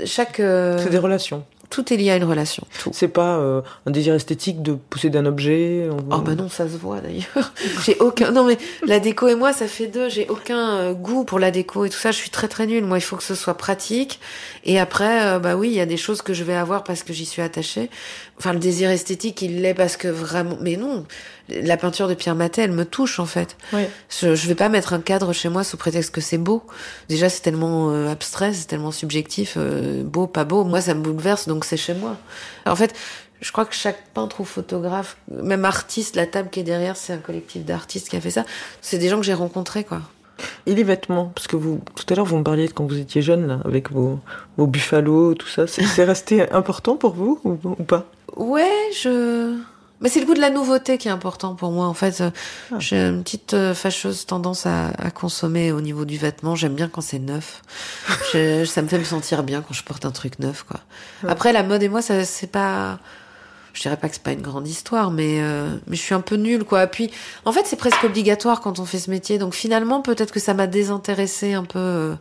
Chaque 0.05 0.39
euh, 0.39 0.77
C'est 0.77 0.89
des 0.89 0.99
relations. 0.99 1.43
Tout 1.69 1.93
est 1.93 1.97
lié 1.97 2.11
à 2.11 2.15
une 2.15 2.23
relation. 2.23 2.65
Tout. 2.81 2.91
C'est 2.93 3.09
pas 3.09 3.37
euh, 3.37 3.61
un 3.85 3.91
désir 3.91 4.13
esthétique 4.13 4.61
de 4.61 4.73
posséder 4.89 5.17
un 5.17 5.25
objet 5.25 5.89
on- 5.91 6.15
Oh 6.15 6.19
bah 6.19 6.33
non, 6.35 6.47
ça 6.49 6.67
se 6.69 6.77
voit 6.77 7.01
d'ailleurs. 7.01 7.51
J'ai 7.85 7.97
aucun. 7.99 8.31
Non 8.31 8.45
mais 8.45 8.57
la 8.85 8.99
déco 8.99 9.27
et 9.27 9.35
moi, 9.35 9.51
ça 9.53 9.67
fait 9.67 9.87
deux. 9.87 10.07
J'ai 10.09 10.27
aucun 10.29 10.75
euh, 10.77 10.93
goût 10.93 11.25
pour 11.25 11.39
la 11.39 11.51
déco 11.51 11.83
et 11.85 11.89
tout 11.89 11.97
ça. 11.97 12.11
Je 12.11 12.17
suis 12.17 12.29
très 12.29 12.47
très 12.47 12.67
nulle. 12.67 12.85
Moi, 12.85 12.97
il 12.99 13.01
faut 13.01 13.17
que 13.17 13.23
ce 13.23 13.35
soit 13.35 13.55
pratique. 13.57 14.19
Et 14.63 14.79
après, 14.79 15.25
euh, 15.25 15.39
bah 15.39 15.55
oui, 15.55 15.67
il 15.69 15.75
y 15.75 15.81
a 15.81 15.85
des 15.85 15.97
choses 15.97 16.21
que 16.21 16.33
je 16.33 16.43
vais 16.43 16.55
avoir 16.55 16.83
parce 16.83 17.03
que 17.03 17.11
j'y 17.13 17.25
suis 17.25 17.41
attachée. 17.41 17.89
Enfin, 18.39 18.53
le 18.53 18.59
désir 18.59 18.89
esthétique, 18.89 19.41
il 19.41 19.61
l'est 19.61 19.73
parce 19.73 19.97
que 19.97 20.07
vraiment. 20.07 20.57
Mais 20.61 20.77
non, 20.77 21.05
la 21.49 21.77
peinture 21.77 22.07
de 22.07 22.13
Pierre 22.13 22.35
Matet, 22.35 22.63
elle 22.63 22.71
me 22.71 22.85
touche 22.85 23.19
en 23.19 23.25
fait. 23.25 23.57
Je, 24.09 24.35
je 24.35 24.47
vais 24.47 24.55
pas 24.55 24.69
mettre 24.69 24.93
un 24.93 24.99
cadre 24.99 25.33
chez 25.33 25.49
moi 25.49 25.63
sous 25.63 25.77
prétexte 25.77 26.11
que 26.11 26.21
c'est 26.21 26.37
beau. 26.37 26.63
Déjà, 27.09 27.29
c'est 27.29 27.41
tellement 27.41 27.91
euh, 27.91 28.09
abstrait, 28.09 28.53
c'est 28.53 28.67
tellement 28.67 28.91
subjectif, 28.91 29.55
euh, 29.57 30.03
beau, 30.03 30.27
pas 30.27 30.43
beau. 30.43 30.63
Moi, 30.63 30.81
ça 30.81 30.93
me 30.93 31.01
bouleverse, 31.01 31.47
donc 31.47 31.65
c'est 31.65 31.77
chez 31.77 31.93
moi. 31.93 32.17
Alors, 32.65 32.73
en 32.73 32.77
fait, 32.77 32.93
je 33.41 33.51
crois 33.51 33.65
que 33.65 33.75
chaque 33.75 34.07
peintre 34.13 34.41
ou 34.41 34.45
photographe, 34.45 35.17
même 35.31 35.65
artiste, 35.65 36.15
la 36.15 36.25
table 36.25 36.49
qui 36.49 36.59
est 36.59 36.63
derrière, 36.63 36.97
c'est 36.97 37.13
un 37.13 37.17
collectif 37.17 37.63
d'artistes 37.63 38.09
qui 38.09 38.17
a 38.17 38.21
fait 38.21 38.31
ça. 38.31 38.45
C'est 38.81 38.97
des 38.97 39.09
gens 39.09 39.17
que 39.17 39.25
j'ai 39.25 39.33
rencontrés, 39.33 39.83
quoi. 39.83 40.01
Et 40.67 40.75
les 40.75 40.83
vêtements 40.83 41.31
Parce 41.33 41.47
que 41.47 41.55
vous, 41.55 41.81
tout 41.95 42.05
à 42.09 42.15
l'heure, 42.15 42.25
vous 42.25 42.37
me 42.37 42.43
parliez 42.43 42.67
de 42.67 42.73
quand 42.73 42.85
vous 42.85 42.97
étiez 42.97 43.21
jeune, 43.21 43.47
là, 43.47 43.59
avec 43.65 43.91
vos, 43.91 44.19
vos 44.57 44.67
buffalos, 44.67 45.35
tout 45.35 45.47
ça. 45.47 45.65
C'est 45.67 45.83
c'est 45.83 46.03
resté 46.03 46.49
important 46.51 46.95
pour 46.95 47.13
vous 47.13 47.39
ou, 47.43 47.57
ou 47.63 47.83
pas? 47.83 48.05
Ouais, 48.35 48.91
je. 48.93 49.57
Mais 49.99 50.09
c'est 50.09 50.19
le 50.19 50.25
goût 50.27 50.35
de 50.35 50.39
la 50.39 50.49
nouveauté 50.51 50.97
qui 50.99 51.07
est 51.07 51.11
important 51.11 51.55
pour 51.55 51.71
moi. 51.71 51.87
En 51.87 51.93
fait, 51.95 52.21
Ah. 52.21 52.75
j'ai 52.79 52.97
une 52.97 53.23
petite 53.23 53.53
euh, 53.55 53.73
fâcheuse 53.73 54.25
tendance 54.27 54.65
à, 54.67 54.89
à 54.97 55.09
consommer 55.11 55.71
au 55.71 55.81
niveau 55.81 56.05
du 56.05 56.17
vêtement. 56.17 56.55
J'aime 56.55 56.75
bien 56.75 56.87
quand 56.87 57.01
c'est 57.01 57.17
neuf. 57.19 57.61
Je- 58.33 58.65
ça 58.65 58.81
me 58.81 58.87
fait 58.87 58.99
me 58.99 59.03
sentir 59.03 59.41
bien 59.43 59.61
quand 59.61 59.73
je 59.73 59.83
porte 59.83 60.05
un 60.05 60.11
truc 60.11 60.37
neuf, 60.39 60.63
quoi. 60.63 60.81
Ouais. 61.23 61.29
Après, 61.31 61.51
la 61.51 61.63
mode 61.63 61.81
et 61.81 61.89
moi, 61.89 62.01
ça, 62.01 62.23
c'est 62.25 62.47
pas. 62.51 62.99
Je 63.73 63.81
dirais 63.83 63.97
pas 63.97 64.07
que 64.09 64.15
c'est 64.15 64.23
pas 64.23 64.31
une 64.31 64.41
grande 64.41 64.67
histoire, 64.67 65.11
mais 65.11 65.39
euh, 65.41 65.69
mais 65.87 65.95
je 65.95 66.01
suis 66.01 66.15
un 66.15 66.21
peu 66.21 66.35
nulle, 66.35 66.63
quoi. 66.63 66.87
Puis, 66.87 67.11
en 67.45 67.51
fait, 67.51 67.65
c'est 67.65 67.75
presque 67.75 68.03
obligatoire 68.03 68.61
quand 68.61 68.79
on 68.79 68.85
fait 68.85 68.97
ce 68.99 69.09
métier. 69.11 69.37
Donc 69.37 69.53
finalement, 69.53 70.01
peut-être 70.01 70.31
que 70.33 70.39
ça 70.39 70.53
m'a 70.55 70.65
désintéressé 70.67 71.53
un 71.53 71.63
peu 71.63 71.77
euh, 71.79 72.15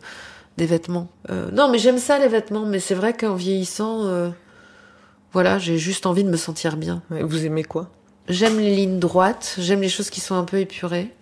des 0.57 0.65
vêtements. 0.67 1.09
Euh, 1.31 1.49
non, 1.51 1.69
mais 1.69 1.79
j'aime 1.79 1.97
ça 1.97 2.19
les 2.19 2.27
vêtements. 2.27 2.65
Mais 2.65 2.79
c'est 2.79 2.93
vrai 2.95 3.13
qu'en 3.13 3.33
vieillissant. 3.35 4.01
Voilà, 5.37 5.59
j'ai 5.59 5.77
juste 5.77 6.07
envie 6.07 6.23
de 6.23 6.31
me 6.31 6.35
sentir 6.35 6.77
bien. 6.77 7.03
Vous 7.11 7.45
aimez 7.45 7.63
quoi? 7.63 7.91
J'aime 8.27 8.57
les 8.57 8.75
lignes 8.75 8.97
droites, 8.97 9.53
j'aime 9.59 9.81
les 9.81 9.87
choses 9.87 10.09
qui 10.09 10.19
sont 10.19 10.33
un 10.33 10.43
peu 10.43 10.57
épurées. 10.57 11.13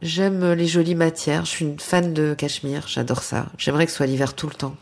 J'aime 0.00 0.44
euh, 0.44 0.54
les 0.54 0.68
jolies 0.68 0.94
matières. 0.94 1.44
Je 1.44 1.50
suis 1.50 1.64
une 1.64 1.80
fan 1.80 2.14
de 2.14 2.34
cachemire, 2.34 2.86
j'adore 2.86 3.24
ça. 3.24 3.46
J'aimerais 3.58 3.86
que 3.86 3.90
ce 3.90 3.96
soit 3.96 4.06
l'hiver 4.06 4.34
tout 4.34 4.46
le 4.46 4.54
temps. 4.54 4.76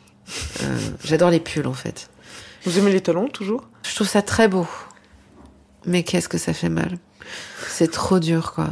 Euh, 0.62 0.78
j'adore 1.04 1.30
les 1.30 1.40
pulls 1.40 1.66
en 1.66 1.72
fait. 1.72 2.10
Vous 2.64 2.78
aimez 2.78 2.92
les 2.92 3.00
talons 3.00 3.28
toujours? 3.28 3.66
Je 3.88 3.94
trouve 3.94 4.08
ça 4.08 4.20
très 4.20 4.46
beau. 4.46 4.66
Mais 5.86 6.02
qu'est-ce 6.02 6.28
que 6.28 6.36
ça 6.36 6.52
fait 6.52 6.68
mal? 6.68 6.98
C'est 7.66 7.90
trop 7.90 8.18
dur 8.18 8.52
quoi. 8.52 8.68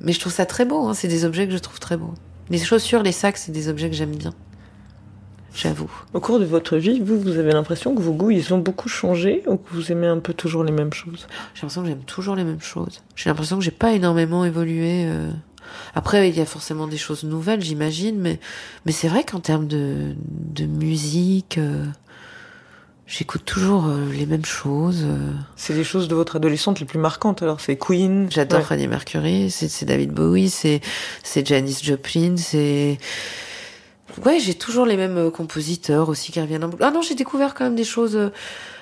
Mais 0.00 0.12
je 0.12 0.20
trouve 0.20 0.32
ça 0.32 0.46
très 0.46 0.66
beau, 0.66 0.86
hein. 0.86 0.94
c'est 0.94 1.08
des 1.08 1.24
objets 1.24 1.48
que 1.48 1.52
je 1.52 1.58
trouve 1.58 1.80
très 1.80 1.96
beaux. 1.96 2.14
Les 2.48 2.58
chaussures, 2.58 3.02
les 3.02 3.10
sacs, 3.10 3.38
c'est 3.38 3.50
des 3.50 3.68
objets 3.68 3.90
que 3.90 3.96
j'aime 3.96 4.14
bien. 4.14 4.34
J'avoue. 5.56 5.90
Au 6.12 6.20
cours 6.20 6.38
de 6.38 6.44
votre 6.44 6.76
vie, 6.76 7.00
vous, 7.00 7.18
vous 7.18 7.38
avez 7.38 7.50
l'impression 7.52 7.94
que 7.94 8.00
vos 8.02 8.12
goûts, 8.12 8.30
ils 8.30 8.52
ont 8.52 8.58
beaucoup 8.58 8.90
changé 8.90 9.42
ou 9.46 9.56
que 9.56 9.72
vous 9.72 9.90
aimez 9.90 10.06
un 10.06 10.18
peu 10.18 10.34
toujours 10.34 10.62
les 10.64 10.72
mêmes 10.72 10.92
choses? 10.92 11.26
J'ai 11.54 11.62
l'impression 11.62 11.82
que 11.82 11.88
j'aime 11.88 12.04
toujours 12.04 12.36
les 12.36 12.44
mêmes 12.44 12.60
choses. 12.60 13.02
J'ai 13.16 13.30
l'impression 13.30 13.56
que 13.58 13.64
j'ai 13.64 13.70
pas 13.70 13.92
énormément 13.92 14.44
évolué. 14.44 15.06
euh. 15.06 15.30
Après, 15.94 16.28
il 16.28 16.36
y 16.36 16.40
a 16.42 16.46
forcément 16.46 16.86
des 16.86 16.98
choses 16.98 17.24
nouvelles, 17.24 17.62
j'imagine, 17.62 18.18
mais 18.20 18.38
mais 18.84 18.92
c'est 18.92 19.08
vrai 19.08 19.24
qu'en 19.24 19.40
termes 19.40 19.66
de 19.66 20.14
de 20.28 20.64
musique, 20.66 21.56
euh, 21.58 21.84
j'écoute 23.06 23.44
toujours 23.44 23.86
euh, 23.86 24.04
les 24.12 24.26
mêmes 24.26 24.44
choses. 24.44 25.02
euh. 25.04 25.32
C'est 25.56 25.74
les 25.74 25.84
choses 25.84 26.06
de 26.08 26.14
votre 26.14 26.36
adolescente 26.36 26.80
les 26.80 26.86
plus 26.86 26.98
marquantes 26.98 27.42
alors 27.42 27.60
C'est 27.60 27.76
Queen 27.76 28.28
J'adore 28.30 28.58
Ouais. 28.60 28.64
Freddie 28.64 28.88
Mercury, 28.88 29.50
c'est 29.50 29.68
c'est 29.68 29.86
David 29.86 30.12
Bowie, 30.12 30.50
c'est 30.50 30.80
c'est 31.22 31.46
Janis 31.46 31.78
Joplin, 31.82 32.36
c'est 32.36 32.98
Ouais, 34.24 34.38
j'ai 34.38 34.54
toujours 34.54 34.86
les 34.86 34.96
mêmes 34.96 35.18
euh, 35.18 35.30
compositeurs 35.30 36.08
aussi 36.08 36.32
qui 36.32 36.40
reviennent 36.40 36.64
en 36.64 36.68
boucle. 36.68 36.82
Ah 36.84 36.90
non, 36.90 37.02
j'ai 37.02 37.14
découvert 37.14 37.54
quand 37.54 37.64
même 37.64 37.74
des 37.74 37.84
choses. 37.84 38.16
euh, 38.16 38.30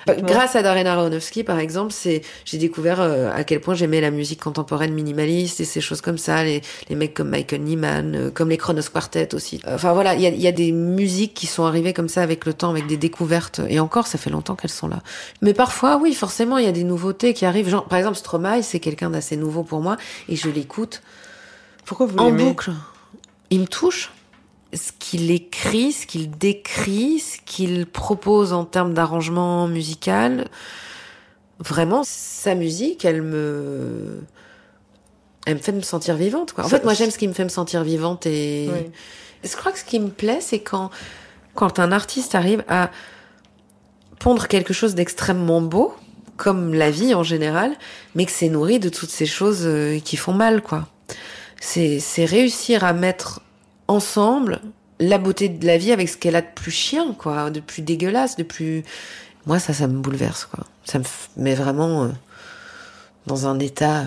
bah, 0.05 0.13
grâce 0.15 0.55
à 0.55 0.61
Darren 0.61 0.85
Aronofsky, 0.85 1.43
par 1.43 1.57
exemple, 1.59 1.91
c'est 1.91 2.21
j'ai 2.45 2.59
découvert 2.59 3.01
euh, 3.01 3.31
à 3.33 3.43
quel 3.43 3.59
point 3.59 3.73
j'aimais 3.73 4.01
la 4.01 4.11
musique 4.11 4.39
contemporaine 4.39 4.93
minimaliste 4.93 5.59
et 5.59 5.65
ces 5.65 5.81
choses 5.81 6.01
comme 6.01 6.19
ça. 6.19 6.43
Les, 6.43 6.61
les 6.89 6.95
mecs 6.95 7.15
comme 7.15 7.29
Michael 7.29 7.61
Nyman, 7.61 8.31
comme 8.33 8.49
les 8.49 8.57
Kronos 8.57 8.83
Quartet 8.93 9.33
aussi. 9.33 9.61
Enfin 9.67 9.93
voilà, 9.93 10.13
il 10.13 10.21
y 10.21 10.27
a, 10.27 10.29
il 10.29 10.39
y 10.39 10.47
a 10.47 10.51
des 10.51 10.71
musiques 10.71 11.33
qui 11.33 11.47
sont 11.47 11.65
arrivées 11.65 11.91
comme 11.93 12.07
ça 12.09 12.21
avec 12.21 12.45
le 12.45 12.53
temps, 12.53 12.69
avec 12.69 12.85
des 12.85 12.97
découvertes. 12.97 13.61
Et 13.67 13.79
encore, 13.79 14.05
ça 14.05 14.19
fait 14.19 14.29
longtemps 14.29 14.55
qu'elles 14.55 14.69
sont 14.69 14.87
là. 14.87 15.01
Mais 15.41 15.53
parfois, 15.55 15.97
oui, 15.97 16.13
forcément, 16.13 16.59
il 16.59 16.65
y 16.65 16.69
a 16.69 16.71
des 16.71 16.83
nouveautés 16.83 17.33
qui 17.33 17.45
arrivent. 17.45 17.67
Genre, 17.69 17.85
par 17.85 17.97
exemple, 17.97 18.17
Stromae, 18.17 18.61
c'est 18.61 18.79
quelqu'un 18.79 19.09
d'assez 19.09 19.37
nouveau 19.37 19.63
pour 19.63 19.81
moi 19.81 19.97
et 20.29 20.35
je 20.35 20.49
l'écoute 20.49 21.01
Pourquoi 21.83 22.05
vous 22.05 22.17
en 22.19 22.31
boucle. 22.31 22.71
Il 23.49 23.61
me 23.61 23.67
touche. 23.67 24.11
Ce 24.73 24.91
qu'il 24.99 25.31
écrit, 25.31 25.91
ce 25.93 26.05
qu'il 26.05 26.29
décrit, 26.31 27.19
ce 27.19 27.37
qu'il 27.45 27.85
propose 27.85 28.51
en 28.51 28.65
termes 28.65 28.93
d'arrangement 28.93 29.67
musical, 29.67 30.49
vraiment, 31.59 32.01
sa 32.03 32.55
musique, 32.55 33.05
elle 33.05 33.21
me, 33.21 34.21
elle 35.45 35.55
me 35.55 35.59
fait 35.59 35.71
me 35.71 35.81
sentir 35.81 36.15
vivante, 36.15 36.51
quoi. 36.53 36.65
En 36.65 36.67
Ça- 36.67 36.79
fait, 36.79 36.83
moi, 36.83 36.93
j'aime 36.93 37.11
ce 37.11 37.17
qui 37.17 37.27
me 37.27 37.33
fait 37.33 37.43
me 37.45 37.49
sentir 37.49 37.83
vivante 37.83 38.25
et 38.25 38.69
Oui. 38.71 38.91
je 39.49 39.55
crois 39.55 39.71
que 39.71 39.79
ce 39.79 39.85
qui 39.85 39.99
me 39.99 40.09
plaît, 40.09 40.39
c'est 40.41 40.59
quand, 40.59 40.89
quand 41.53 41.79
un 41.79 41.91
artiste 41.93 42.35
arrive 42.35 42.63
à, 42.67 42.91
pondre 44.19 44.47
quelque 44.47 44.73
chose 44.73 44.95
d'extrêmement 44.95 45.61
beau, 45.61 45.93
comme 46.35 46.73
la 46.73 46.89
vie 46.91 47.13
en 47.13 47.23
général, 47.23 47.73
mais 48.15 48.25
que 48.25 48.31
c'est 48.31 48.49
nourri 48.49 48.79
de 48.79 48.89
toutes 48.89 49.09
ces 49.11 49.25
choses 49.25 49.61
euh, 49.65 49.99
qui 49.99 50.17
font 50.17 50.33
mal, 50.33 50.61
quoi. 50.61 50.87
C'est, 51.61 51.99
c'est 51.99 52.25
réussir 52.25 52.83
à 52.83 52.91
mettre 52.91 53.41
ensemble 53.87 54.59
la 54.99 55.17
beauté 55.17 55.49
de 55.49 55.65
la 55.65 55.77
vie 55.77 55.91
avec 55.91 56.07
ce 56.09 56.17
qu'elle 56.17 56.35
a 56.35 56.41
de 56.41 56.47
plus 56.55 56.71
chien, 56.71 57.13
quoi, 57.17 57.49
de 57.49 57.59
plus 57.59 57.81
dégueulasse, 57.81 58.35
de 58.37 58.43
plus. 58.43 58.83
Moi, 59.45 59.59
ça, 59.59 59.73
ça 59.73 59.87
me 59.87 59.99
bouleverse, 59.99 60.45
quoi. 60.45 60.63
Ça 60.85 60.99
me 60.99 61.03
met 61.37 61.55
vraiment 61.55 62.03
euh, 62.05 62.09
dans 63.27 63.47
un 63.47 63.59
état 63.59 64.01
euh, 64.01 64.05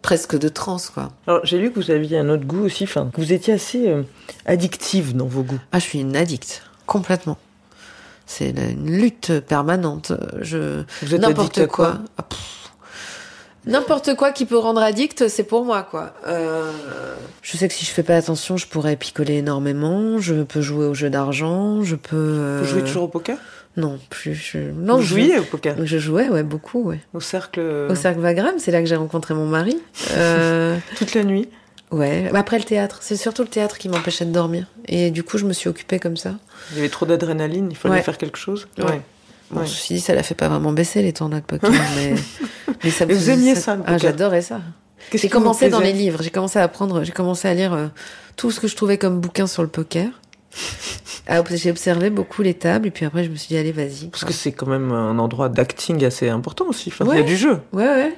presque 0.00 0.38
de 0.38 0.48
transe, 0.48 0.88
quoi. 0.90 1.10
Alors, 1.26 1.44
j'ai 1.44 1.58
lu 1.58 1.70
que 1.72 1.80
vous 1.80 1.90
aviez 1.90 2.18
un 2.18 2.28
autre 2.28 2.44
goût 2.44 2.64
aussi, 2.64 2.84
enfin, 2.84 3.10
que 3.12 3.20
vous 3.20 3.32
étiez 3.32 3.54
assez 3.54 3.88
euh, 3.88 4.02
addictive 4.46 5.16
dans 5.16 5.26
vos 5.26 5.42
goûts. 5.42 5.60
Ah, 5.72 5.78
je 5.80 5.84
suis 5.84 6.00
une 6.00 6.16
addict, 6.16 6.62
complètement. 6.86 7.38
C'est 8.24 8.50
une- 8.50 8.86
lutte 8.90 9.40
permanente. 9.40 10.12
Je 10.40 10.84
Vous 11.02 11.14
êtes 11.14 11.20
n'importe 11.20 11.66
quoi. 11.66 11.98
Ah. 12.18 12.24
N'importe 13.66 14.14
quoi 14.16 14.32
qui 14.32 14.44
peut 14.46 14.58
rendre 14.58 14.80
addict, 14.80 15.28
c'est 15.28 15.44
pour 15.44 15.64
moi, 15.64 15.82
quoi. 15.82 16.14
Euh, 16.26 16.72
Je 17.42 17.56
sais 17.56 17.66
que 17.68 17.74
si 17.74 17.84
je 17.84 17.90
fais 17.90 18.02
pas 18.04 18.16
attention, 18.16 18.56
je 18.56 18.66
pourrais 18.68 18.94
picoler 18.96 19.34
énormément. 19.34 20.18
Je 20.20 20.42
peux 20.44 20.60
jouer 20.60 20.86
au 20.86 20.94
jeu 20.94 21.10
d'argent. 21.10 21.82
Je 21.82 21.96
peux. 21.96 22.16
euh, 22.16 22.60
Vous 22.62 22.68
jouez 22.68 22.82
toujours 22.84 23.02
au 23.04 23.08
poker? 23.08 23.36
Non, 23.76 23.98
plus. 24.10 24.34
Je... 24.34 24.58
Non, 24.58 24.96
Vous 24.96 25.02
je 25.02 25.08
jouiez 25.08 25.38
au 25.38 25.42
poker? 25.42 25.74
Je 25.84 25.98
jouais, 25.98 26.28
ouais, 26.28 26.42
beaucoup, 26.44 26.84
ouais. 26.84 27.00
Au 27.14 27.20
cercle 27.20 27.60
Au 27.90 27.94
cercle 27.94 28.20
Wagram, 28.20 28.54
c'est 28.58 28.70
là 28.70 28.80
que 28.80 28.86
j'ai 28.86 28.96
rencontré 28.96 29.34
mon 29.34 29.46
mari. 29.46 29.76
Euh, 30.12 30.76
toute 30.96 31.14
la 31.14 31.24
nuit? 31.24 31.48
Ouais. 31.90 32.30
Après 32.34 32.58
le 32.58 32.64
théâtre, 32.64 32.98
c'est 33.02 33.16
surtout 33.16 33.42
le 33.42 33.48
théâtre 33.48 33.76
qui 33.78 33.88
m'empêchait 33.88 34.24
de 34.24 34.30
dormir. 34.32 34.66
Et 34.88 35.10
du 35.10 35.22
coup, 35.24 35.36
je 35.36 35.44
me 35.44 35.52
suis 35.52 35.68
occupée 35.68 35.98
comme 35.98 36.16
ça. 36.16 36.34
Il 36.70 36.76
y 36.76 36.80
avait 36.80 36.88
trop 36.90 37.06
d'adrénaline, 37.06 37.68
il 37.70 37.76
fallait 37.76 37.96
Ouais. 37.96 38.02
faire 38.02 38.18
quelque 38.18 38.38
chose? 38.38 38.66
Ouais. 38.78 39.00
Bon, 39.50 39.60
Ouais. 39.60 39.66
ceci 39.66 39.94
dit, 39.94 40.00
ça 40.00 40.14
la 40.14 40.22
fait 40.22 40.34
pas 40.34 40.48
vraiment 40.48 40.72
baisser 40.72 41.02
les 41.02 41.12
tournois 41.12 41.40
de 41.40 41.44
poker, 41.44 41.70
mais, 41.96 42.14
mais 42.84 42.90
ça 42.90 43.04
me 43.04 43.12
vous 43.14 43.30
aimiez 43.30 43.54
ça, 43.54 43.76
le 43.76 43.82
Ah, 43.86 43.98
j'adorais 43.98 44.40
ça. 44.42 44.60
Qu'est-ce 45.10 45.22
J'ai 45.22 45.28
commencé 45.28 45.68
dans 45.68 45.80
les 45.80 45.92
livres, 45.92 46.22
j'ai 46.22 46.30
commencé 46.30 46.58
à 46.58 46.62
apprendre, 46.62 47.02
j'ai 47.04 47.12
commencé 47.12 47.46
à 47.48 47.54
lire 47.54 47.72
euh, 47.74 47.86
tout 48.36 48.50
ce 48.50 48.60
que 48.60 48.68
je 48.68 48.76
trouvais 48.76 48.98
comme 48.98 49.20
bouquin 49.20 49.46
sur 49.46 49.62
le 49.62 49.68
poker. 49.68 50.08
Ah, 51.28 51.40
J'ai 51.52 51.70
observé 51.70 52.10
beaucoup 52.10 52.42
les 52.42 52.52
tables 52.54 52.88
et 52.88 52.90
puis 52.90 53.04
après 53.06 53.22
je 53.22 53.30
me 53.30 53.36
suis 53.36 53.46
dit 53.48 53.56
allez 53.56 53.70
vas-y. 53.70 54.08
Parce 54.08 54.24
quoi. 54.24 54.28
que 54.30 54.34
c'est 54.34 54.50
quand 54.50 54.66
même 54.66 54.90
un 54.90 55.18
endroit 55.20 55.48
d'acting 55.48 56.04
assez 56.04 56.28
important 56.28 56.66
aussi. 56.68 56.88
Enfin, 56.92 57.04
Il 57.12 57.16
y 57.16 57.20
a 57.20 57.22
du 57.22 57.36
jeu. 57.36 57.60
Ouais 57.72 57.86
ouais. 57.86 58.12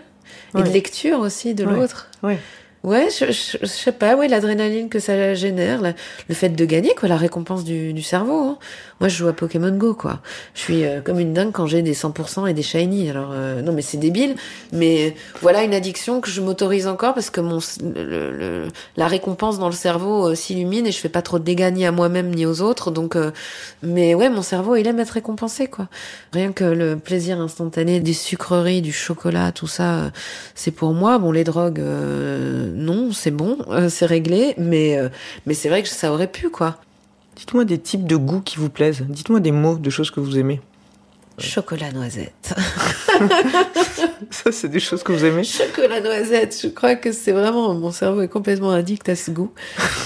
Et 0.54 0.56
Ouais. 0.56 0.62
de 0.62 0.70
lecture 0.70 1.18
aussi 1.20 1.54
de 1.54 1.66
Ouais. 1.66 1.74
l'autre. 1.74 2.08
Ouais. 2.22 2.38
Ouais, 2.84 3.08
je, 3.10 3.32
je, 3.32 3.56
je 3.62 3.66
sais 3.66 3.92
pas, 3.92 4.14
ouais, 4.14 4.28
l'adrénaline 4.28 4.90
que 4.90 4.98
ça 4.98 5.32
génère, 5.32 5.80
le 6.28 6.34
fait 6.34 6.50
de 6.50 6.64
gagner, 6.66 6.94
quoi, 6.94 7.08
la 7.08 7.16
récompense 7.16 7.64
du, 7.64 7.94
du 7.94 8.02
cerveau. 8.02 8.42
hein. 8.42 8.58
Moi, 9.00 9.08
je 9.08 9.16
joue 9.16 9.26
à 9.28 9.32
Pokémon 9.32 9.70
Go, 9.76 9.94
quoi. 9.94 10.20
Je 10.54 10.60
suis 10.60 10.84
euh, 10.84 11.00
comme 11.00 11.18
une 11.18 11.32
dingue 11.32 11.50
quand 11.50 11.66
j'ai 11.66 11.80
des 11.82 11.94
100% 11.94 12.46
et 12.46 12.52
des 12.52 12.62
shiny. 12.62 13.08
Alors, 13.08 13.30
euh, 13.32 13.62
non, 13.62 13.72
mais 13.72 13.80
c'est 13.82 13.96
débile. 13.96 14.34
Mais 14.72 15.16
voilà 15.40 15.64
une 15.64 15.72
addiction 15.74 16.20
que 16.20 16.28
je 16.30 16.40
m'autorise 16.42 16.86
encore 16.86 17.14
parce 17.14 17.30
que 17.30 17.40
mon, 17.40 17.58
le, 17.82 18.30
le- 18.30 18.68
la 18.96 19.08
récompense 19.08 19.58
dans 19.58 19.66
le 19.68 19.74
cerveau 19.74 20.28
euh, 20.28 20.34
s'illumine 20.34 20.86
et 20.86 20.92
je 20.92 20.98
fais 20.98 21.08
pas 21.08 21.22
trop 21.22 21.38
de 21.38 21.44
dégâts 21.44 21.72
ni 21.72 21.86
à 21.86 21.90
moi-même 21.92 22.34
ni 22.34 22.44
aux 22.46 22.60
autres. 22.60 22.90
Donc, 22.90 23.16
euh, 23.16 23.30
mais 23.82 24.14
ouais, 24.14 24.28
mon 24.28 24.42
cerveau, 24.42 24.76
il 24.76 24.86
aime 24.86 25.00
être 25.00 25.10
récompensé, 25.10 25.66
quoi. 25.66 25.88
Rien 26.32 26.52
que 26.52 26.64
le 26.64 26.96
plaisir 26.96 27.40
instantané 27.40 28.00
des 28.00 28.12
sucreries, 28.12 28.82
du 28.82 28.92
chocolat, 28.92 29.52
tout 29.52 29.66
ça, 29.66 29.94
euh, 29.96 30.10
c'est 30.54 30.70
pour 30.70 30.92
moi. 30.92 31.18
Bon, 31.18 31.32
les 31.32 31.44
drogues, 31.44 31.80
euh, 31.80 32.70
non, 32.74 33.12
c'est 33.12 33.30
bon, 33.30 33.58
euh, 33.68 33.88
c'est 33.88 34.06
réglé, 34.06 34.54
mais 34.58 34.98
euh, 34.98 35.08
mais 35.46 35.54
c'est 35.54 35.68
vrai 35.68 35.82
que 35.82 35.88
ça 35.88 36.12
aurait 36.12 36.30
pu, 36.30 36.50
quoi. 36.50 36.78
Dites-moi 37.36 37.64
des 37.64 37.78
types 37.78 38.06
de 38.06 38.16
goûts 38.16 38.40
qui 38.40 38.58
vous 38.58 38.70
plaisent. 38.70 39.02
Dites-moi 39.08 39.40
des 39.40 39.52
mots 39.52 39.76
de 39.76 39.90
choses 39.90 40.10
que 40.10 40.20
vous 40.20 40.38
aimez. 40.38 40.60
Chocolat 41.38 41.90
noisette. 41.90 42.54
Ça, 44.30 44.52
c'est 44.52 44.68
des 44.68 44.78
choses 44.78 45.02
que 45.02 45.10
vous 45.10 45.24
aimez? 45.24 45.42
Chocolat 45.42 46.00
noisette. 46.00 46.56
Je 46.62 46.68
crois 46.68 46.94
que 46.94 47.10
c'est 47.10 47.32
vraiment 47.32 47.74
mon 47.74 47.90
cerveau 47.90 48.22
est 48.22 48.28
complètement 48.28 48.70
addict 48.70 49.08
à 49.08 49.16
ce 49.16 49.32
goût. 49.32 49.52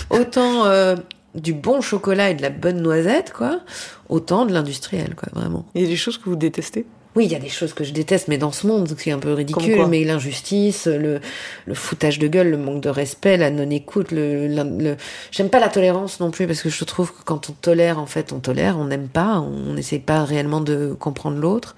Autant 0.08 0.64
euh, 0.64 0.96
du 1.34 1.52
bon 1.52 1.82
chocolat 1.82 2.30
et 2.30 2.34
de 2.34 2.40
la 2.40 2.50
bonne 2.50 2.80
noisette, 2.80 3.32
quoi, 3.32 3.60
autant 4.08 4.46
de 4.46 4.54
l'industriel, 4.54 5.14
quoi, 5.14 5.28
vraiment. 5.34 5.66
Il 5.74 5.82
y 5.82 5.84
a 5.84 5.88
des 5.88 5.96
choses 5.96 6.16
que 6.16 6.30
vous 6.30 6.36
détestez? 6.36 6.86
Oui, 7.18 7.24
il 7.26 7.32
y 7.32 7.34
a 7.34 7.40
des 7.40 7.48
choses 7.48 7.72
que 7.74 7.82
je 7.82 7.92
déteste, 7.92 8.28
mais 8.28 8.38
dans 8.38 8.52
ce 8.52 8.64
monde, 8.66 8.94
c'est 8.96 9.10
un 9.10 9.18
peu 9.18 9.32
ridicule. 9.32 9.86
Mais 9.88 10.04
l'injustice, 10.04 10.86
le, 10.86 11.20
le 11.66 11.74
foutage 11.74 12.20
de 12.20 12.28
gueule, 12.28 12.48
le 12.50 12.56
manque 12.56 12.80
de 12.80 12.88
respect, 12.88 13.36
la 13.36 13.50
non-écoute, 13.50 14.12
le, 14.12 14.46
le- 14.46 14.78
le- 14.84 14.96
j'aime 15.32 15.48
pas 15.50 15.58
la 15.58 15.68
tolérance 15.68 16.20
non 16.20 16.30
plus 16.30 16.46
parce 16.46 16.62
que 16.62 16.68
je 16.70 16.84
trouve 16.84 17.10
que 17.12 17.22
quand 17.24 17.50
on 17.50 17.54
tolère, 17.54 17.98
en 17.98 18.06
fait, 18.06 18.32
on 18.32 18.38
tolère, 18.38 18.78
on 18.78 18.84
n'aime 18.84 19.08
pas, 19.08 19.40
on 19.40 19.74
n'essaie 19.74 19.98
pas 19.98 20.24
réellement 20.24 20.60
de 20.60 20.94
comprendre 20.98 21.38
l'autre. 21.38 21.74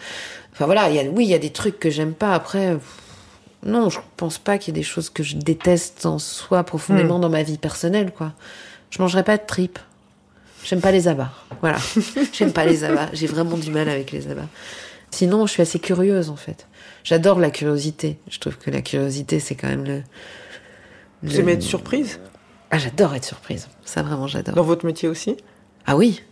Enfin 0.52 0.66
voilà, 0.66 0.90
il 0.90 0.96
y 0.96 0.98
a, 0.98 1.04
oui, 1.04 1.24
il 1.24 1.30
y 1.30 1.34
a 1.34 1.38
des 1.38 1.50
trucs 1.50 1.78
que 1.80 1.88
j'aime 1.88 2.12
pas. 2.12 2.34
Après, 2.34 2.76
non, 3.64 3.88
je 3.88 3.98
pense 4.18 4.36
pas 4.38 4.58
qu'il 4.58 4.74
y 4.74 4.78
ait 4.78 4.80
des 4.82 4.86
choses 4.86 5.08
que 5.08 5.22
je 5.22 5.36
déteste 5.36 6.04
en 6.04 6.18
soi 6.18 6.64
profondément 6.64 7.16
Hmm. 7.18 7.22
dans 7.22 7.30
ma 7.30 7.42
vie 7.42 7.56
personnelle, 7.58 8.10
quoi. 8.16 8.32
Je 8.90 9.00
mangerai 9.00 9.22
pas 9.24 9.38
de 9.38 9.42
tripes. 9.46 9.78
J'aime 10.64 10.82
pas 10.82 10.92
les 10.92 11.08
abats. 11.08 11.32
Voilà. 11.62 11.78
J'aime 12.34 12.52
pas 12.52 12.66
les 12.66 12.84
abats. 12.84 13.08
J'ai 13.14 13.26
vraiment 13.26 13.56
du 13.56 13.70
mal 13.70 13.88
avec 13.88 14.12
les 14.12 14.28
abats. 14.28 14.48
Sinon, 15.10 15.46
je 15.46 15.52
suis 15.52 15.62
assez 15.62 15.78
curieuse, 15.78 16.30
en 16.30 16.36
fait. 16.36 16.66
J'adore 17.04 17.38
la 17.40 17.50
curiosité. 17.50 18.18
Je 18.28 18.38
trouve 18.38 18.56
que 18.58 18.70
la 18.70 18.82
curiosité, 18.82 19.40
c'est 19.40 19.54
quand 19.54 19.68
même 19.68 19.84
le. 19.84 20.02
Vous 21.22 21.32
le- 21.34 21.40
aimez 21.40 21.52
être 21.52 21.62
surprise? 21.62 22.20
Ah, 22.70 22.78
j'adore 22.78 23.14
être 23.14 23.24
surprise. 23.24 23.68
Ça, 23.84 24.02
vraiment, 24.02 24.26
j'adore. 24.26 24.54
Dans 24.54 24.62
votre 24.62 24.86
métier 24.86 25.08
aussi? 25.08 25.36
Ah 25.86 25.96
oui. 25.96 26.22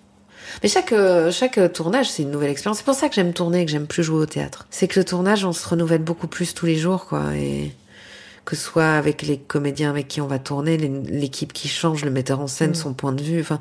Mais 0.62 0.68
chaque, 0.68 0.92
euh, 0.92 1.30
chaque 1.32 1.60
tournage, 1.72 2.08
c'est 2.10 2.22
une 2.22 2.30
nouvelle 2.30 2.50
expérience. 2.50 2.78
C'est 2.78 2.84
pour 2.84 2.94
ça 2.94 3.08
que 3.08 3.14
j'aime 3.14 3.32
tourner 3.32 3.62
et 3.62 3.64
que 3.66 3.70
j'aime 3.70 3.86
plus 3.86 4.02
jouer 4.02 4.18
au 4.22 4.26
théâtre. 4.26 4.66
C'est 4.70 4.88
que 4.88 4.98
le 5.00 5.04
tournage, 5.04 5.44
on 5.44 5.52
se 5.52 5.68
renouvelle 5.68 6.00
beaucoup 6.02 6.28
plus 6.28 6.54
tous 6.54 6.64
les 6.66 6.76
jours, 6.76 7.06
quoi. 7.06 7.34
Et 7.34 7.72
que 8.44 8.56
ce 8.56 8.62
soit 8.62 8.92
avec 8.92 9.22
les 9.22 9.36
comédiens 9.38 9.90
avec 9.90 10.08
qui 10.08 10.20
on 10.22 10.26
va 10.26 10.38
tourner, 10.38 10.78
l'équipe 10.78 11.52
qui 11.52 11.68
change, 11.68 12.04
le 12.04 12.10
metteur 12.10 12.40
en 12.40 12.46
scène, 12.46 12.70
Mm. 12.70 12.74
son 12.76 12.94
point 12.94 13.12
de 13.12 13.22
vue. 13.22 13.40
Enfin, 13.40 13.58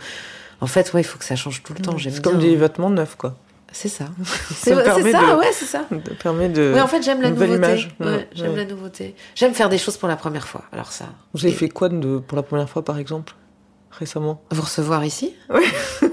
en 0.61 0.67
fait, 0.67 0.93
ouais, 0.93 1.01
il 1.01 1.03
faut 1.03 1.17
que 1.17 1.25
ça 1.25 1.35
change 1.35 1.61
tout 1.63 1.73
le 1.73 1.81
temps. 1.81 1.97
J'aime 1.97 2.13
C'est 2.13 2.21
bien. 2.21 2.31
comme 2.31 2.39
des 2.39 2.55
vêtements 2.55 2.89
neufs, 2.91 3.15
quoi. 3.17 3.35
C'est 3.71 3.89
ça. 3.89 4.05
C'est 4.55 4.73
ça, 4.73 4.81
de- 4.99 5.37
ouais, 5.37 5.51
c'est 5.51 5.65
ça. 5.65 5.85
Ça 5.89 5.95
permet 6.23 6.49
de. 6.49 6.71
Oui, 6.73 6.79
en 6.81 6.87
fait, 6.87 7.01
j'aime 7.03 7.21
la 7.21 7.29
nouveauté. 7.31 7.57
Ouais, 7.99 8.05
Ouais, 8.05 8.29
j'aime 8.33 8.51
ouais. 8.51 8.55
la 8.57 8.65
nouveauté. 8.65 9.15
J'aime 9.35 9.53
faire 9.53 9.69
des 9.69 9.77
choses 9.77 9.97
pour 9.97 10.07
la 10.07 10.15
première 10.15 10.47
fois. 10.47 10.63
Alors 10.71 10.91
ça. 10.91 11.05
Vous 11.33 11.45
avez 11.45 11.53
Et 11.53 11.57
fait 11.57 11.69
quoi 11.69 11.89
de, 11.89 12.17
pour 12.19 12.35
la 12.37 12.43
première 12.43 12.69
fois, 12.69 12.83
par 12.83 12.97
exemple 12.97 13.33
Récemment? 13.91 14.41
Vous 14.51 14.61
recevoir 14.61 15.03
ici? 15.05 15.35
Oui. 15.49 15.63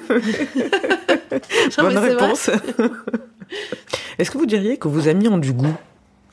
Bonne 1.78 1.98
réponse. 1.98 2.50
Est-ce 4.18 4.30
que 4.30 4.38
vous 4.38 4.46
diriez 4.46 4.76
que 4.76 4.88
vos 4.88 5.08
amis 5.08 5.28
ont 5.28 5.38
du 5.38 5.52
goût 5.52 5.74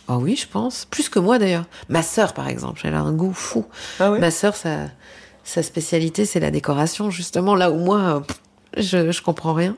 Ah 0.07 0.17
oui, 0.17 0.35
je 0.35 0.47
pense. 0.47 0.85
Plus 0.85 1.09
que 1.09 1.19
moi 1.19 1.39
d'ailleurs. 1.39 1.65
Ma 1.89 2.03
sœur, 2.03 2.33
par 2.33 2.47
exemple, 2.47 2.81
elle 2.83 2.93
a 2.95 3.01
un 3.01 3.11
goût 3.13 3.33
fou. 3.33 3.65
Ah 3.99 4.11
ouais? 4.11 4.19
Ma 4.19 4.31
sœur, 4.31 4.55
sa, 4.55 4.87
sa 5.43 5.61
spécialité, 5.63 6.25
c'est 6.25 6.39
la 6.39 6.51
décoration, 6.51 7.09
justement. 7.09 7.55
Là 7.55 7.71
où 7.71 7.77
moi, 7.77 8.23
pff, 8.25 8.39
je, 8.77 9.11
je 9.11 9.21
comprends 9.21 9.53
rien. 9.53 9.75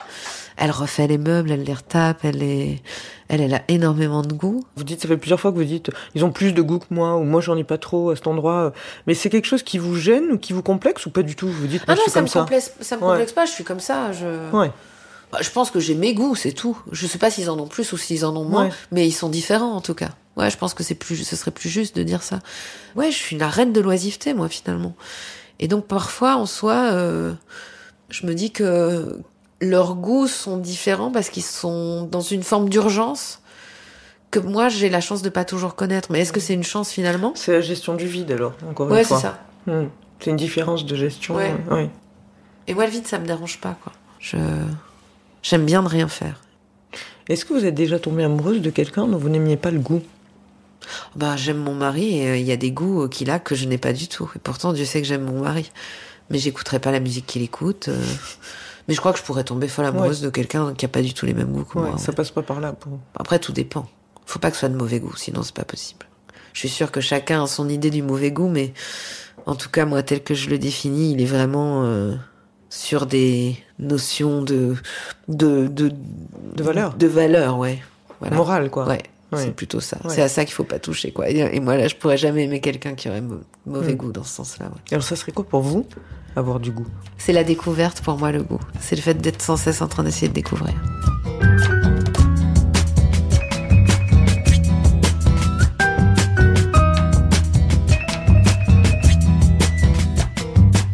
Elle 0.56 0.70
refait 0.72 1.08
les 1.08 1.18
meubles, 1.18 1.52
elle 1.52 1.64
les 1.64 1.74
retape, 1.74 2.24
elle 2.24 2.44
est, 2.44 2.82
elle, 3.28 3.42
elle 3.42 3.54
a 3.56 3.62
énormément 3.68 4.22
de 4.22 4.34
goût. 4.34 4.64
Vous 4.76 4.84
dites, 4.84 5.02
ça 5.02 5.08
fait 5.08 5.18
plusieurs 5.18 5.40
fois 5.40 5.52
que 5.52 5.58
vous 5.58 5.64
dites, 5.64 5.90
ils 6.14 6.24
ont 6.24 6.32
plus 6.32 6.52
de 6.54 6.62
goût 6.62 6.78
que 6.80 6.86
moi, 6.92 7.16
ou 7.18 7.24
moi 7.24 7.42
j'en 7.42 7.58
ai 7.58 7.64
pas 7.64 7.80
trop 7.80 8.12
à 8.12 8.16
cet 8.16 8.28
endroit. 8.28 8.72
Mais 9.08 9.16
c'est 9.16 9.30
quelque 9.32 9.46
chose 9.48 9.64
qui 9.64 9.80
vous 9.80 9.96
gêne 9.96 10.32
ou 10.32 10.38
qui 10.38 10.54
vous 10.54 10.62
complexe 10.62 11.06
ou 11.08 11.10
pas 11.10 11.24
du 11.24 11.36
tout? 11.36 11.48
Vous 11.48 11.66
dites, 11.68 11.82
Ah 11.88 11.94
non, 11.94 11.98
je 11.98 12.02
suis 12.04 12.12
ça 12.12 12.20
comme 12.20 12.24
me, 12.26 12.30
ça. 12.30 12.40
complexe, 12.42 12.72
ça 12.82 12.98
me 12.98 13.02
Ouais. 13.02 13.08
complexe 13.10 13.32
pas, 13.34 13.46
je 13.46 13.52
suis 13.52 13.64
comme 13.64 13.80
ça. 13.80 14.12
Je, 14.12 14.52
Ouais. 14.56 14.72
Bah, 15.32 15.40
je 15.42 15.50
pense 15.50 15.72
que 15.72 15.80
j'ai 15.80 15.96
mes 15.96 16.14
goûts, 16.14 16.36
c'est 16.36 16.52
tout. 16.52 16.78
Je 16.92 17.08
sais 17.08 17.18
pas 17.18 17.32
s'ils 17.32 17.50
en 17.50 17.58
ont 17.58 17.66
plus 17.66 17.92
ou 17.94 17.98
s'ils 17.98 18.24
en 18.24 18.36
ont 18.38 18.46
moins, 18.46 18.66
Ouais. 18.66 18.72
mais 18.92 19.08
ils 19.08 19.12
sont 19.12 19.30
différents 19.30 19.72
en 19.74 19.82
tout 19.82 19.96
cas. 19.96 20.10
Ouais, 20.38 20.52
je 20.52 20.58
pense 20.58 20.76
que 20.76 20.84
c'est 20.84 20.94
plus, 20.94 21.16
ce 21.24 21.36
serait 21.36 21.50
plus 21.52 21.70
juste 21.70 21.96
de 21.96 22.04
dire 22.04 22.22
ça. 22.22 22.40
Ouais, 22.96 23.10
je 23.10 23.18
suis 23.18 23.38
la 23.40 23.48
reine 23.50 23.74
de 23.74 23.82
l'oisiveté, 23.82 24.36
moi, 24.36 24.50
finalement. 24.50 24.94
Et 25.60 25.68
donc, 25.68 25.88
parfois, 25.88 26.36
en 26.36 26.46
soi, 26.46 26.74
euh, 26.92 27.34
je 28.14 28.26
me 28.28 28.34
dis 28.36 28.52
que 28.52 29.20
leurs 29.60 29.96
goûts 29.96 30.28
sont 30.28 30.58
différents 30.58 31.12
parce 31.12 31.30
qu'ils 31.30 31.44
sont 31.44 32.04
dans 32.06 32.22
une 32.22 32.44
forme 32.44 32.70
d'urgence 32.70 33.40
que 34.32 34.40
moi, 34.40 34.70
j'ai 34.70 34.90
la 34.90 35.02
chance 35.02 35.22
de 35.22 35.30
pas 35.30 35.46
toujours 35.46 35.76
connaître. 35.76 36.12
Mais 36.12 36.20
est-ce 36.22 36.34
que 36.34 36.40
c'est 36.40 36.54
une 36.54 36.64
chance 36.64 36.92
finalement? 36.92 37.34
C'est 37.36 37.52
la 37.52 37.62
gestion 37.62 37.96
du 37.96 38.06
vide 38.08 38.32
alors, 38.32 38.54
encore 38.70 38.88
Ouais, 38.90 39.00
une 39.00 39.04
c'est 39.04 39.10
fois. 39.10 39.20
ça. 39.20 39.44
Hmm. 39.68 39.88
C'est 40.20 40.30
une 40.32 40.38
différence 40.38 40.86
de 40.86 40.96
gestion. 40.96 41.36
Ouais. 41.36 41.54
euh, 41.70 41.76
ouais. 41.76 41.90
Et 42.68 42.74
moi, 42.74 42.86
le 42.86 42.92
vide, 42.92 43.06
ça 43.08 43.20
me 43.20 43.26
dérange 43.28 43.60
pas, 43.60 43.78
quoi. 43.84 43.92
Je, 44.20 44.38
j'aime 45.44 45.66
bien 45.66 45.84
de 45.84 45.88
rien 45.88 46.08
faire. 46.08 46.42
Est-ce 47.30 47.46
que 47.46 47.54
vous 47.54 47.66
êtes 47.66 47.76
déjà 47.76 48.00
tombée 48.00 48.24
amoureuse 48.24 48.62
de 48.62 48.70
quelqu'un 48.70 49.08
dont 49.08 49.18
vous 49.18 49.30
n'aimiez 49.30 49.58
pas 49.58 49.72
le 49.72 49.80
goût? 49.80 50.02
Bah, 51.16 51.36
j'aime 51.38 51.58
mon 51.58 51.74
mari 51.76 52.20
et 52.20 52.30
euh, 52.30 52.38
il 52.38 52.44
y 52.46 52.52
a 52.52 52.58
des 52.58 52.72
goûts 52.72 53.04
euh, 53.04 53.08
qu'il 53.08 53.30
a 53.30 53.40
que 53.40 53.54
je 53.56 53.66
n'ai 53.66 53.78
pas 53.78 53.94
du 53.94 54.08
tout. 54.08 54.30
Et 54.36 54.40
pourtant, 54.40 54.74
Dieu 54.74 54.86
sait 54.86 55.02
que 55.02 55.08
j'aime 55.08 55.24
mon 55.26 55.42
mari. 55.44 55.72
Mais 56.30 56.38
j'écouterai 56.40 56.80
pas 56.80 56.92
la 56.92 57.00
musique 57.00 57.26
qu'il 57.26 57.42
écoute. 57.42 57.88
euh. 57.90 58.04
Mais 58.88 58.94
je 58.94 59.00
crois 59.00 59.14
que 59.14 59.20
je 59.20 59.24
pourrais 59.24 59.44
tomber 59.44 59.68
folle 59.68 59.86
amoureuse 59.86 60.22
de 60.22 60.30
quelqu'un 60.30 60.74
qui 60.74 60.86
a 60.86 60.90
pas 60.90 61.02
du 61.02 61.14
tout 61.14 61.26
les 61.26 61.34
mêmes 61.34 61.52
goûts 61.52 61.64
que 61.64 61.78
Ouais, 61.80 61.90
moi. 61.90 61.98
Ça 61.98 62.10
ouais. 62.10 62.16
passe 62.16 62.32
pas 62.32 62.42
par 62.42 62.60
là. 62.60 62.74
Pour... 62.74 63.00
Après, 63.16 63.40
tout 63.40 63.52
dépend. 63.54 63.88
Faut 64.26 64.40
pas 64.40 64.50
que 64.50 64.56
ce 64.56 64.62
soit 64.62 64.70
de 64.70 64.76
mauvais 64.76 65.00
goût, 65.00 65.16
sinon 65.16 65.44
c'est 65.44 65.54
pas 65.56 65.64
possible. 65.66 66.06
Je 66.54 66.60
suis 66.60 66.70
sûre 66.70 66.92
que 66.92 67.02
chacun 67.02 67.44
a 67.44 67.48
son 67.48 67.68
idée 67.70 67.90
du 67.90 68.02
mauvais 68.04 68.32
goût, 68.32 68.48
mais 68.50 68.74
en 69.46 69.56
tout 69.56 69.70
cas, 69.70 69.86
moi, 69.86 70.04
tel 70.04 70.24
que 70.24 70.34
je 70.34 70.50
le 70.50 70.58
définis, 70.58 71.12
il 71.14 71.22
est 71.22 71.26
vraiment 71.26 71.84
euh, 71.84 72.16
sur 72.70 73.06
des 73.06 73.58
notions 73.80 74.42
de 74.42 74.76
de 75.28 75.68
de, 75.68 75.92
De 76.56 76.64
valeur. 76.64 76.94
de 76.94 77.08
valeur, 77.08 77.58
ouais. 77.58 77.82
Voilà. 78.20 78.36
Morale, 78.36 78.70
quoi. 78.70 78.88
Ouais. 78.88 79.04
C'est 79.38 79.56
plutôt 79.56 79.80
ça. 79.80 79.98
Ouais. 80.04 80.10
C'est 80.14 80.22
à 80.22 80.28
ça 80.28 80.46
qu'il 80.46 80.54
faut 80.54 80.64
pas 80.64 80.80
toucher, 80.80 81.12
quoi. 81.12 81.30
Et, 81.30 81.38
et 81.40 81.60
moi, 81.60 81.78
là, 81.78 81.88
je 81.88 81.96
pourrais 81.96 82.18
jamais 82.18 82.44
aimer 82.44 82.60
quelqu'un 82.62 82.94
qui 82.96 83.10
aurait 83.10 83.22
mau- 83.22 83.42
mauvais 83.66 83.94
Mm. 83.94 83.98
goût 83.98 84.12
dans 84.12 84.24
ce 84.24 84.34
sens-là. 84.36 84.66
ouais. 84.68 84.82
Alors 84.92 85.04
ça 85.04 85.16
serait 85.16 85.32
quoi 85.32 85.46
pour 85.46 85.62
vous 85.62 85.86
avoir 86.36 86.60
du 86.60 86.72
goût? 86.72 86.88
C'est 87.18 87.34
la 87.34 87.44
découverte 87.44 88.02
pour 88.02 88.18
moi, 88.18 88.32
le 88.32 88.44
goût. 88.44 88.60
C'est 88.80 88.96
le 88.96 89.02
fait 89.02 89.14
d'être 89.16 89.42
sans 89.42 89.58
cesse 89.58 89.82
en 89.82 89.88
train 89.88 90.04
d'essayer 90.04 90.28
de 90.30 90.34
découvrir. 90.34 90.74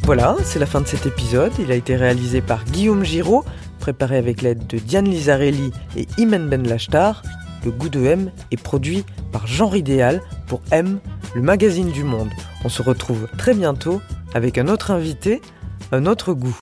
Voilà, 0.04 0.36
c'est 0.44 0.60
la 0.60 0.66
fin 0.66 0.82
de 0.82 0.88
cet 0.88 1.06
épisode. 1.06 1.52
Il 1.60 1.72
a 1.72 1.76
été 1.76 1.96
réalisé 1.96 2.42
par 2.42 2.64
Guillaume 2.66 3.04
Giraud, 3.04 3.44
préparé 3.80 4.18
avec 4.18 4.42
l'aide 4.42 4.66
de 4.68 4.78
Diane 4.80 5.06
Lizarelli 5.06 5.72
et 5.96 6.08
Imen 6.18 6.48
Ben 6.50 6.68
Lachtar. 6.68 7.22
Le 7.66 7.72
goût 7.72 7.90
de 7.90 8.04
M 8.06 8.32
est 8.52 8.62
produit 8.62 9.04
par 9.32 9.48
Genre 9.48 9.76
Idéal 9.76 10.22
pour 10.48 10.62
M, 10.72 11.00
le 11.36 11.42
magazine 11.42 11.92
du 11.92 12.04
monde. 12.04 12.30
On 12.64 12.70
se 12.70 12.82
retrouve 12.82 13.28
très 13.38 13.54
bientôt 13.54 14.02
avec 14.34 14.58
un 14.58 14.68
autre 14.68 14.92
invité, 14.92 15.42
un 15.92 16.06
autre 16.06 16.34
goût. 16.34 16.56